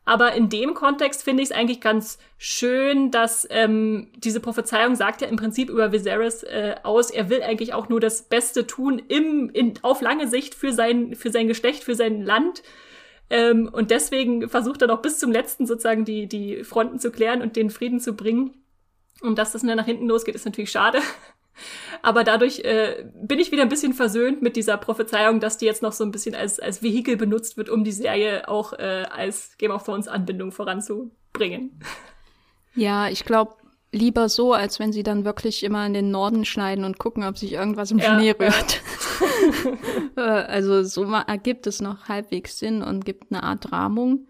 Aber 0.09 0.33
in 0.33 0.49
dem 0.49 0.73
Kontext 0.73 1.23
finde 1.23 1.43
ich 1.43 1.51
es 1.51 1.55
eigentlich 1.55 1.83
ganz 1.83 2.19
schön, 2.39 3.11
dass 3.11 3.47
ähm, 3.51 4.09
diese 4.17 4.41
Prophezeiung 4.41 4.95
sagt 4.95 5.21
ja 5.21 5.29
im 5.29 5.37
Prinzip 5.37 5.69
über 5.69 5.93
Viserys 5.93 6.45
äh, 6.45 6.77
aus, 6.83 7.11
er 7.11 7.29
will 7.29 7.43
eigentlich 7.43 7.75
auch 7.75 7.91
nur 7.91 8.01
das 8.01 8.23
Beste 8.23 8.67
tun 8.67 9.03
im, 9.09 9.51
in, 9.51 9.75
auf 9.83 10.01
lange 10.01 10.27
Sicht 10.27 10.55
für 10.55 10.73
sein, 10.73 11.15
für 11.15 11.31
sein 11.31 11.47
Geschlecht, 11.47 11.85
für 11.85 11.95
sein 11.95 12.23
Land. 12.23 12.63
Ähm, 13.29 13.69
und 13.71 13.91
deswegen 13.91 14.49
versucht 14.49 14.81
er 14.81 14.89
noch 14.89 15.03
bis 15.03 15.19
zum 15.19 15.31
letzten 15.31 15.67
sozusagen 15.67 16.07
die, 16.07 16.27
die 16.27 16.65
Fronten 16.65 16.99
zu 16.99 17.11
klären 17.11 17.43
und 17.43 17.55
den 17.55 17.69
Frieden 17.69 18.01
zu 18.01 18.17
bringen. 18.17 18.55
Und 19.21 19.39
dass 19.39 19.53
das 19.53 19.63
nur 19.63 19.75
nach 19.75 19.85
hinten 19.85 20.09
losgeht, 20.09 20.35
ist 20.35 20.47
natürlich 20.47 20.71
schade. 20.71 21.01
Aber 22.03 22.25
dadurch 22.25 22.61
äh, 22.61 23.05
bin 23.15 23.39
ich 23.39 23.53
wieder 23.53 23.63
ein 23.63 23.69
bisschen 23.69 23.95
versöhnt 23.95 24.43
mit 24.43 24.57
dieser 24.57 24.77
Prophezeiung, 24.77 25.41
dass 25.41 25.59
die 25.59 25.67
jetzt 25.67 25.83
noch 25.83 25.93
so 25.93 26.05
ein 26.05 26.11
bisschen 26.11 26.35
als, 26.35 26.61
als 26.61 26.83
Vehikel 26.83 27.17
benutzt 27.17 27.57
wird, 27.57 27.69
um 27.69 27.85
die 27.85 27.93
Serie 27.93 28.49
auch 28.49 28.73
äh, 28.73 29.07
als 29.11 29.57
Game 29.59 29.71
of 29.71 29.85
Thrones 29.85 30.09
Anbindung 30.09 30.53
voranzubringen. 30.53 31.81
Ja, 32.75 33.09
ich 33.09 33.25
glaube, 33.25 33.55
lieber 33.93 34.29
so, 34.29 34.53
als 34.53 34.79
wenn 34.79 34.93
sie 34.93 35.03
dann 35.03 35.25
wirklich 35.25 35.65
immer 35.65 35.87
in 35.87 35.95
den 35.95 36.11
Norden 36.11 36.45
schneiden 36.45 36.85
und 36.85 36.99
gucken, 36.99 37.25
ob 37.25 37.39
sich 37.39 37.53
irgendwas 37.53 37.91
im 37.91 37.99
ja, 37.99 38.15
Schnee 38.15 38.31
rührt. 38.33 38.83
Ja. 40.17 40.23
also 40.47 40.83
so 40.83 41.05
ergibt 41.05 41.67
es 41.67 41.81
noch 41.81 42.09
halbwegs 42.09 42.59
Sinn 42.59 42.83
und 42.83 43.05
gibt 43.05 43.33
eine 43.33 43.43
Art 43.43 43.73
Rahmung. 43.73 44.27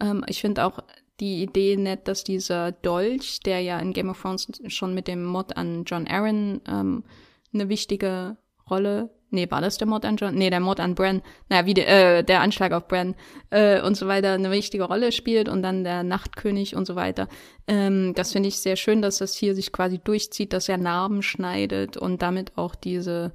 Ähm, 0.00 0.24
ich 0.28 0.40
finde 0.40 0.64
auch 0.64 0.80
die 1.20 1.42
Idee 1.42 1.76
nett, 1.76 2.08
dass 2.08 2.24
dieser 2.24 2.72
Dolch, 2.72 3.40
der 3.40 3.60
ja 3.60 3.78
in 3.78 3.92
Game 3.92 4.10
of 4.10 4.20
Thrones 4.20 4.48
schon 4.68 4.94
mit 4.94 5.08
dem 5.08 5.24
Mod 5.24 5.56
an 5.56 5.84
John 5.84 6.06
Aaron 6.06 6.60
ähm, 6.68 7.04
eine 7.52 7.68
wichtige 7.68 8.36
Rolle 8.68 9.10
nee, 9.30 9.50
war 9.50 9.60
das 9.60 9.78
der 9.78 9.86
Mord 9.86 10.04
an 10.04 10.16
John? 10.16 10.34
Nee, 10.34 10.50
der 10.50 10.60
Mord 10.60 10.80
an 10.80 10.94
Bran, 10.94 11.22
naja, 11.48 11.66
wie 11.66 11.74
de, 11.74 11.84
äh, 11.84 12.22
der 12.24 12.40
Anschlag 12.40 12.72
auf 12.72 12.88
Bran 12.88 13.14
äh, 13.50 13.80
und 13.82 13.96
so 13.96 14.06
weiter 14.06 14.32
eine 14.32 14.50
wichtige 14.50 14.84
Rolle 14.84 15.12
spielt 15.12 15.48
und 15.48 15.62
dann 15.62 15.84
der 15.84 16.02
Nachtkönig 16.02 16.74
und 16.74 16.86
so 16.86 16.96
weiter. 16.96 17.28
Ähm, 17.66 18.12
das 18.14 18.32
finde 18.32 18.48
ich 18.48 18.58
sehr 18.58 18.76
schön, 18.76 19.02
dass 19.02 19.18
das 19.18 19.34
hier 19.34 19.54
sich 19.54 19.72
quasi 19.72 19.98
durchzieht, 19.98 20.52
dass 20.52 20.68
er 20.68 20.78
Narben 20.78 21.22
schneidet 21.22 21.96
und 21.96 22.22
damit 22.22 22.56
auch 22.56 22.74
diese, 22.74 23.32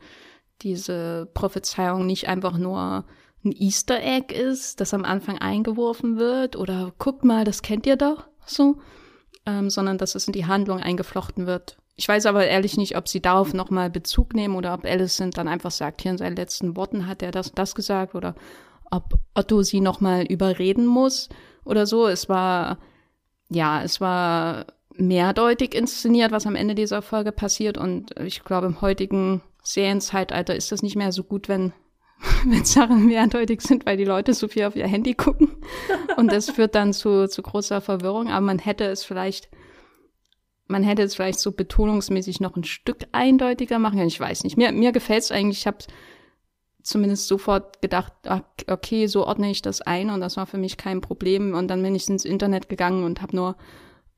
diese 0.62 1.30
Prophezeiung 1.34 2.06
nicht 2.06 2.28
einfach 2.28 2.58
nur 2.58 3.06
ein 3.44 3.52
Easter 3.52 4.02
Egg 4.02 4.34
ist, 4.34 4.82
das 4.82 4.94
am 4.94 5.06
Anfang 5.06 5.38
eingeworfen 5.38 6.18
wird 6.18 6.56
oder 6.56 6.94
guckt 7.00 7.26
mal, 7.26 7.44
das 7.44 7.62
kennt 7.62 7.86
ihr 7.86 7.96
doch 7.96 8.28
so, 8.46 8.78
ähm, 9.46 9.70
sondern 9.70 9.98
dass 9.98 10.16
es 10.16 10.28
in 10.28 10.34
die 10.34 10.46
Handlung 10.46 10.80
eingeflochten 10.80 11.48
wird 11.48 11.78
ich 12.02 12.08
weiß 12.08 12.26
aber 12.26 12.48
ehrlich 12.48 12.78
nicht, 12.78 12.98
ob 12.98 13.08
sie 13.08 13.22
darauf 13.22 13.54
nochmal 13.54 13.92
Bezug 13.92 14.34
nehmen 14.34 14.56
oder 14.56 14.74
ob 14.74 14.86
Alicent 14.86 15.38
dann 15.38 15.48
einfach 15.48 15.70
sagt, 15.70 16.02
hier 16.02 16.12
in 16.12 16.18
seinen 16.18 16.36
letzten 16.36 16.76
Worten 16.76 17.06
hat 17.06 17.22
er 17.22 17.30
das 17.30 17.50
und 17.50 17.60
das 17.60 17.76
gesagt 17.76 18.16
oder 18.16 18.34
ob 18.90 19.20
Otto 19.36 19.62
sie 19.62 19.82
nochmal 19.82 20.24
überreden 20.26 20.88
muss 20.88 21.30
oder 21.64 21.86
so. 21.86 22.08
Es 22.08 22.28
war, 22.28 22.80
ja, 23.50 23.84
es 23.84 24.02
war 24.02 24.66
mehrdeutig 24.96 25.76
inszeniert, 25.76 26.32
was 26.32 26.48
am 26.48 26.56
Ende 26.56 26.74
dieser 26.74 27.04
Folge 27.04 27.32
passiert 27.32 27.78
und 27.78 28.20
ich 28.20 28.44
glaube, 28.44 28.66
im 28.66 28.82
heutigen 28.82 29.42
Serienzeitalter 29.62 30.56
ist 30.56 30.72
das 30.72 30.82
nicht 30.82 30.96
mehr 30.96 31.12
so 31.12 31.24
gut, 31.24 31.48
wenn 31.50 31.72
wenn 32.46 32.66
Sachen 32.66 33.06
mehrdeutig 33.06 33.62
sind, 33.62 33.86
weil 33.86 33.98
die 33.98 34.06
Leute 34.06 34.34
so 34.34 34.48
viel 34.48 34.66
auf 34.66 34.76
ihr 34.76 34.88
Handy 34.88 35.14
gucken. 35.14 35.52
Und 36.18 36.32
das 36.32 36.50
führt 36.50 36.76
dann 36.76 36.94
zu, 36.94 37.28
zu 37.28 37.42
großer 37.42 37.82
Verwirrung. 37.82 38.30
Aber 38.30 38.42
man 38.42 38.60
hätte 38.60 38.86
es 38.86 39.04
vielleicht 39.04 39.50
man 40.72 40.84
hätte 40.84 41.04
es 41.04 41.16
vielleicht 41.16 41.40
so 41.40 41.52
betonungsmäßig 41.52 42.40
noch 42.40 42.56
ein 42.56 42.64
Stück 42.64 43.06
eindeutiger 43.12 43.78
machen 43.78 43.98
können. 43.98 44.08
Ich 44.08 44.20
weiß 44.20 44.44
nicht. 44.44 44.58
Mir, 44.58 44.72
mir 44.72 44.92
gefällt 44.92 45.24
es 45.24 45.32
eigentlich. 45.32 45.60
Ich 45.60 45.68
habe 45.68 45.80
zumindest 46.82 47.28
sofort 47.28 47.82
gedacht, 47.82 48.14
okay, 48.68 49.08
so 49.08 49.28
ordne 49.28 49.52
ich 49.52 49.62
das 49.62 49.82
ein 49.82 50.10
und 50.10 50.22
das 50.22 50.38
war 50.38 50.48
für 50.48 50.58
mich 50.58 50.78
kein 50.78 51.02
Problem. 51.02 51.54
Und 51.54 51.68
dann 51.68 51.84
bin 51.84 51.94
ich 51.94 52.08
ins 52.08 52.26
Internet 52.26 52.70
gegangen 52.70 53.04
und 53.04 53.22
habe 53.22 53.36
nur 53.36 53.56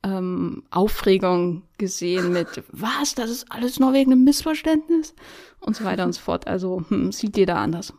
ähm, 0.02 0.62
Aufregung 0.70 1.62
gesehen 1.76 2.32
mit, 2.32 2.62
was, 2.72 3.14
das 3.14 3.30
ist 3.30 3.50
alles 3.50 3.80
nur 3.80 3.92
wegen 3.92 4.12
einem 4.12 4.24
Missverständnis 4.24 5.14
und 5.60 5.76
so 5.76 5.84
weiter 5.84 6.04
und 6.04 6.12
so 6.12 6.20
fort. 6.20 6.46
Also 6.46 6.84
hm, 6.88 7.12
sieht 7.12 7.36
jeder 7.36 7.56
anders. 7.56 7.92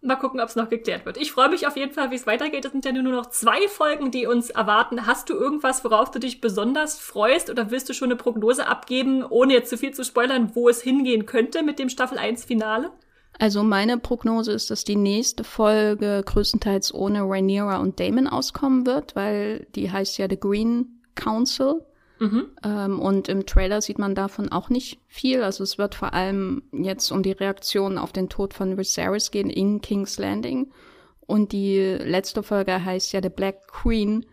Mal 0.00 0.16
gucken, 0.16 0.40
ob 0.40 0.48
es 0.48 0.54
noch 0.54 0.68
geklärt 0.68 1.06
wird. 1.06 1.16
Ich 1.16 1.32
freue 1.32 1.48
mich 1.48 1.66
auf 1.66 1.76
jeden 1.76 1.92
Fall, 1.92 2.12
wie 2.12 2.14
es 2.14 2.26
weitergeht. 2.26 2.64
Es 2.64 2.70
sind 2.70 2.84
ja 2.84 2.92
nur 2.92 3.12
noch 3.12 3.26
zwei 3.30 3.66
Folgen, 3.66 4.12
die 4.12 4.26
uns 4.26 4.48
erwarten. 4.48 5.06
Hast 5.06 5.28
du 5.28 5.34
irgendwas, 5.34 5.82
worauf 5.82 6.12
du 6.12 6.20
dich 6.20 6.40
besonders 6.40 7.00
freust 7.00 7.50
oder 7.50 7.72
willst 7.72 7.88
du 7.88 7.94
schon 7.94 8.08
eine 8.08 8.16
Prognose 8.16 8.68
abgeben, 8.68 9.24
ohne 9.24 9.54
jetzt 9.54 9.70
zu 9.70 9.76
viel 9.76 9.92
zu 9.92 10.04
spoilern, 10.04 10.52
wo 10.54 10.68
es 10.68 10.80
hingehen 10.80 11.26
könnte 11.26 11.64
mit 11.64 11.80
dem 11.80 11.88
Staffel 11.88 12.16
1 12.16 12.44
Finale? 12.44 12.92
Also 13.40 13.64
meine 13.64 13.98
Prognose 13.98 14.52
ist, 14.52 14.70
dass 14.70 14.84
die 14.84 14.96
nächste 14.96 15.42
Folge 15.42 16.22
größtenteils 16.24 16.94
ohne 16.94 17.22
Rhaenyra 17.22 17.78
und 17.78 17.98
Damon 17.98 18.28
auskommen 18.28 18.86
wird, 18.86 19.16
weil 19.16 19.66
die 19.74 19.90
heißt 19.90 20.18
ja 20.18 20.28
The 20.28 20.38
Green 20.38 21.02
Council. 21.16 21.84
Mhm. 22.18 22.46
Ähm, 22.64 23.00
und 23.00 23.28
im 23.28 23.46
Trailer 23.46 23.80
sieht 23.80 23.98
man 23.98 24.14
davon 24.14 24.50
auch 24.50 24.70
nicht 24.70 25.00
viel. 25.06 25.42
Also 25.42 25.62
es 25.64 25.78
wird 25.78 25.94
vor 25.94 26.14
allem 26.14 26.62
jetzt 26.72 27.10
um 27.10 27.22
die 27.22 27.32
Reaktion 27.32 27.98
auf 27.98 28.12
den 28.12 28.28
Tod 28.28 28.54
von 28.54 28.76
Viserys 28.76 29.30
gehen 29.30 29.50
in 29.50 29.80
King's 29.80 30.18
Landing. 30.18 30.72
Und 31.20 31.52
die 31.52 31.78
letzte 31.78 32.42
Folge 32.42 32.84
heißt 32.84 33.12
ja 33.12 33.20
The 33.22 33.28
Black 33.28 33.68
Queen. 33.68 34.26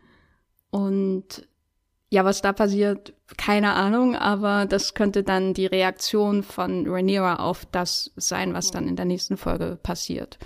Und 0.71 1.47
ja, 2.09 2.23
was 2.23 2.41
da 2.41 2.53
passiert, 2.53 3.13
keine 3.37 3.73
Ahnung, 3.73 4.15
aber 4.15 4.65
das 4.65 4.93
könnte 4.93 5.23
dann 5.23 5.53
die 5.53 5.65
Reaktion 5.65 6.43
von 6.43 6.87
Rhaenyra 6.87 7.37
auf 7.37 7.65
das 7.65 8.11
sein, 8.15 8.53
was 8.53 8.71
dann 8.71 8.87
in 8.87 8.95
der 8.95 9.05
nächsten 9.05 9.37
Folge 9.37 9.77
passiert. 9.81 10.37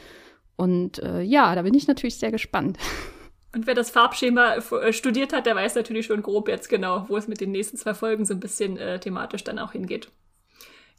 Und 0.55 0.99
äh, 0.99 1.21
ja, 1.21 1.53
da 1.55 1.61
bin 1.61 1.73
ich 1.73 1.87
natürlich 1.87 2.17
sehr 2.17 2.31
gespannt. 2.31 2.77
Und 3.53 3.65
wer 3.65 3.73
das 3.73 3.89
Farbschema 3.89 4.55
äh, 4.55 4.93
studiert 4.93 5.33
hat, 5.33 5.45
der 5.45 5.55
weiß 5.55 5.75
natürlich 5.75 6.05
schon 6.05 6.21
grob 6.21 6.47
jetzt 6.47 6.69
genau, 6.69 7.05
wo 7.07 7.17
es 7.17 7.27
mit 7.27 7.41
den 7.41 7.51
nächsten 7.51 7.77
zwei 7.77 7.93
Folgen 7.93 8.25
so 8.25 8.33
ein 8.33 8.39
bisschen 8.39 8.77
äh, 8.77 8.99
thematisch 8.99 9.43
dann 9.43 9.59
auch 9.59 9.71
hingeht. 9.71 10.11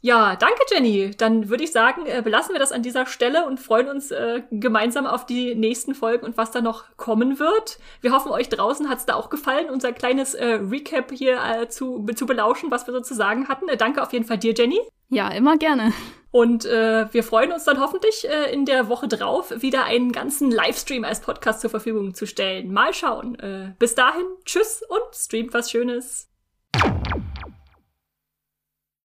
Ja, 0.03 0.35
danke 0.35 0.61
Jenny. 0.71 1.11
Dann 1.15 1.49
würde 1.49 1.63
ich 1.63 1.71
sagen, 1.71 2.07
äh, 2.07 2.21
belassen 2.23 2.53
wir 2.53 2.59
das 2.59 2.71
an 2.71 2.81
dieser 2.81 3.05
Stelle 3.05 3.45
und 3.45 3.59
freuen 3.59 3.87
uns 3.87 4.09
äh, 4.09 4.41
gemeinsam 4.49 5.05
auf 5.05 5.27
die 5.27 5.53
nächsten 5.53 5.93
Folgen 5.93 6.25
und 6.25 6.37
was 6.37 6.49
da 6.49 6.61
noch 6.61 6.85
kommen 6.97 7.39
wird. 7.39 7.77
Wir 8.01 8.11
hoffen, 8.11 8.31
euch 8.31 8.49
draußen 8.49 8.89
hat 8.89 8.97
es 8.97 9.05
da 9.05 9.13
auch 9.13 9.29
gefallen, 9.29 9.69
unser 9.69 9.93
kleines 9.93 10.33
äh, 10.33 10.59
Recap 10.69 11.11
hier 11.11 11.39
äh, 11.43 11.67
zu, 11.69 12.03
zu 12.15 12.25
belauschen, 12.25 12.71
was 12.71 12.87
wir 12.87 12.93
sozusagen 12.95 13.47
hatten. 13.47 13.69
Äh, 13.69 13.77
danke 13.77 14.01
auf 14.01 14.11
jeden 14.11 14.25
Fall 14.25 14.39
dir, 14.39 14.53
Jenny. 14.57 14.79
Ja, 15.09 15.29
immer 15.29 15.57
gerne. 15.57 15.93
Und 16.31 16.65
äh, 16.65 17.13
wir 17.13 17.23
freuen 17.23 17.51
uns 17.51 17.65
dann 17.65 17.79
hoffentlich 17.79 18.27
äh, 18.27 18.51
in 18.51 18.65
der 18.65 18.87
Woche 18.87 19.07
drauf 19.07 19.53
wieder 19.61 19.83
einen 19.83 20.13
ganzen 20.13 20.49
Livestream 20.49 21.03
als 21.03 21.19
Podcast 21.19 21.61
zur 21.61 21.69
Verfügung 21.69 22.15
zu 22.15 22.25
stellen. 22.25 22.71
Mal 22.71 22.93
schauen. 22.93 23.37
Äh, 23.37 23.73
bis 23.77 23.93
dahin, 23.93 24.25
tschüss 24.45 24.81
und 24.87 25.13
streamt 25.13 25.53
was 25.53 25.69
Schönes. 25.69 26.29